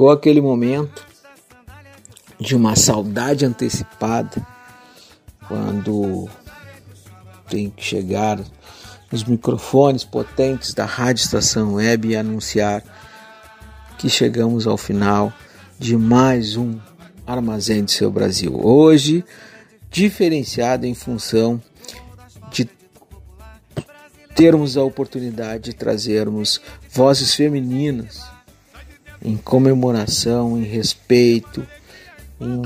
chegou 0.00 0.10
aquele 0.12 0.40
momento 0.40 1.06
de 2.40 2.56
uma 2.56 2.74
saudade 2.74 3.44
antecipada, 3.44 4.46
quando 5.46 6.26
tem 7.50 7.68
que 7.68 7.84
chegar 7.84 8.40
nos 9.12 9.24
microfones 9.24 10.02
potentes 10.02 10.72
da 10.72 10.86
Rádio 10.86 11.22
Estação 11.22 11.74
Web 11.74 12.08
e 12.08 12.16
anunciar 12.16 12.82
que 13.98 14.08
chegamos 14.08 14.66
ao 14.66 14.78
final 14.78 15.30
de 15.78 15.98
mais 15.98 16.56
um 16.56 16.78
Armazém 17.26 17.84
do 17.84 17.90
Seu 17.90 18.10
Brasil. 18.10 18.58
Hoje, 18.58 19.22
diferenciado 19.90 20.86
em 20.86 20.94
função 20.94 21.62
de 22.50 22.66
termos 24.34 24.78
a 24.78 24.82
oportunidade 24.82 25.64
de 25.64 25.74
trazermos 25.74 26.58
vozes 26.90 27.34
femininas 27.34 28.29
em 29.22 29.36
comemoração, 29.36 30.58
em 30.58 30.64
respeito, 30.64 31.66
em 32.40 32.62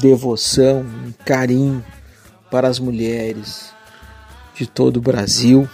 devoção, 0.00 0.84
em 1.06 1.12
carinho 1.24 1.84
para 2.50 2.68
as 2.68 2.78
mulheres 2.78 3.70
de 4.54 4.66
todo 4.66 4.98
o 4.98 5.00
Brasil, 5.00 5.68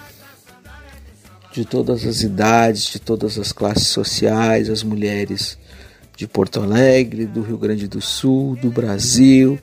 de 1.52 1.64
todas 1.64 2.06
as 2.06 2.22
idades, 2.22 2.84
de 2.84 2.98
todas 2.98 3.38
as 3.38 3.50
classes 3.50 3.88
sociais, 3.88 4.68
as 4.68 4.82
mulheres 4.82 5.58
de 6.16 6.26
Porto 6.26 6.62
Alegre, 6.62 7.26
do 7.26 7.42
Rio 7.42 7.58
Grande 7.58 7.88
do 7.88 8.00
Sul, 8.00 8.56
do 8.56 8.70
Brasil, 8.70 9.58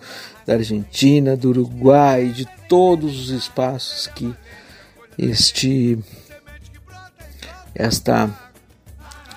da 0.45 0.53
Argentina, 0.53 1.37
do 1.37 1.49
Uruguai, 1.49 2.29
de 2.29 2.47
todos 2.67 3.19
os 3.19 3.29
espaços 3.29 4.07
que 4.07 4.33
este 5.17 5.97
esta 7.75 8.29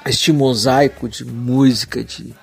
este 0.08 0.32
mosaico 0.32 1.08
de 1.08 1.24
música 1.24 2.02
de 2.02 2.34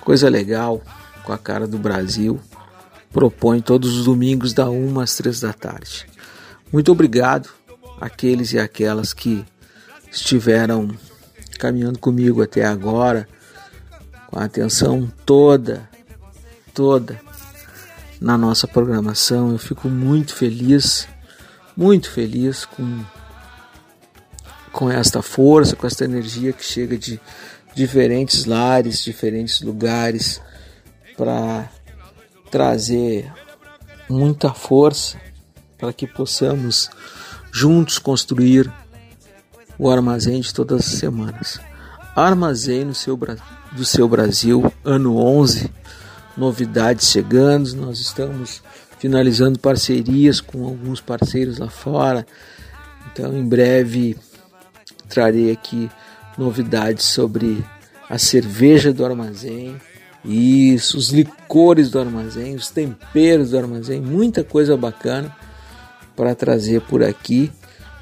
coisa 0.00 0.28
legal 0.28 0.82
com 1.24 1.32
a 1.32 1.38
cara 1.38 1.66
do 1.66 1.78
Brasil 1.78 2.40
propõe 3.12 3.60
todos 3.60 3.96
os 3.96 4.04
domingos 4.04 4.52
da 4.52 4.68
1 4.70 5.00
às 5.00 5.16
3 5.16 5.40
da 5.40 5.52
tarde. 5.52 6.06
Muito 6.72 6.92
obrigado 6.92 7.48
àqueles 8.00 8.52
e 8.52 8.58
aquelas 8.58 9.12
que 9.12 9.44
estiveram 10.10 10.96
caminhando 11.58 11.98
comigo 11.98 12.42
até 12.42 12.64
agora 12.64 13.28
com 14.26 14.38
a 14.38 14.44
atenção 14.44 15.10
toda 15.24 15.88
toda 16.74 17.18
na 18.20 18.36
nossa 18.36 18.68
programação. 18.68 19.52
Eu 19.52 19.58
fico 19.58 19.88
muito 19.88 20.34
feliz, 20.34 21.08
muito 21.76 22.10
feliz 22.10 22.66
com 22.66 23.02
com 24.76 24.90
esta 24.90 25.22
força, 25.22 25.74
com 25.74 25.86
esta 25.86 26.04
energia 26.04 26.52
que 26.52 26.62
chega 26.62 26.98
de 26.98 27.18
diferentes 27.74 28.44
lares, 28.44 29.02
diferentes 29.02 29.62
lugares 29.62 30.38
para 31.16 31.66
trazer 32.50 33.32
muita 34.06 34.52
força 34.52 35.18
para 35.78 35.94
que 35.94 36.06
possamos 36.06 36.90
juntos 37.50 37.98
construir 37.98 38.70
o 39.78 39.90
armazém 39.90 40.42
de 40.42 40.52
todas 40.52 40.80
as 40.80 40.98
semanas. 40.98 41.58
Armazém 42.14 42.84
no 42.84 42.94
seu, 42.94 43.18
do 43.72 43.84
seu 43.84 44.06
Brasil, 44.06 44.70
ano 44.84 45.16
11, 45.16 45.72
novidades 46.36 47.08
chegando, 47.10 47.74
nós 47.76 47.98
estamos 47.98 48.62
finalizando 48.98 49.58
parcerias 49.58 50.38
com 50.38 50.66
alguns 50.66 51.00
parceiros 51.00 51.56
lá 51.56 51.70
fora. 51.70 52.26
Então, 53.10 53.34
em 53.34 53.48
breve 53.48 54.18
trarei 55.08 55.50
aqui 55.50 55.90
novidades 56.36 57.04
sobre 57.04 57.64
a 58.08 58.18
cerveja 58.18 58.92
do 58.92 59.04
armazém, 59.04 59.76
isso, 60.24 60.98
os 60.98 61.10
licores 61.10 61.90
do 61.90 61.98
armazém, 61.98 62.54
os 62.54 62.68
temperos 62.68 63.50
do 63.50 63.58
armazém, 63.58 64.00
muita 64.00 64.42
coisa 64.42 64.76
bacana 64.76 65.34
para 66.16 66.34
trazer 66.34 66.80
por 66.82 67.02
aqui, 67.02 67.50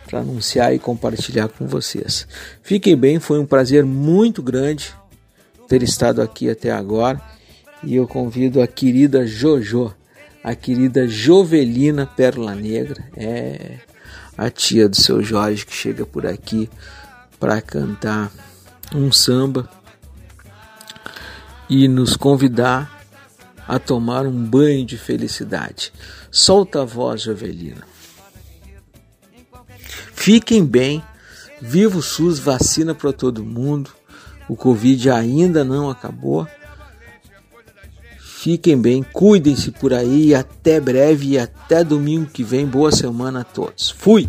para 0.07 0.21
anunciar 0.21 0.75
e 0.75 0.79
compartilhar 0.79 1.49
com 1.49 1.67
vocês. 1.67 2.27
Fiquem 2.63 2.97
bem, 2.97 3.19
foi 3.19 3.39
um 3.39 3.47
prazer 3.47 3.85
muito 3.85 4.43
grande 4.43 4.95
ter 5.69 5.83
estado 5.83 6.23
aqui 6.23 6.49
até 6.49 6.71
agora. 6.71 7.21
E 7.83 7.97
eu 7.97 8.07
convido 8.07 8.63
a 8.63 8.67
querida 8.67 9.27
Jojo, 9.27 9.95
a 10.43 10.55
querida 10.55 11.07
Jovelina 11.07 12.07
Pérola 12.07 12.55
Negra, 12.55 13.05
é 13.17 13.79
a 14.37 14.51
tia 14.51 14.89
do 14.89 14.97
seu 14.97 15.23
Jorge 15.23 15.65
que 15.65 15.75
chega 15.75 16.05
por 16.05 16.27
aqui 16.27 16.69
para 17.39 17.61
cantar 17.61 18.31
um 18.95 19.11
samba 19.11 19.69
e 21.69 21.89
nos 21.89 22.17
convidar 22.17 23.05
a 23.67 23.79
tomar 23.79 24.27
um 24.27 24.45
banho 24.45 24.85
de 24.85 24.99
felicidade. 24.99 25.93
Solta 26.31 26.83
a 26.83 26.85
voz, 26.85 27.23
Jovelina. 27.23 27.87
Fiquem 30.13 30.65
bem, 30.65 31.03
viva 31.61 31.99
o 31.99 32.03
SUS, 32.03 32.39
vacina 32.39 32.95
para 32.95 33.13
todo 33.13 33.45
mundo. 33.45 33.91
O 34.49 34.57
Covid 34.57 35.11
ainda 35.11 35.65
não 35.65 35.89
acabou. 35.91 36.47
Fiquem 38.45 38.77
bem, 38.77 39.03
cuidem-se 39.03 39.71
por 39.71 39.95
aí. 39.95 40.35
Até 40.35 40.79
breve 40.79 41.29
e 41.29 41.39
até 41.39 41.83
domingo 41.83 42.27
que 42.31 42.45
vem. 42.45 42.67
Boa 42.67 42.93
semana 42.93 43.41
a 43.41 43.45
todos. 43.45 43.89
Fui! 43.89 44.29